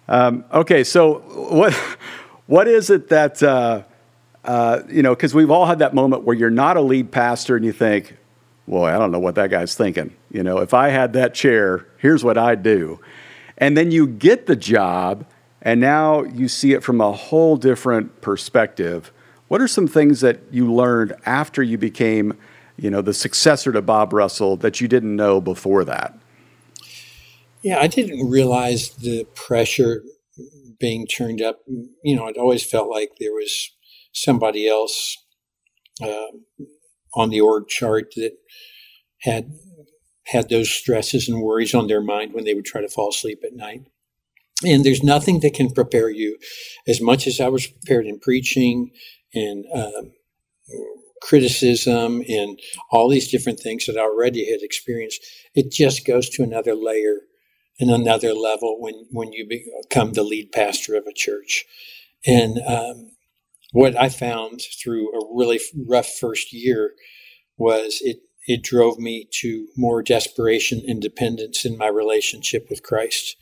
um, 0.09 0.45
okay, 0.53 0.83
so 0.83 1.21
what 1.51 1.73
what 2.47 2.67
is 2.67 2.91
it 2.91 3.09
that 3.11 3.41
uh, 3.45 3.85
uh, 4.45 4.81
you 4.91 5.03
know? 5.03 5.15
Because 5.15 5.35
we've 5.35 5.53
all 5.53 5.67
had 5.67 5.79
that 5.79 5.95
moment 5.95 6.25
where 6.25 6.35
you're 6.35 6.51
not 6.51 6.77
a 6.77 6.83
lead 6.83 7.13
pastor, 7.13 7.55
and 7.55 7.65
you 7.65 7.73
think, 7.73 8.17
"Well, 8.67 8.85
I 8.85 8.99
don't 8.99 9.13
know 9.13 9.21
what 9.21 9.37
that 9.37 9.51
guy's 9.51 9.77
thinking." 9.77 10.17
You 10.33 10.43
know, 10.43 10.59
if 10.59 10.75
I 10.75 10.89
had 10.89 11.13
that 11.13 11.33
chair, 11.33 11.87
here's 11.99 12.25
what 12.25 12.37
I'd 12.37 12.65
do. 12.65 12.99
And 13.57 13.77
then 13.77 13.93
you 13.93 14.09
get 14.09 14.47
the 14.47 14.57
job, 14.57 15.25
and 15.63 15.81
now 15.81 16.25
you 16.25 16.49
see 16.49 16.73
it 16.73 16.83
from 16.83 17.01
a 17.01 17.13
whole 17.13 17.57
different 17.57 18.21
perspective 18.21 19.13
what 19.49 19.61
are 19.61 19.69
some 19.69 19.87
things 19.87 20.21
that 20.21 20.41
you 20.51 20.73
learned 20.73 21.15
after 21.27 21.63
you 21.63 21.79
became, 21.79 22.37
you 22.77 22.91
know, 22.91 23.03
the 23.03 23.15
successor 23.15 23.73
to 23.73 23.83
Bob 23.83 24.13
Russell 24.13 24.57
that 24.59 24.81
you 24.81 24.89
didn't 24.89 25.15
know 25.15 25.41
before 25.41 25.85
that? 25.85 26.19
Yeah, 27.63 27.79
I 27.79 27.87
didn't 27.87 28.29
realize 28.29 28.91
the 28.91 29.25
pressure 29.35 30.03
being 30.79 31.07
turned 31.07 31.41
up. 31.41 31.61
You 32.03 32.17
know, 32.17 32.27
it 32.27 32.37
always 32.37 32.65
felt 32.65 32.91
like 32.91 33.13
there 33.19 33.33
was 33.33 33.71
somebody 34.13 34.69
else 34.69 35.17
uh, 36.03 36.33
on 37.15 37.31
the 37.31 37.41
org 37.41 37.69
chart 37.69 38.13
that 38.17 38.33
had 39.23 39.51
had 40.27 40.49
those 40.49 40.71
stresses 40.71 41.29
and 41.29 41.43
worries 41.43 41.75
on 41.75 41.87
their 41.87 42.01
mind 42.01 42.33
when 42.33 42.45
they 42.45 42.55
would 42.55 42.65
try 42.65 42.81
to 42.81 42.89
fall 42.89 43.11
asleep 43.11 43.41
at 43.45 43.55
night. 43.55 43.83
And 44.65 44.85
there's 44.85 45.03
nothing 45.03 45.41
that 45.41 45.55
can 45.55 45.71
prepare 45.71 46.09
you 46.09 46.39
as 46.87 47.01
much 47.01 47.27
as 47.27 47.41
I 47.41 47.49
was 47.49 47.67
prepared 47.67 48.07
in 48.07 48.19
preaching 48.19 48.91
and 49.35 49.65
um, 49.75 50.13
criticism 51.23 52.23
and 52.29 52.59
all 52.91 53.09
these 53.09 53.31
different 53.31 53.61
things 53.61 53.87
that 53.87 53.97
I 53.97 54.03
already 54.03 54.51
had 54.51 54.63
experienced. 54.63 55.25
It 55.55 55.73
just 55.73 56.07
goes 56.07 56.29
to 56.31 56.43
another 56.43 56.75
layer 56.75 57.21
and 57.81 57.91
another 57.91 58.35
level 58.35 58.81
when, 58.81 59.07
when 59.11 59.33
you 59.33 59.47
become 59.49 60.13
the 60.13 60.23
lead 60.23 60.53
pastor 60.53 60.95
of 60.97 61.05
a 61.07 61.15
church. 61.15 61.65
And 62.27 62.59
um, 62.67 63.11
what 63.73 63.97
I 63.97 64.09
found 64.09 64.63
through 64.83 65.09
a 65.13 65.37
really 65.37 65.61
rough 65.89 66.09
first 66.09 66.53
year 66.53 66.95
was 67.57 67.99
it, 68.03 68.19
it 68.47 68.63
drove 68.63 68.99
me 68.99 69.29
to 69.41 69.69
more 69.77 70.03
desperation 70.03 70.83
and 70.87 71.01
dependence 71.01 71.65
in 71.65 71.79
my 71.79 71.89
relationship 71.89 72.67
with 72.71 72.83
Christ. 72.83 73.37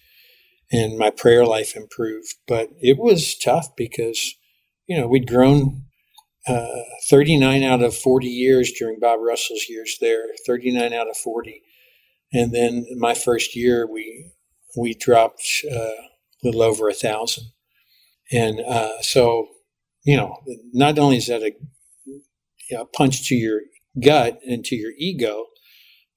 And 0.71 0.99
my 0.99 1.11
prayer 1.11 1.45
life 1.45 1.77
improved. 1.77 2.35
But 2.49 2.71
it 2.81 2.99
was 2.99 3.37
tough 3.37 3.77
because 3.77 4.35
you 4.93 5.01
know, 5.01 5.07
we'd 5.07 5.27
grown 5.27 5.85
uh, 6.47 6.83
39 7.09 7.63
out 7.63 7.83
of 7.83 7.97
40 7.97 8.27
years 8.27 8.71
during 8.79 9.01
Bob 9.01 9.21
Russell's 9.23 9.65
years 9.71 9.97
there, 10.03 10.25
39 10.47 10.93
out 10.93 11.09
of 11.09 11.17
40. 11.17 11.63
And 12.35 12.53
then 12.53 12.85
my 12.99 13.15
first 13.15 13.57
year, 13.57 13.87
we 13.91 14.33
we 14.77 14.93
dropped 14.93 15.43
uh, 15.71 15.77
a 15.77 16.43
little 16.43 16.61
over 16.61 16.91
a 16.91 16.95
thousand. 16.95 17.45
And 18.31 18.61
uh, 18.61 19.01
so, 19.01 19.49
you 20.05 20.15
know, 20.15 20.37
not 20.75 20.99
only 20.99 21.17
is 21.17 21.29
that 21.29 21.43
a 21.43 21.55
you 22.07 22.77
know, 22.77 22.85
punch 22.85 23.27
to 23.29 23.35
your 23.35 23.61
gut 24.03 24.41
and 24.47 24.63
to 24.67 24.77
your 24.77 24.93
ego, 24.99 25.47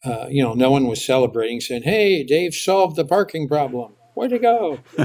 uh, 0.04 0.28
you 0.30 0.44
know, 0.44 0.54
no 0.54 0.70
one 0.70 0.88
was 0.88 1.04
celebrating, 1.06 1.62
saying, 1.62 1.84
"Hey, 1.84 2.26
Dave 2.26 2.54
solved 2.54 2.98
the 2.98 3.06
parking 3.06 3.48
problem. 3.48 3.94
Where'd 4.16 4.32
to 4.32 4.40
go! 4.40 4.80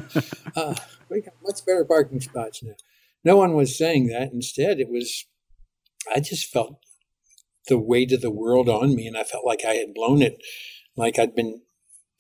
uh, 0.57 0.75
we 1.09 1.21
got 1.21 1.35
much 1.43 1.65
better 1.65 1.85
parking 1.85 2.21
spots 2.21 2.65
now." 2.65 2.75
No 3.25 3.37
one 3.37 3.55
was 3.55 3.77
saying 3.77 4.09
that. 4.09 4.33
Instead, 4.33 4.81
it 4.81 4.89
was, 4.89 5.27
I 6.15 6.21
just 6.21 6.51
felt 6.51 6.77
the 7.69 7.79
weight 7.79 8.13
of 8.13 8.21
the 8.21 8.31
world 8.31 8.69
on 8.69 8.95
me, 8.95 9.07
and 9.07 9.17
I 9.17 9.25
felt 9.25 9.47
like 9.47 9.65
I 9.65 9.75
had 9.75 9.95
blown 9.95 10.23
it, 10.23 10.39
like 10.97 11.19
I'd 11.19 11.35
been 11.35 11.63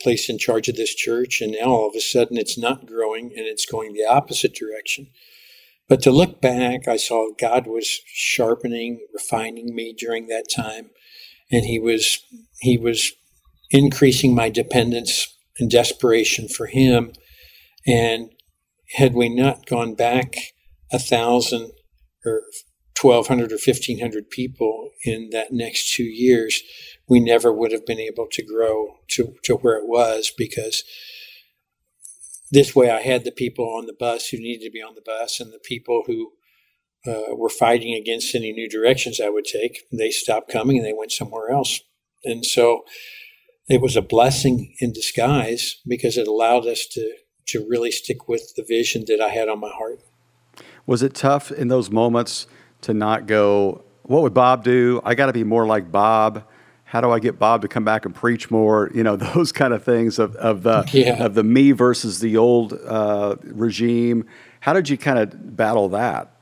placed 0.00 0.30
in 0.30 0.38
charge 0.38 0.68
of 0.68 0.76
this 0.76 0.94
church, 0.94 1.40
and 1.40 1.52
now 1.52 1.68
all 1.68 1.88
of 1.88 1.94
a 1.94 2.00
sudden 2.00 2.36
it's 2.36 2.58
not 2.58 2.86
growing 2.86 3.32
and 3.36 3.46
it's 3.46 3.66
going 3.66 3.92
the 3.92 4.04
opposite 4.04 4.54
direction. 4.54 5.08
But 5.88 6.00
to 6.02 6.12
look 6.12 6.40
back, 6.40 6.86
I 6.86 6.96
saw 6.96 7.32
God 7.38 7.66
was 7.66 8.00
sharpening, 8.06 9.00
refining 9.12 9.74
me 9.74 9.92
during 9.92 10.28
that 10.28 10.46
time, 10.48 10.90
and 11.50 11.64
He 11.64 11.78
was 11.78 12.20
He 12.60 12.78
was 12.78 13.12
increasing 13.70 14.34
my 14.34 14.50
dependence 14.50 15.36
and 15.58 15.70
desperation 15.70 16.48
for 16.48 16.66
Him. 16.66 17.12
And 17.86 18.30
had 18.94 19.14
we 19.14 19.28
not 19.28 19.66
gone 19.66 19.94
back 19.94 20.34
a 20.92 20.98
thousand 20.98 21.72
or 22.24 22.42
1200 23.00 23.52
or 23.52 23.54
1500 23.54 24.28
people 24.30 24.90
in 25.04 25.30
that 25.30 25.52
next 25.52 25.94
two 25.94 26.04
years, 26.04 26.62
we 27.08 27.18
never 27.18 27.52
would 27.52 27.72
have 27.72 27.86
been 27.86 28.00
able 28.00 28.26
to 28.30 28.44
grow 28.44 28.98
to, 29.08 29.34
to 29.44 29.54
where 29.54 29.76
it 29.76 29.86
was 29.86 30.32
because 30.36 30.84
this 32.50 32.74
way, 32.74 32.90
I 32.90 33.00
had 33.00 33.24
the 33.24 33.30
people 33.30 33.76
on 33.76 33.86
the 33.86 33.94
bus 33.98 34.28
who 34.28 34.38
needed 34.38 34.64
to 34.64 34.70
be 34.70 34.82
on 34.82 34.94
the 34.94 35.02
bus, 35.04 35.38
and 35.38 35.52
the 35.52 35.60
people 35.60 36.02
who 36.06 36.32
uh, 37.06 37.34
were 37.34 37.48
fighting 37.48 37.94
against 37.94 38.34
any 38.34 38.52
new 38.52 38.68
directions 38.68 39.20
I 39.20 39.28
would 39.28 39.44
take. 39.44 39.84
They 39.92 40.10
stopped 40.10 40.50
coming 40.50 40.76
and 40.76 40.86
they 40.86 40.92
went 40.92 41.12
somewhere 41.12 41.50
else. 41.50 41.80
And 42.24 42.44
so 42.44 42.84
it 43.68 43.80
was 43.80 43.96
a 43.96 44.02
blessing 44.02 44.74
in 44.80 44.92
disguise 44.92 45.76
because 45.86 46.18
it 46.18 46.26
allowed 46.26 46.66
us 46.66 46.86
to 46.92 47.14
to 47.46 47.66
really 47.68 47.90
stick 47.90 48.28
with 48.28 48.52
the 48.54 48.64
vision 48.68 49.04
that 49.08 49.20
I 49.20 49.30
had 49.30 49.48
on 49.48 49.58
my 49.58 49.70
heart. 49.70 50.00
Was 50.86 51.02
it 51.02 51.14
tough 51.14 51.50
in 51.52 51.68
those 51.68 51.90
moments 51.90 52.46
to 52.82 52.94
not 52.94 53.26
go, 53.26 53.84
what 54.02 54.22
would 54.22 54.34
Bob 54.34 54.64
do? 54.64 55.00
I 55.04 55.14
got 55.14 55.26
to 55.26 55.32
be 55.32 55.44
more 55.44 55.66
like 55.66 55.92
Bob. 55.92 56.44
How 56.84 57.00
do 57.00 57.12
I 57.12 57.20
get 57.20 57.38
Bob 57.38 57.62
to 57.62 57.68
come 57.68 57.84
back 57.84 58.04
and 58.04 58.14
preach 58.14 58.50
more? 58.50 58.90
You 58.92 59.04
know, 59.04 59.16
those 59.34 59.52
kind 59.52 59.72
of 59.72 59.84
things 59.84 60.18
of, 60.18 60.34
of 60.36 60.62
the 60.62 60.88
yeah. 60.92 61.24
of 61.24 61.34
the 61.34 61.44
me 61.44 61.72
versus 61.72 62.20
the 62.20 62.36
old 62.36 62.72
uh, 62.72 63.36
regime. 63.42 64.26
How 64.60 64.72
did 64.72 64.88
you 64.88 64.98
kind 64.98 65.18
of 65.18 65.56
battle 65.56 65.88
that? 65.90 66.32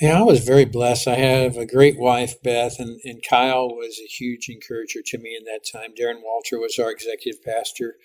Yeah, 0.00 0.18
I 0.18 0.22
was 0.22 0.40
very 0.40 0.64
blessed. 0.64 1.08
I 1.08 1.16
have 1.16 1.58
a 1.58 1.66
great 1.66 1.98
wife, 1.98 2.42
Beth, 2.42 2.78
and, 2.78 2.98
and 3.04 3.22
Kyle 3.28 3.68
was 3.68 4.00
a 4.02 4.08
huge 4.08 4.48
encourager 4.48 5.00
to 5.04 5.18
me 5.18 5.36
in 5.38 5.44
that 5.44 5.60
time. 5.70 5.90
Darren 5.94 6.22
Walter 6.22 6.58
was 6.58 6.78
our 6.78 6.90
executive 6.90 7.44
pastor. 7.44 7.96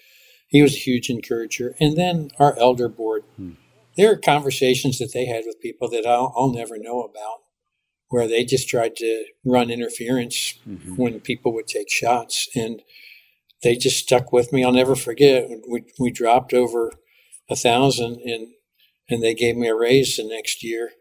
He 0.48 0.62
was 0.62 0.74
a 0.74 0.80
huge 0.80 1.10
encourager. 1.10 1.74
And 1.80 1.98
then 1.98 2.32
our 2.38 2.58
elder 2.60 2.90
board. 2.90 3.24
Hmm. 3.38 3.52
There 3.98 4.12
are 4.12 4.18
conversations 4.18 5.00
that 5.00 5.14
they 5.14 5.26
had 5.26 5.44
with 5.46 5.62
people 5.62 5.90
that 5.90 6.06
I'll, 6.06 6.34
I'll 6.36 6.52
never 6.52 6.78
know 6.78 7.02
about 7.02 7.40
where 8.10 8.28
they 8.28 8.46
just 8.46 8.70
tried 8.70 8.96
to 8.98 9.26
run 9.44 9.70
interference 9.70 10.56
mm-hmm. 10.68 10.96
when 10.96 11.20
people 11.20 11.54
would 11.54 11.68
take 11.68 11.90
shots. 11.90 12.48
And 12.56 12.82
they 13.64 13.76
just 13.76 13.98
stuck 13.98 14.32
with 14.32 14.54
me. 14.54 14.64
I'll 14.64 14.72
never 14.72 14.96
forget. 14.96 15.50
We, 15.68 15.84
we 16.00 16.12
dropped 16.12 16.54
over 16.54 16.92
a 17.50 17.56
thousand 17.56 18.22
and, 18.22 18.50
and 19.10 19.24
they 19.24 19.34
gave 19.34 19.56
me 19.56 19.68
a 19.68 19.76
raise 19.76 20.18
the 20.18 20.24
next 20.24 20.64
year 20.64 20.92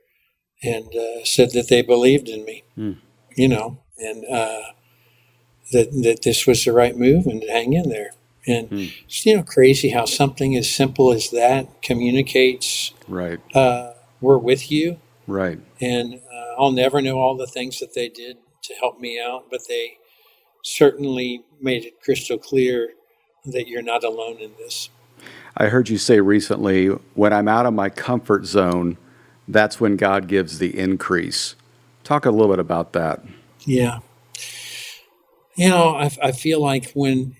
and 0.63 0.95
uh, 0.95 1.25
said 1.25 1.51
that 1.53 1.69
they 1.69 1.83
believed 1.83 2.29
in 2.29 2.45
me, 2.45 2.65
mm. 2.77 2.99
you 3.37 3.49
know, 3.49 3.83
and 3.99 4.25
uh, 4.25 4.63
that, 5.73 5.91
that 6.03 6.21
this 6.23 6.47
was 6.47 6.65
the 6.65 6.73
right 6.73 6.97
move 6.97 7.27
and 7.27 7.43
to 7.43 7.49
hang 7.49 7.73
in 7.75 7.91
there. 7.91 8.13
And 8.47 8.69
mm. 8.71 8.93
it's, 9.05 9.25
you 9.25 9.37
know, 9.37 9.43
crazy 9.43 9.91
how 9.91 10.05
something 10.05 10.57
as 10.57 10.71
simple 10.71 11.13
as 11.13 11.31
that 11.31 11.83
communicates. 11.83 12.93
Right. 13.09 13.41
Uh, 13.55 13.95
we're 14.21 14.39
with 14.39 14.71
you. 14.71 14.99
Right. 15.27 15.59
And 15.81 16.15
uh, 16.15 16.55
I'll 16.59 16.73
never 16.73 17.01
know 17.01 17.19
all 17.19 17.37
the 17.37 17.47
things 17.47 17.81
that 17.81 17.95
they 17.95 18.09
did 18.09 18.37
to 18.63 18.75
help 18.75 19.01
me 19.01 19.21
out, 19.21 19.47
but 19.51 19.63
they 19.69 19.99
certainly 20.63 21.45
made 21.61 21.85
it 21.85 22.01
crystal 22.03 22.39
clear 22.39 22.91
that 23.45 23.69
you're 23.69 23.83
not 23.83 24.05
alone 24.05 24.39
in 24.39 24.53
this. 24.59 24.89
I 25.57 25.67
heard 25.67 25.89
you 25.89 25.99
say 25.99 26.21
recently, 26.21 26.89
when 27.15 27.33
I'm 27.33 27.49
out 27.49 27.67
of 27.67 27.75
my 27.75 27.89
comfort 27.89 28.45
zone, 28.45 28.99
that's 29.47 29.79
when 29.81 29.97
God 29.97 30.27
gives 30.27 30.59
the 30.59 30.79
increase. 30.79 31.55
Talk 32.03 32.27
a 32.27 32.31
little 32.31 32.49
bit 32.49 32.59
about 32.59 32.93
that. 32.95 33.23
Yeah. 33.61 34.01
You 35.55 35.69
know, 35.69 35.95
I, 35.95 36.11
I 36.23 36.33
feel 36.33 36.61
like 36.61 36.93
when 36.93 37.37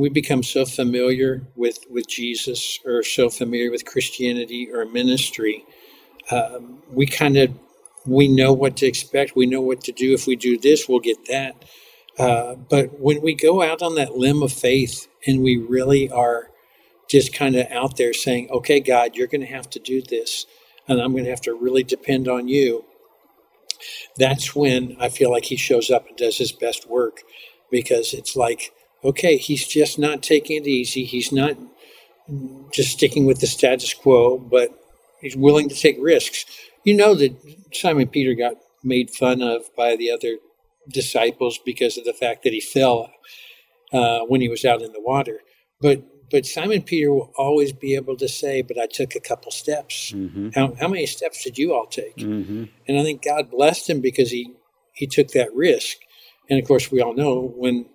we 0.00 0.08
become 0.08 0.42
so 0.42 0.64
familiar 0.64 1.42
with, 1.56 1.80
with 1.90 2.08
Jesus 2.08 2.80
or 2.86 3.02
so 3.02 3.28
familiar 3.30 3.70
with 3.70 3.84
Christianity 3.84 4.68
or 4.72 4.86
ministry, 4.86 5.64
um, 6.30 6.82
we 6.90 7.06
kind 7.06 7.36
of 7.36 7.50
we 8.06 8.28
know 8.28 8.52
what 8.52 8.78
to 8.78 8.86
expect. 8.86 9.36
We 9.36 9.46
know 9.46 9.60
what 9.60 9.82
to 9.82 9.92
do. 9.92 10.14
If 10.14 10.26
we 10.26 10.36
do 10.36 10.58
this, 10.58 10.88
we'll 10.88 11.00
get 11.00 11.26
that. 11.26 11.54
Uh, 12.18 12.54
but 12.54 12.98
when 12.98 13.20
we 13.20 13.34
go 13.34 13.62
out 13.62 13.82
on 13.82 13.94
that 13.96 14.16
limb 14.16 14.42
of 14.42 14.52
faith 14.52 15.06
and 15.26 15.42
we 15.42 15.58
really 15.58 16.10
are 16.10 16.48
just 17.08 17.34
kind 17.34 17.56
of 17.56 17.66
out 17.70 17.96
there 17.98 18.14
saying, 18.14 18.50
"Okay, 18.50 18.80
God, 18.80 19.16
you're 19.16 19.26
going 19.26 19.42
to 19.42 19.46
have 19.58 19.68
to 19.70 19.78
do 19.78 20.02
this," 20.02 20.46
and 20.88 21.00
I'm 21.00 21.12
going 21.12 21.24
to 21.24 21.30
have 21.30 21.42
to 21.42 21.54
really 21.54 21.84
depend 21.84 22.26
on 22.28 22.48
you. 22.48 22.86
That's 24.16 24.54
when 24.54 24.96
I 25.00 25.08
feel 25.10 25.30
like 25.30 25.46
He 25.46 25.56
shows 25.56 25.90
up 25.90 26.08
and 26.08 26.16
does 26.16 26.38
His 26.38 26.52
best 26.52 26.88
work, 26.88 27.22
because 27.70 28.14
it's 28.14 28.36
like, 28.36 28.72
okay, 29.04 29.36
He's 29.36 29.66
just 29.66 29.98
not 29.98 30.22
taking 30.22 30.56
it 30.62 30.66
easy. 30.66 31.04
He's 31.04 31.32
not 31.32 31.56
just 32.72 32.90
sticking 32.90 33.26
with 33.26 33.40
the 33.40 33.46
status 33.46 33.94
quo, 33.94 34.38
but 34.38 34.70
He's 35.20 35.36
willing 35.36 35.68
to 35.68 35.74
take 35.74 35.96
risks. 36.00 36.46
You 36.84 36.96
know 36.96 37.14
that 37.14 37.36
Simon 37.74 38.08
Peter 38.08 38.34
got 38.34 38.54
made 38.82 39.10
fun 39.10 39.42
of 39.42 39.74
by 39.76 39.96
the 39.96 40.10
other 40.10 40.36
disciples 40.88 41.58
because 41.64 41.98
of 41.98 42.04
the 42.04 42.12
fact 42.12 42.42
that 42.44 42.52
he 42.52 42.60
fell 42.60 43.12
uh, 43.92 44.20
when 44.20 44.40
he 44.40 44.48
was 44.48 44.64
out 44.64 44.82
in 44.82 44.92
the 44.92 45.00
water. 45.00 45.40
But 45.80 46.02
but 46.30 46.46
Simon 46.46 46.82
Peter 46.82 47.12
will 47.12 47.32
always 47.36 47.72
be 47.72 47.94
able 47.96 48.16
to 48.16 48.28
say, 48.28 48.62
"But 48.62 48.78
I 48.78 48.86
took 48.86 49.14
a 49.14 49.20
couple 49.20 49.50
steps." 49.50 50.12
Mm-hmm. 50.12 50.50
How, 50.54 50.74
how 50.80 50.88
many 50.88 51.06
steps 51.06 51.42
did 51.42 51.58
you 51.58 51.74
all 51.74 51.86
take? 51.86 52.16
Mm-hmm. 52.16 52.64
And 52.86 52.98
I 52.98 53.02
think 53.02 53.24
God 53.24 53.50
blessed 53.50 53.90
him 53.90 54.00
because 54.00 54.30
he 54.30 54.54
he 54.92 55.06
took 55.06 55.28
that 55.28 55.52
risk. 55.54 55.96
And 56.48 56.60
of 56.60 56.66
course, 56.66 56.90
we 56.90 57.00
all 57.00 57.14
know 57.14 57.52
when 57.56 57.86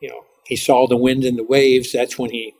you 0.00 0.08
know 0.08 0.24
he 0.46 0.56
saw 0.56 0.86
the 0.86 0.96
wind 0.96 1.24
and 1.24 1.38
the 1.38 1.44
waves. 1.44 1.92
That's 1.92 2.18
when 2.18 2.30
he 2.30 2.54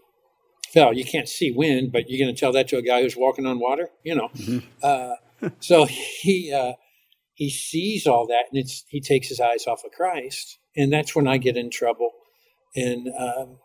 fell. 0.73 0.93
You 0.93 1.05
can't 1.05 1.29
see 1.29 1.51
wind, 1.51 1.93
but 1.93 2.09
you're 2.09 2.25
going 2.25 2.35
to 2.35 2.39
tell 2.39 2.53
that 2.53 2.69
to 2.69 2.77
a 2.77 2.83
guy 2.83 3.03
who's 3.03 3.17
walking 3.17 3.47
on 3.47 3.59
water, 3.59 3.91
you 4.03 4.15
know. 4.15 4.29
Mm-hmm. 4.37 4.59
Uh, 4.83 5.51
so 5.61 5.85
he 5.85 6.53
uh, 6.53 6.73
he 7.35 7.51
sees 7.51 8.07
all 8.07 8.27
that, 8.27 8.45
and 8.51 8.59
it's 8.59 8.85
he 8.89 9.01
takes 9.01 9.29
his 9.29 9.41
eyes 9.41 9.67
off 9.67 9.85
of 9.85 9.93
Christ, 9.93 10.59
and 10.77 10.93
that's 10.93 11.15
when 11.15 11.29
I 11.29 11.39
get 11.39 11.57
in 11.57 11.71
trouble. 11.71 12.11
And 12.75 13.09
um, 13.09 13.59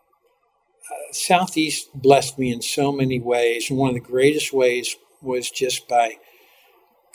uh, 0.90 1.12
Southeast 1.12 1.88
blessed 1.94 2.38
me 2.38 2.52
in 2.52 2.62
so 2.62 2.92
many 2.92 3.20
ways, 3.20 3.70
and 3.70 3.78
one 3.78 3.90
of 3.90 3.94
the 3.94 4.00
greatest 4.00 4.52
ways 4.52 4.96
was 5.20 5.50
just 5.50 5.88
by 5.88 6.16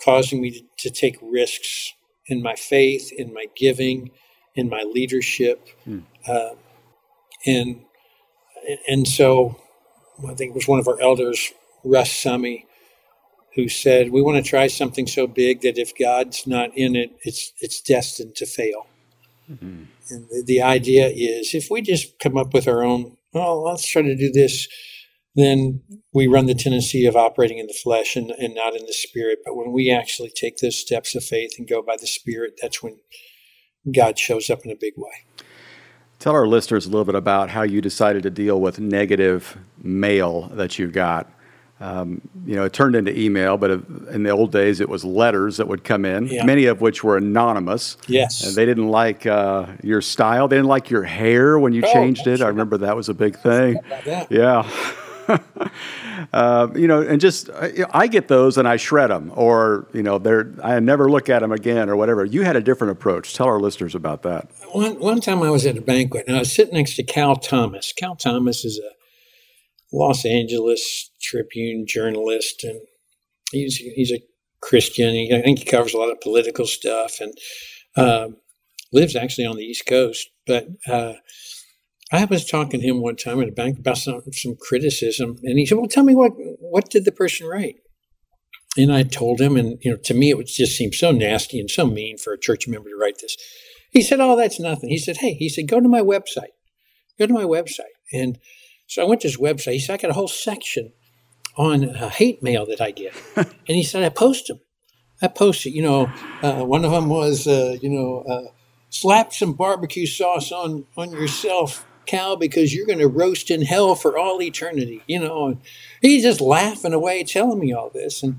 causing 0.04 0.42
me 0.42 0.52
to, 0.52 0.62
to 0.78 0.90
take 0.90 1.18
risks 1.22 1.94
in 2.28 2.42
my 2.42 2.56
faith, 2.56 3.12
in 3.12 3.34
my 3.34 3.46
giving, 3.56 4.12
in 4.56 4.70
my 4.70 4.82
leadership, 4.82 5.68
mm. 5.88 6.04
And 7.46 7.82
and 8.88 9.08
so 9.08 9.60
I 10.28 10.34
think 10.34 10.52
it 10.52 10.56
was 10.56 10.68
one 10.68 10.80
of 10.80 10.88
our 10.88 11.00
elders, 11.00 11.54
Russ 11.84 12.12
Summey, 12.12 12.66
who 13.56 13.70
said, 13.70 14.12
"We 14.12 14.22
want 14.22 14.44
to 14.44 14.50
try 14.50 14.68
something 14.68 15.08
so 15.08 15.28
big 15.28 15.62
that 15.62 15.78
if 15.78 15.98
God's 15.98 16.48
not 16.48 16.76
in 16.76 16.96
it, 16.96 17.12
it's 17.24 17.54
it's 17.60 17.82
destined 17.82 18.36
to 18.36 18.46
fail." 18.46 18.88
Mm-hmm. 19.50 19.84
And 20.10 20.30
the, 20.30 20.44
the, 20.46 20.62
idea 20.62 21.08
is, 21.08 21.54
if 21.54 21.70
we 21.70 21.82
just 21.82 22.20
come 22.20 22.38
up 22.38 22.54
with 22.54 22.68
our 22.68 22.84
own, 22.84 23.16
oh, 23.34 23.62
let's 23.62 23.88
try 23.88 24.02
to 24.02 24.16
do 24.16 24.30
this, 24.30 24.68
then 25.36 25.82
we 26.14 26.28
run 26.28 26.48
the 26.48 26.54
tendency 26.54 27.06
of 27.06 27.16
operating 27.16 27.58
in 27.58 27.68
the 27.68 27.74
flesh 27.74 28.16
and, 28.18 28.32
and 28.32 28.56
not 28.56 28.76
in 28.76 28.86
the 28.86 28.94
spirit. 28.94 29.40
But 29.46 29.56
when 29.56 29.72
we 29.72 29.90
actually 29.90 30.32
take 30.36 30.58
those 30.58 30.78
steps 30.78 31.16
of 31.16 31.24
faith 31.24 31.54
and 31.58 31.68
go 31.68 31.82
by 31.82 31.96
the 31.96 32.08
spirit, 32.08 32.60
that's 32.62 32.84
when 32.84 33.00
God 33.94 34.20
shows 34.20 34.50
up 34.50 34.66
in 34.66 34.72
a 34.72 34.76
big 34.76 34.94
way. 34.98 35.46
Tell 36.20 36.34
our 36.34 36.48
listeners 36.48 36.86
a 36.86 36.90
little 36.90 37.06
bit 37.06 37.16
about 37.16 37.50
how 37.50 37.62
you 37.62 37.80
decided 37.80 38.24
to 38.24 38.30
deal 38.30 38.60
with 38.60 38.80
negative 38.80 39.58
mail 39.82 40.50
that 40.54 40.80
you 40.80 40.88
got. 40.88 41.32
Um, 41.80 42.22
you 42.44 42.56
know, 42.56 42.64
it 42.64 42.74
turned 42.74 42.96
into 42.96 43.18
email, 43.18 43.56
but 43.56 43.70
in 43.70 44.24
the 44.24 44.32
old 44.32 44.52
days, 44.52 44.80
it 44.80 44.90
was 44.90 45.06
letters 45.06 45.58
that 45.58 45.68
would 45.68 45.84
come 45.84 46.06
in, 46.06 46.26
yeah. 46.26 46.44
many 46.44 46.66
of 46.66 46.82
which 46.82 47.04
were 47.04 47.18
anonymous. 47.18 47.98
Yes. 48.08 48.48
And 48.48 48.56
they 48.56 48.66
didn't 48.66 48.88
like 48.88 49.28
uh, 49.28 49.68
your 49.84 50.02
style. 50.02 50.48
They 50.48 50.56
didn't 50.56 50.70
like 50.70 50.90
your 50.90 51.04
hair 51.04 51.60
when 51.60 51.74
you 51.74 51.84
oh, 51.86 51.94
changed 51.94 52.26
it. 52.26 52.42
I 52.42 52.48
remember 52.48 52.78
that 52.80 52.96
was 52.96 53.10
a 53.10 53.14
big 53.14 53.38
thing. 53.38 53.80
Yeah. 54.32 54.68
uh, 56.34 56.68
you 56.76 56.88
know, 56.88 57.02
and 57.02 57.22
just 57.22 57.50
I 57.94 58.08
get 58.08 58.28
those 58.28 58.58
and 58.58 58.68
I 58.68 58.78
shred 58.78 59.10
them, 59.10 59.32
or 59.36 59.88
you 59.94 60.04
know, 60.04 60.18
they're 60.18 60.54
I 60.64 60.80
never 60.80 61.10
look 61.10 61.30
at 61.30 61.40
them 61.40 61.52
again, 61.52 61.90
or 61.90 61.96
whatever. 61.96 62.26
You 62.26 62.44
had 62.44 62.56
a 62.56 62.62
different 62.62 62.92
approach. 62.92 63.34
Tell 63.34 63.48
our 63.48 63.60
listeners 63.60 63.94
about 63.94 64.24
that. 64.24 64.50
One 64.72 65.00
one 65.00 65.22
time 65.22 65.42
I 65.42 65.50
was 65.50 65.66
at 65.66 65.78
a 65.78 65.82
banquet 65.82 66.26
and 66.28 66.36
I 66.36 66.40
was 66.40 66.54
sitting 66.54 66.76
next 66.76 66.96
to 66.96 67.04
Cal 67.04 67.36
Thomas. 67.36 67.94
Cal 67.94 68.16
Thomas 68.16 68.66
is 68.66 68.80
a 68.80 68.92
Los 69.96 70.26
Angeles 70.26 71.10
Tribune 71.22 71.86
journalist, 71.88 72.64
and 72.64 72.82
he's 73.52 73.78
he's 73.78 74.12
a 74.12 74.22
Christian. 74.62 75.14
He, 75.14 75.34
I 75.34 75.42
think 75.42 75.60
he 75.60 75.66
covers 75.66 75.94
a 75.94 75.98
lot 75.98 76.12
of 76.12 76.20
political 76.22 76.66
stuff 76.66 77.20
and 77.22 77.34
uh, 77.96 78.30
lives 78.92 79.16
actually 79.16 79.46
on 79.46 79.58
the 79.58 79.66
East 79.66 79.86
Coast, 79.86 80.30
but. 80.46 80.68
Uh, 80.88 81.14
I 82.10 82.24
was 82.24 82.46
talking 82.46 82.80
to 82.80 82.88
him 82.88 83.02
one 83.02 83.18
time 83.18 83.42
at 83.42 83.50
a 83.50 83.52
bank 83.52 83.80
about 83.80 83.98
some, 83.98 84.22
some 84.32 84.56
criticism, 84.56 85.40
and 85.44 85.60
he 85.60 85.66
said, 85.66 85.78
"Well, 85.78 85.90
tell 85.90 86.06
me 86.06 86.16
what 86.16 86.32
what 86.60 86.90
did 86.90 87.04
the 87.04 87.12
person 87.12 87.48
write?" 87.48 87.76
And 88.78 88.94
I 88.94 89.04
told 89.04 89.42
him, 89.42 89.58
and 89.58 89.78
you 89.82 89.92
know, 89.92 89.98
to 89.98 90.14
me, 90.14 90.30
it 90.30 90.38
would 90.38 90.48
just 90.48 90.78
seem 90.78 90.94
so 90.94 91.12
nasty 91.12 91.60
and 91.60 91.70
so 91.70 91.86
mean 91.86 92.18
for 92.18 92.32
a 92.32 92.40
church 92.40 92.66
member 92.66 92.90
to 92.90 92.96
write 92.96 93.18
this. 93.20 93.36
He 93.98 94.04
said, 94.04 94.20
"Oh, 94.20 94.36
that's 94.36 94.60
nothing." 94.60 94.90
He 94.90 94.98
said, 94.98 95.18
"Hey," 95.18 95.34
he 95.34 95.50
said, 95.50 95.68
"Go 95.68 95.80
to 95.80 95.88
my 95.88 96.02
website. 96.02 96.54
Go 97.18 97.26
to 97.26 97.34
my 97.34 97.44
website." 97.44 97.96
And 98.14 98.40
so 98.86 99.02
I 99.02 99.06
went 99.06 99.22
to 99.22 99.28
his 99.28 99.38
website. 99.38 99.74
He 99.74 99.80
said, 99.80 99.94
"I 99.96 99.98
got 99.98 100.12
a 100.12 100.14
whole 100.14 100.28
section 100.28 100.94
on 101.58 101.90
uh, 101.90 102.10
hate 102.10 102.44
mail 102.44 102.66
that 102.68 102.80
I 102.80 102.92
get," 102.92 103.14
and 103.36 103.48
he 103.66 103.84
said, 103.84 104.04
"I 104.04 104.10
post 104.10 104.48
them. 104.48 104.60
I 105.22 105.28
post 105.28 105.66
it. 105.66 105.72
You 105.72 105.82
know, 105.82 106.12
uh, 106.44 106.64
one 106.64 106.86
of 106.86 106.92
them 106.92 107.10
was, 107.10 107.48
uh, 107.48 107.78
you 107.82 107.90
know." 107.90 108.24
Uh, 108.28 108.52
slap 108.90 109.34
some 109.34 109.52
barbecue 109.52 110.06
sauce 110.06 110.50
on 110.52 110.86
on 110.96 111.12
yourself 111.12 111.86
Cal, 112.08 112.38
because 112.38 112.74
you're 112.74 112.86
going 112.86 113.00
to 113.00 113.08
roast 113.08 113.52
in 113.52 113.62
hell 113.62 113.94
for 113.94 114.18
all 114.18 114.42
eternity. 114.42 115.04
You 115.08 115.20
know, 115.20 115.48
and 115.48 115.62
he's 116.02 116.24
just 116.24 116.42
laughing 116.42 116.94
away, 116.94 117.24
telling 117.24 117.60
me 117.60 117.74
all 117.74 117.90
this. 117.90 118.24
And 118.24 118.38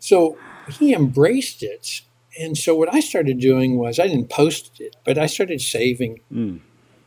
so 0.00 0.36
he 0.68 0.92
embraced 0.92 1.62
it. 1.62 2.00
And 2.38 2.56
so 2.56 2.74
what 2.74 2.92
I 2.92 3.00
started 3.00 3.40
doing 3.40 3.76
was 3.76 3.98
I 3.98 4.06
didn't 4.06 4.30
post 4.30 4.80
it, 4.80 4.96
but 5.04 5.18
I 5.18 5.26
started 5.26 5.60
saving. 5.60 6.20
Mm. 6.32 6.60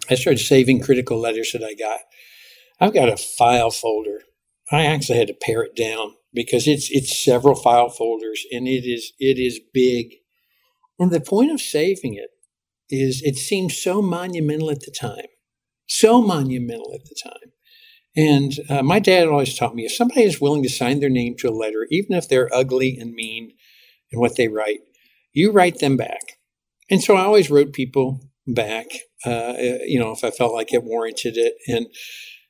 I 0.09 0.15
started 0.15 0.39
saving 0.39 0.81
critical 0.81 1.19
letters 1.19 1.51
that 1.53 1.63
I 1.63 1.73
got. 1.73 2.01
I've 2.79 2.93
got 2.93 3.09
a 3.09 3.17
file 3.17 3.71
folder. 3.71 4.21
I 4.71 4.85
actually 4.85 5.17
had 5.17 5.27
to 5.27 5.33
pare 5.33 5.63
it 5.63 5.75
down 5.75 6.13
because 6.33 6.67
it's 6.67 6.89
it's 6.91 7.23
several 7.23 7.55
file 7.55 7.89
folders 7.89 8.45
and 8.51 8.67
it 8.67 8.85
is 8.85 9.13
it 9.19 9.39
is 9.39 9.59
big. 9.73 10.15
And 10.99 11.11
the 11.11 11.21
point 11.21 11.51
of 11.51 11.61
saving 11.61 12.15
it 12.15 12.29
is 12.89 13.21
it 13.23 13.35
seemed 13.35 13.71
so 13.71 14.01
monumental 14.01 14.71
at 14.71 14.81
the 14.81 14.91
time, 14.91 15.27
so 15.87 16.21
monumental 16.21 16.93
at 16.93 17.05
the 17.05 17.15
time. 17.21 17.51
And 18.15 18.53
uh, 18.69 18.81
my 18.81 18.99
dad 18.99 19.27
always 19.27 19.57
taught 19.57 19.75
me 19.75 19.85
if 19.85 19.93
somebody 19.93 20.23
is 20.23 20.39
willing 20.39 20.63
to 20.63 20.69
sign 20.69 20.99
their 20.99 21.09
name 21.09 21.35
to 21.39 21.49
a 21.49 21.51
letter, 21.51 21.85
even 21.89 22.15
if 22.15 22.29
they're 22.29 22.53
ugly 22.53 22.97
and 22.97 23.13
mean 23.13 23.51
in 24.11 24.19
what 24.19 24.37
they 24.37 24.47
write, 24.47 24.79
you 25.35 25.51
write 25.51 25.79
them 25.79 25.97
back. 25.97 26.39
And 26.89 27.03
so 27.03 27.15
I 27.15 27.23
always 27.23 27.51
wrote 27.51 27.73
people 27.73 28.21
back, 28.47 28.87
uh, 29.25 29.53
you 29.85 29.99
know, 29.99 30.11
if 30.11 30.23
I 30.23 30.31
felt 30.31 30.53
like 30.53 30.73
it 30.73 30.83
warranted 30.83 31.37
it. 31.37 31.55
And 31.67 31.87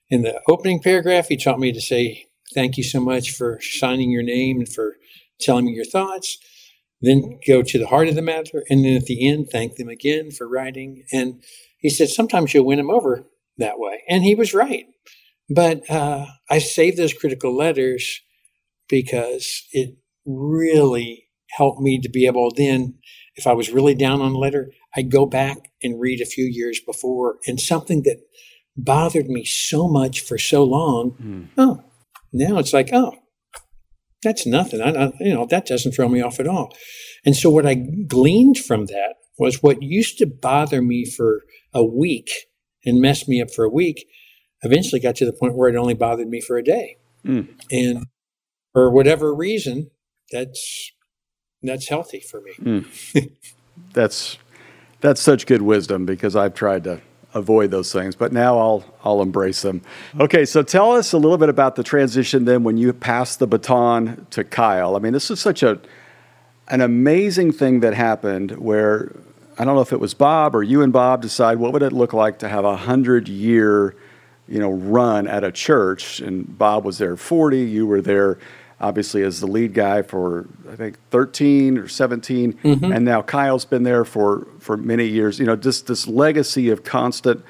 in 0.10 0.22
the 0.22 0.40
opening 0.48 0.82
paragraph, 0.82 1.28
he 1.28 1.36
taught 1.36 1.60
me 1.60 1.74
to 1.74 1.82
say, 1.82 2.28
Thank 2.54 2.78
you 2.78 2.84
so 2.84 3.00
much 3.00 3.32
for 3.32 3.60
signing 3.60 4.12
your 4.12 4.22
name 4.22 4.60
and 4.60 4.70
for 4.72 4.98
telling 5.42 5.66
me 5.66 5.74
your 5.74 5.84
thoughts. 5.84 6.38
Then 7.02 7.40
go 7.46 7.64
to 7.64 7.80
the 7.80 7.88
heart 7.88 8.08
of 8.08 8.16
the 8.16 8.22
matter. 8.22 8.64
And 8.70 8.86
then 8.86 8.96
at 8.96 9.06
the 9.06 9.28
end, 9.28 9.48
thank 9.52 9.76
them 9.76 9.90
again 9.90 10.30
for 10.30 10.48
writing. 10.48 11.06
And 11.12 11.44
he 11.80 11.90
said, 11.90 12.10
Sometimes 12.10 12.54
you'll 12.54 12.68
win 12.68 12.78
them 12.78 12.92
over 12.92 13.26
that 13.58 13.80
way. 13.80 14.04
And 14.08 14.24
he 14.24 14.36
was 14.36 14.54
right. 14.54 14.86
But 15.50 15.90
uh, 15.90 16.28
I 16.50 16.60
saved 16.60 16.98
those 16.98 17.14
critical 17.14 17.56
letters 17.56 18.22
because 18.88 19.64
it 19.72 19.96
really 20.26 21.25
helped 21.56 21.82
me 21.82 22.00
to 22.02 22.10
be 22.10 22.26
able 22.26 22.52
then, 22.56 22.96
if 23.36 23.48
I 23.48 23.54
was 23.54 23.72
really 23.72 23.96
down 23.96 24.22
on 24.22 24.34
a 24.34 24.38
letter, 24.38 24.72
I'd 24.96 25.12
go 25.12 25.26
back 25.26 25.72
and 25.82 26.00
read 26.00 26.22
a 26.22 26.26
few 26.26 26.46
years 26.46 26.80
before 26.86 27.38
and 27.48 27.60
something 27.60 28.04
that 28.04 28.22
bothered 28.78 29.28
me 29.28 29.46
so 29.46 29.88
much 29.88 30.22
for 30.22 30.38
so 30.38 30.64
long. 30.64 31.12
Mm. 31.22 31.48
Oh, 31.58 31.84
now 32.34 32.58
it's 32.58 32.74
like, 32.74 32.90
oh, 32.92 33.16
that's 34.24 34.46
nothing. 34.46 34.82
I, 34.82 34.90
I, 34.90 35.12
you 35.20 35.34
know, 35.34 35.46
that 35.46 35.66
doesn't 35.66 35.94
throw 35.94 36.10
me 36.10 36.22
off 36.22 36.40
at 36.40 36.48
all. 36.48 36.76
And 37.26 37.36
so 37.36 37.50
what 37.50 37.66
I 37.66 37.76
gleaned 37.76 38.58
from 38.58 38.86
that 38.88 39.16
was 39.38 39.62
what 39.62 39.82
used 39.82 40.18
to 40.20 40.26
bother 40.26 40.82
me 40.82 41.06
for 41.06 41.42
a 41.74 41.84
week 41.84 42.30
and 42.86 43.02
mess 43.02 43.28
me 43.28 43.42
up 43.42 43.52
for 43.52 43.66
a 43.66 43.70
week 43.70 44.06
eventually 44.62 45.00
got 45.00 45.16
to 45.18 45.26
the 45.26 45.34
point 45.34 45.56
where 45.56 45.70
it 45.70 45.76
only 45.76 45.94
bothered 45.94 46.28
me 46.28 46.42
for 46.42 46.58
a 46.58 46.64
day. 46.64 46.98
Mm. 47.26 47.50
And 47.72 48.06
for 48.74 48.92
whatever 48.92 49.34
reason, 49.34 49.92
that's 50.32 50.92
that's 51.66 51.88
healthy 51.88 52.20
for 52.20 52.42
me. 52.42 52.52
Mm. 52.60 53.32
that's 53.94 54.38
that's 55.02 55.22
such 55.22 55.46
good 55.46 55.62
wisdom 55.62 56.06
because 56.06 56.36
I've 56.36 56.54
tried 56.54 56.84
to 56.86 57.02
avoid 57.34 57.70
those 57.70 57.92
things, 57.92 58.16
but 58.16 58.32
now 58.32 58.58
I'll 58.58 58.86
I'll 59.04 59.22
embrace 59.22 59.62
them. 59.62 59.82
Okay, 60.20 60.46
so 60.46 60.64
tell 60.64 60.94
us 60.94 61.14
a 61.14 61.18
little 61.18 61.38
bit 61.38 61.50
about 61.50 61.76
the 61.76 61.84
transition 61.84 62.46
then 62.46 62.64
when 62.64 62.78
you 62.78 62.94
passed 62.94 63.40
the 63.40 63.48
baton 63.48 64.26
to 64.32 64.44
Kyle. 64.44 64.96
I 64.96 65.00
mean, 65.00 65.14
this 65.14 65.30
is 65.30 65.40
such 65.40 65.62
a 65.62 65.80
an 66.68 66.82
amazing 66.82 67.52
thing 67.52 67.82
that 67.82 67.94
happened 67.94 68.52
where 68.52 69.12
I 69.58 69.64
don't 69.64 69.76
know 69.76 69.82
if 69.82 69.94
it 69.94 70.00
was 70.00 70.14
Bob 70.14 70.56
or 70.56 70.64
you 70.64 70.82
and 70.82 70.92
Bob 70.92 71.22
decide 71.22 71.60
what 71.60 71.72
would 71.74 71.84
it 71.84 71.94
look 71.94 72.14
like 72.14 72.40
to 72.40 72.50
have 72.50 72.66
a 72.66 72.76
hundred 72.76 73.28
year, 73.28 73.96
you 74.48 74.60
know, 74.60 74.72
run 74.72 75.28
at 75.28 75.44
a 75.44 75.52
church. 75.52 76.20
And 76.20 76.58
Bob 76.58 76.84
was 76.84 76.98
there 76.98 77.16
40, 77.16 77.60
you 77.60 77.86
were 77.86 78.02
there 78.02 78.38
obviously 78.80 79.24
as 79.24 79.40
the 79.40 79.48
lead 79.48 79.74
guy 79.74 80.02
for 80.02 80.48
I 80.72 80.76
think 80.76 80.98
13 81.12 81.78
or 81.78 81.88
17, 81.88 82.54
mm-hmm. 82.54 82.92
and 82.92 83.06
now 83.06 83.22
Kyle's 83.22 83.66
been 83.66 83.84
there 83.84 84.06
for 84.06 84.48
for 84.60 84.78
many 84.78 85.06
years. 85.06 85.40
You 85.40 85.46
know, 85.46 85.56
just 85.56 85.88
this 85.88 86.08
legacy 86.08 86.70
of 86.70 86.84
constant 86.84 87.44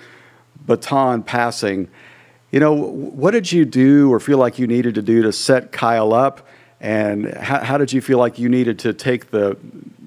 baton 0.66 1.24
passing. 1.24 1.90
You 2.52 2.60
know, 2.60 2.74
what 2.74 3.32
did 3.32 3.52
you 3.52 3.66
do 3.66 4.14
or 4.14 4.20
feel 4.20 4.38
like 4.38 4.60
you 4.60 4.68
needed 4.68 4.96
to 4.96 5.02
do 5.02 5.22
to 5.24 5.34
set 5.34 5.72
Kyle 5.72 6.14
up? 6.14 6.48
And 6.80 7.34
how, 7.34 7.64
how 7.64 7.78
did 7.78 7.92
you 7.92 8.02
feel 8.02 8.20
like 8.20 8.38
you 8.38 8.50
needed 8.50 8.80
to 8.80 8.94
take 8.94 9.32
the 9.32 9.58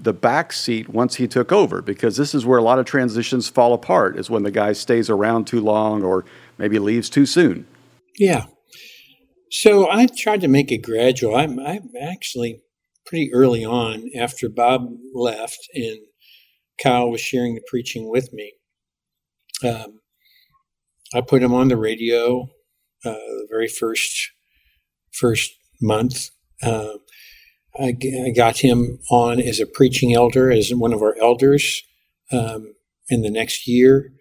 the 0.01 0.12
back 0.12 0.53
seat 0.53 0.89
once 0.89 1.16
he 1.16 1.27
took 1.27 1.51
over? 1.51 1.83
Because 1.83 2.16
this 2.16 2.35
is 2.35 2.47
where 2.47 2.59
a 2.59 2.62
lot 2.62 2.79
of 2.79 2.87
transitions 2.87 3.49
fall 3.49 3.75
apart. 3.75 4.16
Is 4.16 4.31
when 4.31 4.45
the 4.45 4.51
guy 4.51 4.73
stays 4.73 5.11
around 5.11 5.47
too 5.47 5.61
long 5.61 6.03
or 6.03 6.25
maybe 6.57 6.79
leaves 6.79 7.11
too 7.11 7.27
soon. 7.27 7.66
Yeah, 8.16 8.45
so 9.51 9.90
I 9.90 10.07
tried 10.07 10.40
to 10.42 10.49
make 10.49 10.70
it 10.70 10.78
gradual. 10.78 11.36
I'm, 11.36 11.59
I'm 11.59 11.90
actually 12.01 12.62
pretty 13.07 13.32
early 13.32 13.64
on 13.64 14.11
after 14.16 14.49
Bob 14.49 14.88
left 15.14 15.68
and 15.74 15.99
Kyle 16.82 17.11
was 17.11 17.20
sharing 17.20 17.55
the 17.55 17.62
preaching 17.66 18.09
with 18.09 18.32
me. 18.32 18.53
Um, 19.64 20.01
I 21.14 21.22
put 21.22 21.42
him 21.42 21.55
on 21.55 21.68
the 21.68 21.76
radio 21.76 22.51
uh, 23.05 23.12
the 23.12 23.46
very 23.49 23.68
first 23.68 24.30
first 25.12 25.53
month. 25.80 26.30
Uh, 26.62 26.94
I, 27.78 27.96
I, 28.26 28.30
got 28.30 28.59
him 28.59 28.99
on 29.11 29.40
as 29.40 29.61
a 29.61 29.66
preaching 29.66 30.14
elder, 30.14 30.51
as 30.51 30.74
one 30.74 30.92
of 30.92 31.03
our 31.03 31.16
elders. 31.20 31.82
Um, 32.32 32.74
in 33.09 33.22
the 33.22 33.30
next 33.30 33.66
year, 33.66 34.12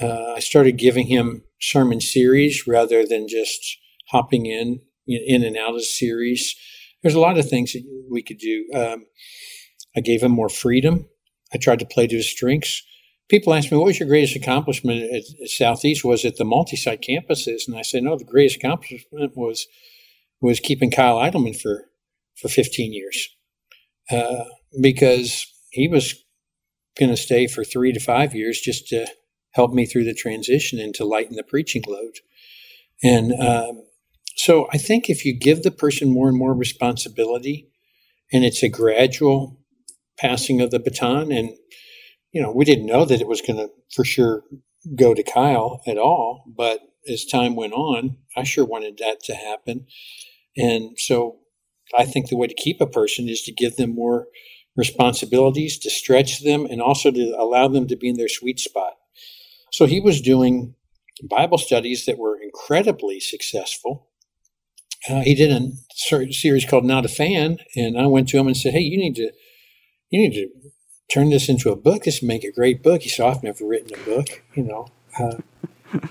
uh, 0.00 0.34
I 0.36 0.40
started 0.40 0.76
giving 0.76 1.06
him 1.06 1.42
sermon 1.60 2.00
series 2.00 2.66
rather 2.66 3.04
than 3.06 3.26
just 3.26 3.78
hopping 4.10 4.46
in 4.46 4.80
in 5.06 5.42
and 5.42 5.56
out 5.56 5.74
of 5.74 5.84
series. 5.84 6.54
There's 7.02 7.14
a 7.14 7.20
lot 7.20 7.38
of 7.38 7.48
things 7.48 7.72
that 7.72 7.82
we 8.10 8.22
could 8.22 8.38
do. 8.38 8.66
Um, 8.74 9.06
I 9.96 10.00
gave 10.00 10.22
him 10.22 10.32
more 10.32 10.48
freedom. 10.48 11.06
I 11.52 11.58
tried 11.58 11.80
to 11.80 11.86
play 11.86 12.06
to 12.06 12.16
his 12.16 12.30
strengths. 12.30 12.82
People 13.28 13.54
ask 13.54 13.70
me, 13.70 13.78
what 13.78 13.86
was 13.86 13.98
your 13.98 14.08
greatest 14.08 14.36
accomplishment 14.36 15.02
at, 15.02 15.22
at 15.42 15.48
Southeast? 15.48 16.04
Was 16.04 16.24
it 16.24 16.36
the 16.36 16.44
multi-site 16.44 17.02
campuses? 17.02 17.62
And 17.66 17.76
I 17.76 17.82
said, 17.82 18.02
no, 18.02 18.16
the 18.16 18.24
greatest 18.24 18.56
accomplishment 18.56 19.36
was 19.36 19.66
was 20.40 20.60
keeping 20.60 20.90
Kyle 20.90 21.18
Idleman 21.18 21.54
for, 21.54 21.90
for 22.34 22.48
15 22.48 22.92
years. 22.92 23.28
Uh, 24.10 24.44
because 24.80 25.46
he 25.70 25.86
was 25.86 26.14
going 26.98 27.10
to 27.10 27.16
stay 27.16 27.46
for 27.46 27.62
three 27.62 27.92
to 27.92 28.00
five 28.00 28.34
years 28.34 28.60
just 28.60 28.88
to 28.88 29.06
help 29.52 29.72
me 29.72 29.84
through 29.86 30.04
the 30.04 30.14
transition 30.14 30.80
and 30.80 30.94
to 30.94 31.04
lighten 31.04 31.36
the 31.36 31.42
preaching 31.42 31.82
load. 31.86 32.16
And 33.02 33.32
um, 33.32 33.82
so 34.40 34.68
I 34.72 34.78
think 34.78 35.10
if 35.10 35.26
you 35.26 35.34
give 35.34 35.62
the 35.62 35.70
person 35.70 36.10
more 36.10 36.26
and 36.26 36.36
more 36.38 36.54
responsibility 36.54 37.68
and 38.32 38.42
it's 38.42 38.62
a 38.62 38.70
gradual 38.70 39.58
passing 40.18 40.62
of 40.62 40.70
the 40.70 40.78
baton 40.78 41.30
and 41.30 41.50
you 42.32 42.40
know, 42.40 42.50
we 42.50 42.64
didn't 42.64 42.86
know 42.86 43.04
that 43.04 43.20
it 43.20 43.26
was 43.26 43.42
going 43.42 43.58
to 43.58 43.68
for 43.94 44.02
sure 44.02 44.44
go 44.94 45.12
to 45.12 45.22
Kyle 45.22 45.82
at 45.86 45.98
all, 45.98 46.44
but 46.46 46.80
as 47.06 47.26
time 47.26 47.54
went 47.54 47.74
on, 47.74 48.16
I 48.34 48.44
sure 48.44 48.64
wanted 48.64 48.96
that 48.98 49.20
to 49.24 49.34
happen. 49.34 49.86
And 50.56 50.98
so 50.98 51.40
I 51.98 52.06
think 52.06 52.28
the 52.28 52.36
way 52.36 52.46
to 52.46 52.54
keep 52.54 52.80
a 52.80 52.86
person 52.86 53.28
is 53.28 53.42
to 53.42 53.52
give 53.52 53.76
them 53.76 53.94
more 53.94 54.28
responsibilities, 54.74 55.76
to 55.80 55.90
stretch 55.90 56.42
them, 56.42 56.64
and 56.64 56.80
also 56.80 57.10
to 57.10 57.34
allow 57.38 57.68
them 57.68 57.86
to 57.88 57.96
be 57.96 58.08
in 58.08 58.16
their 58.16 58.28
sweet 58.28 58.58
spot. 58.58 58.94
So 59.70 59.84
he 59.84 60.00
was 60.00 60.22
doing 60.22 60.76
Bible 61.28 61.58
studies 61.58 62.06
that 62.06 62.16
were 62.16 62.40
incredibly 62.40 63.20
successful 63.20 64.09
uh, 65.08 65.20
he 65.20 65.34
did 65.34 65.50
a 65.50 66.32
series 66.32 66.64
called 66.64 66.84
Not 66.84 67.04
a 67.04 67.08
Fan, 67.08 67.58
and 67.76 67.98
I 67.98 68.06
went 68.06 68.28
to 68.30 68.38
him 68.38 68.46
and 68.46 68.56
said, 68.56 68.74
"Hey, 68.74 68.80
you 68.80 68.98
need 68.98 69.14
to, 69.16 69.32
you 70.10 70.20
need 70.20 70.34
to 70.34 70.48
turn 71.12 71.30
this 71.30 71.48
into 71.48 71.70
a 71.70 71.76
book. 71.76 72.04
This 72.04 72.20
would 72.20 72.28
make 72.28 72.44
a 72.44 72.52
great 72.52 72.82
book." 72.82 73.02
He 73.02 73.08
said, 73.08 73.26
"I've 73.26 73.42
never 73.42 73.64
written 73.64 73.98
a 73.98 74.04
book." 74.04 74.42
You 74.54 74.64
know, 74.64 74.88
uh, 75.18 75.38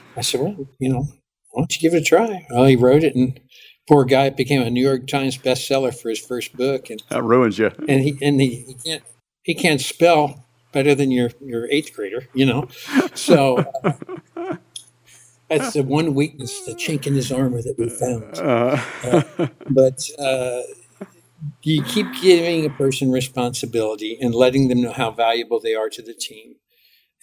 I 0.17 0.21
said, 0.21 0.41
"Well, 0.41 0.67
you 0.79 0.89
know, 0.89 1.07
why 1.51 1.61
don't 1.61 1.75
you 1.75 1.81
give 1.81 1.95
it 1.95 2.01
a 2.01 2.05
try?" 2.05 2.47
Well, 2.49 2.65
he 2.65 2.75
wrote 2.75 3.03
it, 3.03 3.15
and 3.15 3.39
poor 3.87 4.05
guy 4.05 4.29
became 4.29 4.61
a 4.61 4.69
New 4.69 4.85
York 4.85 5.07
Times 5.07 5.37
bestseller 5.37 5.93
for 5.93 6.09
his 6.09 6.19
first 6.19 6.55
book, 6.55 6.89
and 6.89 7.03
that 7.09 7.23
ruins 7.23 7.59
you. 7.59 7.71
And 7.87 8.01
he 8.01 8.17
and 8.21 8.41
he, 8.41 8.63
he 8.67 8.73
can't 8.73 9.03
he 9.43 9.55
can't 9.55 9.81
spell 9.81 10.45
better 10.71 10.95
than 10.95 11.11
your 11.11 11.31
your 11.41 11.67
eighth 11.69 11.93
grader, 11.93 12.27
you 12.33 12.45
know. 12.45 12.67
So 13.15 13.65
uh, 13.83 13.93
that's 15.49 15.73
the 15.73 15.83
one 15.83 16.13
weakness, 16.13 16.65
the 16.65 16.73
chink 16.73 17.07
in 17.07 17.15
his 17.15 17.31
armor 17.31 17.61
that 17.61 17.75
we 17.77 17.89
found. 17.89 18.37
Uh, 18.37 18.81
uh, 19.03 19.47
but 19.69 19.99
uh, 20.19 20.61
you 21.63 21.83
keep 21.83 22.07
giving 22.21 22.65
a 22.65 22.69
person 22.69 23.11
responsibility 23.11 24.17
and 24.21 24.35
letting 24.35 24.67
them 24.67 24.81
know 24.81 24.91
how 24.91 25.11
valuable 25.11 25.59
they 25.59 25.75
are 25.75 25.89
to 25.89 26.01
the 26.01 26.13
team. 26.13 26.55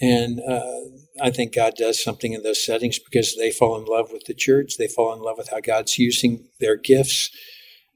And 0.01 0.41
uh, 0.41 1.22
I 1.22 1.31
think 1.31 1.55
God 1.55 1.74
does 1.77 2.03
something 2.03 2.33
in 2.33 2.43
those 2.43 2.64
settings 2.64 2.99
because 2.99 3.35
they 3.37 3.51
fall 3.51 3.79
in 3.79 3.87
love 3.87 4.12
with 4.12 4.24
the 4.27 4.35
church. 4.35 4.77
They 4.77 4.89
fall 4.89 5.14
in 5.14 5.20
love 5.20 5.39
with 5.39 5.51
how 5.51 5.61
God's 5.61 5.99
using 5.99 6.49
their 6.61 6.77
gifts. 6.77 7.31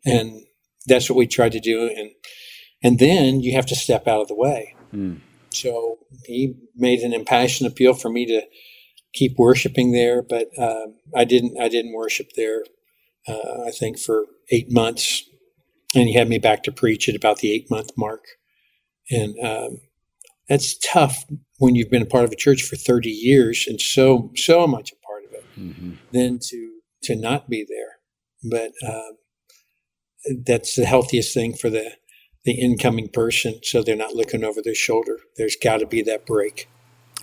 And 0.07 0.45
that's 0.87 1.11
what 1.11 1.17
we 1.17 1.27
try 1.27 1.51
to 1.51 1.61
do. 1.61 1.91
And, 1.95 2.11
and 2.83 2.99
then 2.99 3.41
you 3.41 3.55
have 3.55 3.67
to 3.67 3.75
step 3.75 4.09
out 4.09 4.23
of 4.23 4.29
the 4.29 4.35
way. 4.35 4.75
Mm. 4.95 5.21
So 5.51 5.99
he 6.25 6.55
made 6.75 7.01
an 7.01 7.13
impassioned 7.13 7.71
appeal 7.71 7.93
for 7.93 8.09
me 8.09 8.25
to 8.27 8.43
keep 9.13 9.37
worshiping 9.39 9.93
there, 9.93 10.23
but 10.23 10.49
uh, 10.59 10.87
I 11.17 11.25
didn't. 11.25 11.61
I 11.61 11.69
didn't 11.69 11.95
worship 11.95 12.31
there. 12.37 12.65
Uh, 13.29 13.65
I 13.67 13.71
think 13.71 13.99
for 13.99 14.27
eight 14.51 14.71
months, 14.71 15.25
and 15.95 16.09
he 16.09 16.15
had 16.15 16.29
me 16.29 16.39
back 16.39 16.63
to 16.65 16.73
preach 16.73 17.09
at 17.09 17.15
about 17.15 17.39
the 17.39 17.53
eight 17.53 17.71
month 17.71 17.91
mark, 17.97 18.25
and 19.11 19.35
um, 19.45 19.81
that's 20.49 20.79
tough 20.79 21.25
when 21.59 21.75
you've 21.75 21.91
been 21.91 22.03
a 22.03 22.07
part 22.07 22.25
of 22.25 22.33
a 22.33 22.37
church 22.37 22.63
for 22.63 22.77
thirty 22.77 23.11
years 23.11 23.67
and 23.67 23.81
so 23.81 24.33
so 24.37 24.67
much 24.67 24.93
a 24.93 25.07
part 25.07 25.25
of 25.25 25.33
it. 25.33 25.45
Mm-hmm. 25.59 25.93
Then 26.13 26.39
to 26.43 26.81
to 27.05 27.17
not 27.17 27.49
be 27.49 27.67
there, 27.69 27.99
but 28.51 28.73
um, 28.89 29.17
that's 30.47 30.77
the 30.77 30.85
healthiest 30.85 31.35
thing 31.35 31.55
for 31.55 31.71
the 31.71 31.93
the 32.45 32.53
incoming 32.53 33.09
person, 33.09 33.61
so 33.63 33.83
they're 33.83 33.97
not 33.97 34.15
looking 34.15 34.45
over 34.45 34.63
their 34.63 34.75
shoulder. 34.75 35.19
There's 35.37 35.57
got 35.57 35.79
to 35.79 35.87
be 35.87 36.03
that 36.03 36.25
break. 36.25 36.69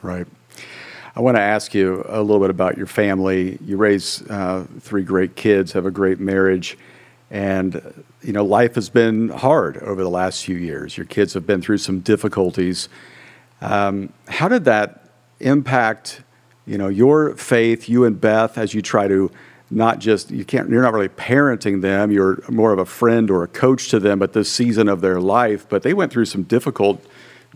Right. 0.03 0.27
I 1.17 1.21
want 1.21 1.35
to 1.35 1.41
ask 1.41 1.73
you 1.73 2.05
a 2.07 2.21
little 2.21 2.39
bit 2.39 2.51
about 2.51 2.77
your 2.77 2.85
family. 2.85 3.57
You 3.65 3.77
raise 3.77 4.21
uh, 4.29 4.67
three 4.81 5.01
great 5.01 5.35
kids, 5.35 5.71
have 5.71 5.87
a 5.87 5.89
great 5.89 6.19
marriage, 6.19 6.77
and 7.31 8.03
you 8.21 8.33
know 8.33 8.45
life 8.45 8.75
has 8.75 8.87
been 8.87 9.29
hard 9.29 9.77
over 9.77 10.03
the 10.03 10.11
last 10.11 10.45
few 10.45 10.55
years. 10.55 10.95
Your 10.95 11.07
kids 11.07 11.33
have 11.33 11.47
been 11.47 11.59
through 11.59 11.79
some 11.79 12.01
difficulties. 12.01 12.87
Um, 13.61 14.13
how 14.27 14.47
did 14.47 14.65
that 14.65 15.09
impact, 15.39 16.21
you 16.67 16.77
know, 16.77 16.87
your 16.87 17.35
faith, 17.35 17.89
you 17.89 18.05
and 18.05 18.21
Beth, 18.21 18.55
as 18.55 18.75
you 18.75 18.83
try 18.83 19.07
to 19.07 19.31
not 19.71 19.97
just 19.97 20.29
you 20.29 20.45
can't 20.45 20.69
you're 20.69 20.83
not 20.83 20.93
really 20.93 21.09
parenting 21.09 21.81
them 21.81 22.09
you're 22.09 22.41
more 22.47 22.71
of 22.71 22.79
a 22.79 22.85
friend 22.85 23.29
or 23.29 23.43
a 23.43 23.47
coach 23.47 23.89
to 23.89 23.99
them 23.99 24.21
at 24.21 24.31
this 24.31 24.49
season 24.49 24.87
of 24.87 25.01
their 25.01 25.19
life 25.19 25.67
but 25.67 25.83
they 25.83 25.93
went 25.93 26.09
through 26.09 26.23
some 26.23 26.43
difficult 26.43 27.03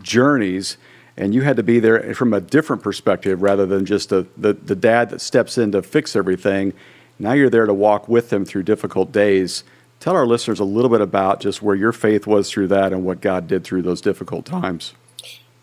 journeys 0.02 0.76
and 1.16 1.34
you 1.34 1.42
had 1.42 1.56
to 1.56 1.62
be 1.62 1.78
there 1.78 2.14
from 2.14 2.32
a 2.32 2.40
different 2.40 2.82
perspective 2.82 3.42
rather 3.42 3.66
than 3.66 3.84
just 3.84 4.12
a, 4.12 4.26
the, 4.36 4.54
the 4.54 4.74
dad 4.74 5.10
that 5.10 5.20
steps 5.20 5.58
in 5.58 5.72
to 5.72 5.82
fix 5.82 6.16
everything. 6.16 6.72
Now 7.18 7.32
you're 7.32 7.50
there 7.50 7.66
to 7.66 7.74
walk 7.74 8.08
with 8.08 8.30
them 8.30 8.44
through 8.44 8.64
difficult 8.64 9.12
days. 9.12 9.64
Tell 10.00 10.16
our 10.16 10.26
listeners 10.26 10.58
a 10.58 10.64
little 10.64 10.90
bit 10.90 11.00
about 11.00 11.40
just 11.40 11.62
where 11.62 11.76
your 11.76 11.92
faith 11.92 12.26
was 12.26 12.50
through 12.50 12.68
that 12.68 12.92
and 12.92 13.04
what 13.04 13.20
God 13.20 13.46
did 13.46 13.62
through 13.62 13.82
those 13.82 14.00
difficult 14.00 14.46
times. 14.46 14.94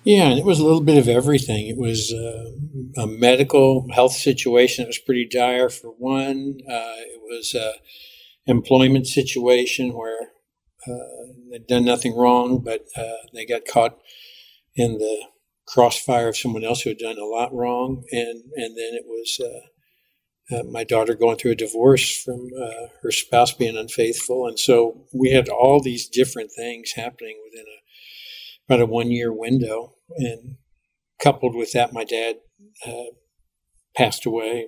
Yeah, 0.03 0.29
it 0.29 0.45
was 0.45 0.59
a 0.59 0.63
little 0.63 0.81
bit 0.81 0.97
of 0.97 1.09
everything. 1.09 1.67
It 1.67 1.77
was 1.77 2.13
uh, 2.13 3.01
a 3.01 3.05
medical 3.05 3.87
health 3.91 4.13
situation 4.13 4.83
that 4.83 4.87
was 4.87 4.97
pretty 4.97 5.27
dire 5.29 5.69
for 5.69 5.89
one. 5.89 6.59
Uh, 6.67 6.95
it 6.97 7.21
was 7.21 7.53
an 7.53 7.73
employment 8.47 9.07
situation 9.07 9.93
where 9.93 10.31
uh, 10.87 11.33
they'd 11.51 11.67
done 11.67 11.83
nothing 11.83 12.15
wrong, 12.15 12.59
but 12.59 12.85
uh, 12.95 13.27
they 13.33 13.45
got 13.45 13.65
caught 13.65 13.99
in 14.75 14.97
the 14.99 15.25
crossfire 15.69 16.29
of 16.29 16.37
someone 16.37 16.63
else 16.63 16.81
who 16.81 16.89
had 16.89 16.97
done 16.97 17.19
a 17.19 17.25
lot 17.25 17.53
wrong, 17.53 18.03
and 18.11 18.43
and 18.55 18.77
then 18.77 18.93
it 18.93 19.05
was 19.05 19.39
uh, 19.39 20.55
uh, 20.55 20.63
my 20.63 20.83
daughter 20.83 21.13
going 21.13 21.37
through 21.37 21.51
a 21.51 21.55
divorce 21.55 22.21
from 22.23 22.49
uh, 22.59 22.87
her 23.03 23.11
spouse 23.11 23.53
being 23.53 23.77
unfaithful, 23.77 24.47
and 24.47 24.59
so 24.59 25.05
we 25.13 25.31
had 25.31 25.47
all 25.47 25.81
these 25.81 26.07
different 26.07 26.51
things 26.51 26.93
happening 26.95 27.39
within 27.45 27.65
a 27.67 27.79
about 28.67 28.83
a 28.83 28.85
one 28.85 29.11
year 29.11 29.31
window, 29.31 29.93
and 30.17 30.57
coupled 31.21 31.55
with 31.55 31.71
that, 31.73 31.93
my 31.93 32.03
dad 32.03 32.37
uh, 32.85 33.11
passed 33.95 34.25
away. 34.25 34.67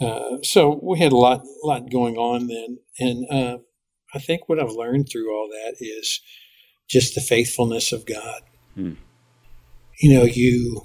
Uh, 0.00 0.38
so 0.42 0.80
we 0.82 0.98
had 0.98 1.12
a 1.12 1.16
lot 1.16 1.42
lot 1.64 1.90
going 1.90 2.16
on 2.16 2.48
then, 2.48 2.78
and 2.98 3.26
uh, 3.30 3.58
I 4.14 4.18
think 4.18 4.48
what 4.48 4.60
I've 4.60 4.70
learned 4.70 5.08
through 5.10 5.32
all 5.32 5.48
that 5.48 5.76
is 5.80 6.20
just 6.88 7.14
the 7.14 7.22
faithfulness 7.22 7.92
of 7.92 8.04
God. 8.04 8.42
Hmm 8.74 8.94
you 10.02 10.12
know, 10.12 10.24
you 10.24 10.82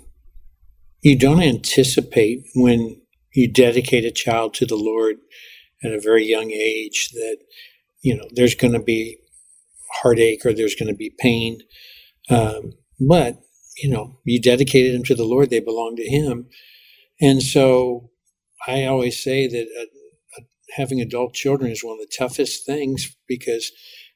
you 1.01 1.17
don't 1.17 1.41
anticipate 1.41 2.45
when 2.53 3.01
you 3.33 3.51
dedicate 3.51 4.05
a 4.05 4.11
child 4.11 4.53
to 4.55 4.65
the 4.65 4.75
Lord 4.75 5.17
at 5.83 5.91
a 5.91 5.99
very 5.99 6.23
young 6.23 6.51
age 6.51 7.09
that 7.13 7.37
you 8.01 8.15
know 8.15 8.27
there's 8.35 8.53
going 8.53 8.73
to 8.73 8.79
be 8.79 9.17
heartache 10.01 10.45
or 10.45 10.53
there's 10.53 10.75
going 10.75 10.89
to 10.89 10.95
be 10.95 11.13
pain, 11.17 11.61
um, 12.29 12.73
but 12.99 13.39
you 13.77 13.89
know 13.89 14.19
you 14.23 14.39
dedicated 14.39 14.93
them 14.93 15.03
to 15.05 15.15
the 15.15 15.25
Lord; 15.25 15.49
they 15.49 15.61
belong 15.61 15.95
to 15.95 16.07
Him, 16.07 16.45
and 17.19 17.41
so 17.41 18.11
I 18.67 18.85
always 18.85 19.21
say 19.21 19.47
that 19.47 19.67
uh, 19.79 20.39
uh, 20.39 20.43
having 20.75 21.01
adult 21.01 21.33
children 21.33 21.71
is 21.71 21.83
one 21.83 21.93
of 21.93 21.99
the 22.07 22.15
toughest 22.15 22.67
things 22.67 23.17
because 23.27 23.71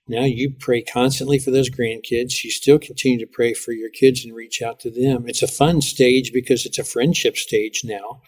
now 0.07 0.23
you 0.23 0.53
pray 0.59 0.81
constantly 0.81 1.39
for 1.39 1.51
those 1.51 1.69
grandkids. 1.69 2.43
You 2.43 2.51
still 2.51 2.79
continue 2.79 3.19
to 3.19 3.31
pray 3.31 3.53
for 3.53 3.71
your 3.71 3.89
kids 3.89 4.25
and 4.25 4.35
reach 4.35 4.61
out 4.61 4.79
to 4.81 4.89
them. 4.89 5.25
It's 5.27 5.43
a 5.43 5.47
fun 5.47 5.81
stage 5.81 6.31
because 6.33 6.65
it's 6.65 6.79
a 6.79 6.83
friendship 6.83 7.37
stage 7.37 7.81
now 7.83 8.21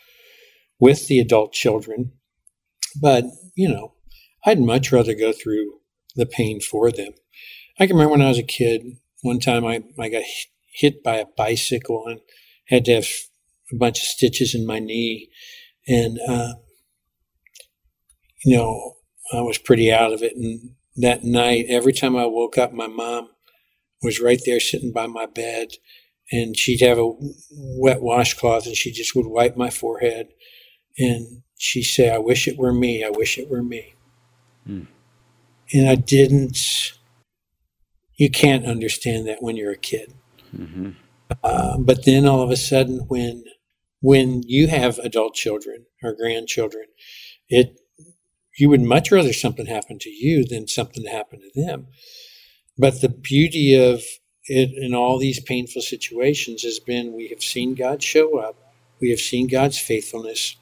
with 0.80 1.08
the 1.08 1.20
adult 1.20 1.54
children. 1.54 2.14
But, 3.02 3.26
you 3.56 3.68
know, 3.68 3.94
I'd 4.46 4.60
much 4.60 4.92
rather 4.92 5.16
go 5.16 5.32
through 5.32 5.80
the 6.16 6.26
pain 6.26 6.60
for 6.60 6.92
them. 6.92 7.14
I 7.80 7.88
can 7.88 7.96
remember 7.96 8.12
when 8.12 8.22
I 8.22 8.30
was 8.30 8.40
a 8.40 8.44
kid, 8.44 8.84
one 9.22 9.40
time 9.40 9.66
I, 9.66 9.84
I 10.00 10.10
got 10.10 10.24
hit 10.74 11.04
by 11.04 11.18
a 11.18 11.26
bicycle 11.38 12.06
and 12.08 12.20
had 12.68 12.86
to 12.86 12.96
have 12.96 13.08
a 13.72 13.78
bunch 13.78 14.00
of 14.00 14.06
stitches 14.06 14.54
in 14.54 14.66
my 14.66 14.80
knee. 14.80 15.30
And, 15.88 16.20
uh, 16.28 16.54
you 18.46 18.58
know, 18.58 18.98
I 19.34 19.42
was 19.42 19.58
pretty 19.58 19.92
out 19.92 20.14
of 20.14 20.22
it. 20.22 20.36
And 20.36 20.76
that 20.96 21.24
night, 21.24 21.66
every 21.70 21.94
time 21.94 22.16
I 22.16 22.26
woke 22.26 22.58
up, 22.58 22.72
my 22.74 22.88
mom 22.88 23.30
was 24.02 24.20
right 24.20 24.40
there 24.46 24.60
sitting 24.60 24.92
by 24.92 25.08
my 25.08 25.26
bed, 25.26 25.70
and 26.32 26.58
she'd 26.58 26.82
have 26.82 27.00
a 27.00 27.14
wet 27.52 28.02
washcloth, 28.02 28.66
and 28.66 28.76
she 28.76 28.92
just 28.92 29.16
would 29.16 29.26
wipe 29.26 29.56
my 29.56 29.70
forehead, 29.70 30.30
and 30.98 31.44
she'd 31.58 31.84
say, 31.84 32.10
"I 32.10 32.18
wish 32.18 32.48
it 32.48 32.58
were 32.58 32.74
me. 32.74 33.04
I 33.04 33.10
wish 33.10 33.38
it 33.38 33.50
were 33.50 33.64
me." 33.64 33.94
Hmm. 34.66 34.84
And 35.74 35.90
I 35.90 35.96
didn't. 35.96 36.94
You 38.16 38.30
can't 38.30 38.66
understand 38.66 39.28
that 39.28 39.42
when 39.42 39.56
you're 39.56 39.72
a 39.72 39.78
kid. 39.78 40.14
Mm-hmm. 40.56 40.92
Uh, 41.44 41.78
but 41.80 42.06
then 42.06 42.28
all 42.28 42.42
of 42.42 42.52
a 42.52 42.56
sudden, 42.56 43.00
when 43.08 43.44
when 44.02 44.44
you 44.44 44.68
have 44.68 45.00
adult 45.00 45.34
children 45.34 45.86
or 46.04 46.14
grandchildren, 46.14 46.86
it 47.50 47.80
you 48.58 48.70
would 48.70 48.82
much 48.82 49.12
rather 49.12 49.34
something 49.34 49.66
happen 49.66 50.00
to 50.00 50.10
you 50.10 50.46
than 50.46 50.68
something 50.68 51.06
happen 51.06 51.42
to 51.42 51.62
them. 51.62 51.88
But 52.78 53.02
the 53.02 53.10
beauty 53.10 53.74
of 53.76 54.04
it 54.46 54.72
in 54.76 54.94
all 54.94 55.18
these 55.18 55.40
painful 55.40 55.82
situations 55.82 56.64
has 56.64 56.80
been 56.80 57.14
we 57.14 57.30
have 57.30 57.42
seen 57.42 57.76
God 57.76 58.04
show 58.04 58.38
up. 58.38 58.56
We 59.00 59.10
have 59.10 59.20
seen 59.20 59.48
God's 59.48 59.80
faithfulness 59.80 60.56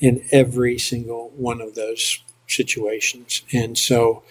in 0.00 0.24
every 0.32 0.78
single 0.78 1.30
one 1.36 1.60
of 1.60 1.74
those 1.74 2.18
situations. 2.46 3.42
And 3.52 3.76
so, 3.76 4.22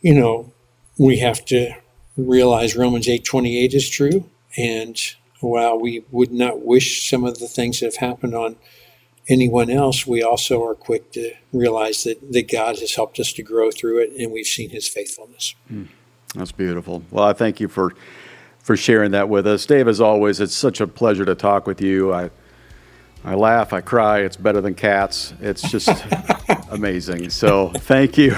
you 0.00 0.14
know, 0.14 0.52
we 0.98 1.18
have 1.18 1.44
to 1.46 1.74
realize 2.16 2.76
Romans 2.76 3.06
8:28 3.06 3.74
is 3.74 3.88
true 3.88 4.28
and 4.56 5.00
while 5.40 5.78
we 5.78 6.04
would 6.10 6.32
not 6.32 6.64
wish 6.64 7.08
some 7.08 7.24
of 7.24 7.38
the 7.38 7.46
things 7.46 7.78
that 7.78 7.86
have 7.86 8.08
happened 8.08 8.34
on 8.34 8.56
anyone 9.28 9.70
else, 9.70 10.06
we 10.06 10.22
also 10.22 10.64
are 10.64 10.74
quick 10.74 11.12
to 11.12 11.32
realize 11.52 12.04
that, 12.04 12.32
that 12.32 12.50
God 12.50 12.78
has 12.78 12.94
helped 12.94 13.20
us 13.20 13.32
to 13.34 13.42
grow 13.42 13.70
through 13.70 13.98
it 13.98 14.12
and 14.18 14.32
we've 14.32 14.46
seen 14.46 14.70
his 14.70 14.88
faithfulness. 14.88 15.54
Mm, 15.72 15.88
that's 16.34 16.52
beautiful. 16.52 17.02
Well, 17.10 17.24
I 17.24 17.32
thank 17.32 17.60
you 17.60 17.68
for 17.68 17.94
for 18.62 18.76
sharing 18.76 19.12
that 19.12 19.30
with 19.30 19.46
us. 19.46 19.64
Dave, 19.64 19.88
as 19.88 19.98
always, 19.98 20.40
it's 20.40 20.54
such 20.54 20.82
a 20.82 20.86
pleasure 20.86 21.24
to 21.24 21.34
talk 21.34 21.66
with 21.66 21.80
you. 21.80 22.12
I 22.12 22.30
I 23.24 23.34
laugh, 23.34 23.72
I 23.72 23.80
cry, 23.80 24.20
it's 24.20 24.36
better 24.36 24.60
than 24.60 24.74
cats. 24.74 25.32
It's 25.40 25.70
just 25.70 25.88
amazing. 26.70 27.30
So 27.30 27.70
thank 27.70 28.18
you. 28.18 28.34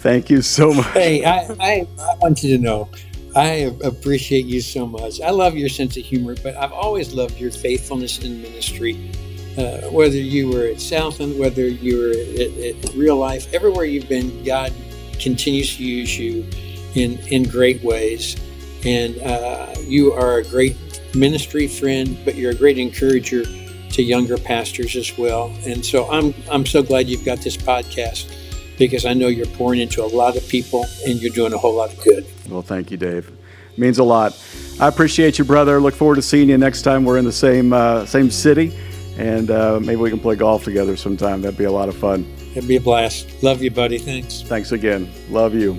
thank 0.00 0.30
you 0.30 0.42
so 0.42 0.72
much. 0.72 0.86
Hey, 0.86 1.24
I, 1.24 1.38
I, 1.60 1.86
I 1.98 2.14
want 2.20 2.42
you 2.42 2.56
to 2.56 2.62
know 2.62 2.88
I 3.34 3.74
appreciate 3.82 4.44
you 4.44 4.60
so 4.60 4.86
much. 4.86 5.20
I 5.20 5.30
love 5.30 5.56
your 5.56 5.70
sense 5.70 5.96
of 5.96 6.04
humor, 6.04 6.36
but 6.42 6.54
I've 6.56 6.72
always 6.72 7.14
loved 7.14 7.40
your 7.40 7.50
faithfulness 7.50 8.18
in 8.18 8.42
ministry 8.42 9.10
uh, 9.58 9.82
whether 9.90 10.16
you 10.16 10.50
were 10.50 10.66
at 10.66 10.80
Southland, 10.80 11.38
whether 11.38 11.66
you 11.66 11.98
were 11.98 12.10
at, 12.10 12.84
at, 12.84 12.94
real 12.94 13.16
life, 13.16 13.52
everywhere 13.52 13.84
you've 13.84 14.08
been, 14.08 14.42
God 14.44 14.72
continues 15.20 15.76
to 15.76 15.84
use 15.84 16.18
you 16.18 16.46
in, 16.94 17.18
in 17.28 17.44
great 17.44 17.82
ways. 17.82 18.36
And 18.84 19.18
uh, 19.18 19.74
you 19.82 20.12
are 20.12 20.38
a 20.38 20.44
great 20.44 20.76
ministry 21.14 21.68
friend, 21.68 22.18
but 22.24 22.34
you're 22.34 22.52
a 22.52 22.54
great 22.54 22.78
encourager 22.78 23.44
to 23.44 24.02
younger 24.02 24.38
pastors 24.38 24.96
as 24.96 25.16
well. 25.18 25.54
And 25.66 25.84
so 25.84 26.10
I'm, 26.10 26.34
I'm 26.50 26.64
so 26.64 26.82
glad 26.82 27.08
you've 27.08 27.24
got 27.24 27.38
this 27.38 27.56
podcast 27.56 28.34
because 28.78 29.04
I 29.04 29.12
know 29.12 29.28
you're 29.28 29.46
pouring 29.46 29.80
into 29.80 30.02
a 30.02 30.06
lot 30.06 30.36
of 30.36 30.48
people 30.48 30.86
and 31.06 31.20
you're 31.20 31.34
doing 31.34 31.52
a 31.52 31.58
whole 31.58 31.74
lot 31.74 31.92
of 31.92 32.02
good. 32.02 32.26
Well, 32.48 32.62
thank 32.62 32.90
you, 32.90 32.96
Dave. 32.96 33.30
Means 33.76 33.98
a 33.98 34.04
lot. 34.04 34.32
I 34.80 34.88
appreciate 34.88 35.38
you, 35.38 35.44
brother. 35.44 35.78
Look 35.80 35.94
forward 35.94 36.16
to 36.16 36.22
seeing 36.22 36.48
you 36.48 36.58
next 36.58 36.82
time 36.82 37.04
we're 37.04 37.18
in 37.18 37.24
the 37.24 37.32
same 37.32 37.72
uh, 37.72 38.04
same 38.04 38.30
city 38.30 38.72
and 39.18 39.50
uh, 39.50 39.78
maybe 39.80 39.96
we 39.96 40.10
can 40.10 40.20
play 40.20 40.36
golf 40.36 40.64
together 40.64 40.96
sometime. 40.96 41.42
That'd 41.42 41.58
be 41.58 41.64
a 41.64 41.72
lot 41.72 41.88
of 41.88 41.96
fun. 41.96 42.26
It'd 42.54 42.68
be 42.68 42.76
a 42.76 42.80
blast. 42.80 43.42
Love 43.42 43.62
you, 43.62 43.70
buddy. 43.70 43.98
Thanks. 43.98 44.42
Thanks 44.42 44.72
again. 44.72 45.10
Love 45.28 45.54
you. 45.54 45.78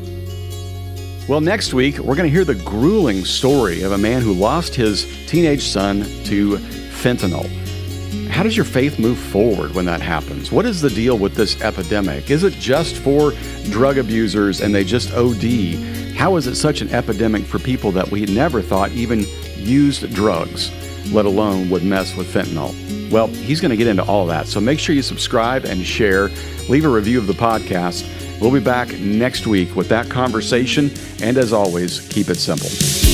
Well, 1.28 1.40
next 1.40 1.74
week, 1.74 2.00
we're 2.00 2.16
going 2.16 2.30
to 2.30 2.34
hear 2.34 2.44
the 2.44 2.56
grueling 2.56 3.24
story 3.24 3.84
of 3.84 3.94
a 3.94 3.98
man 3.98 4.22
who 4.22 4.34
lost 4.34 4.76
his 4.76 5.06
teenage 5.28 5.64
son 5.64 6.02
to 6.26 6.58
fentanyl. 6.58 7.48
How 8.28 8.44
does 8.44 8.58
your 8.58 8.66
faith 8.66 9.00
move 9.00 9.18
forward 9.18 9.74
when 9.74 9.86
that 9.86 10.02
happens? 10.02 10.52
What 10.52 10.66
is 10.66 10.82
the 10.82 10.90
deal 10.90 11.18
with 11.18 11.36
this 11.36 11.62
epidemic? 11.62 12.30
Is 12.30 12.44
it 12.44 12.54
just 12.54 12.98
for 12.98 13.32
drug 13.70 13.98
abusers 13.98 14.60
and 14.60 14.74
they 14.74 14.84
just 14.84 15.14
OD? 15.14 15.76
How 16.16 16.36
is 16.36 16.48
it 16.48 16.56
such 16.56 16.82
an 16.82 16.90
epidemic 16.90 17.44
for 17.44 17.60
people 17.60 17.92
that 17.92 18.10
we 18.10 18.26
never 18.26 18.62
thought 18.62 18.92
even 18.92 19.26
used 19.56 20.14
drugs, 20.14 20.72
let 21.12 21.26
alone 21.26 21.70
would 21.70 21.84
mess 21.84 22.16
with 22.16 22.34
fentanyl? 22.34 22.74
Well, 23.12 23.28
he's 23.28 23.62
going 23.62 23.72
to 23.72 23.78
get 23.78 23.88
into 23.88 24.04
all 24.04 24.26
that. 24.28 24.48
So 24.48 24.60
make 24.60 24.80
sure 24.80 24.96
you 24.96 25.02
subscribe 25.02 25.66
and 25.66 25.86
share. 25.86 26.30
Leave 26.70 26.86
a 26.86 26.90
review 26.90 27.20
of 27.20 27.28
the 27.28 27.34
podcast. 27.34 28.10
We'll 28.42 28.52
be 28.52 28.60
back 28.60 28.92
next 29.00 29.48
week 29.48 29.76
with 29.76 29.90
that 29.90 30.10
conversation. 30.10 30.92
And 31.22 31.38
as 31.38 31.54
always, 31.54 32.08
keep 32.10 32.30
it 32.30 32.38
simple. 32.38 33.13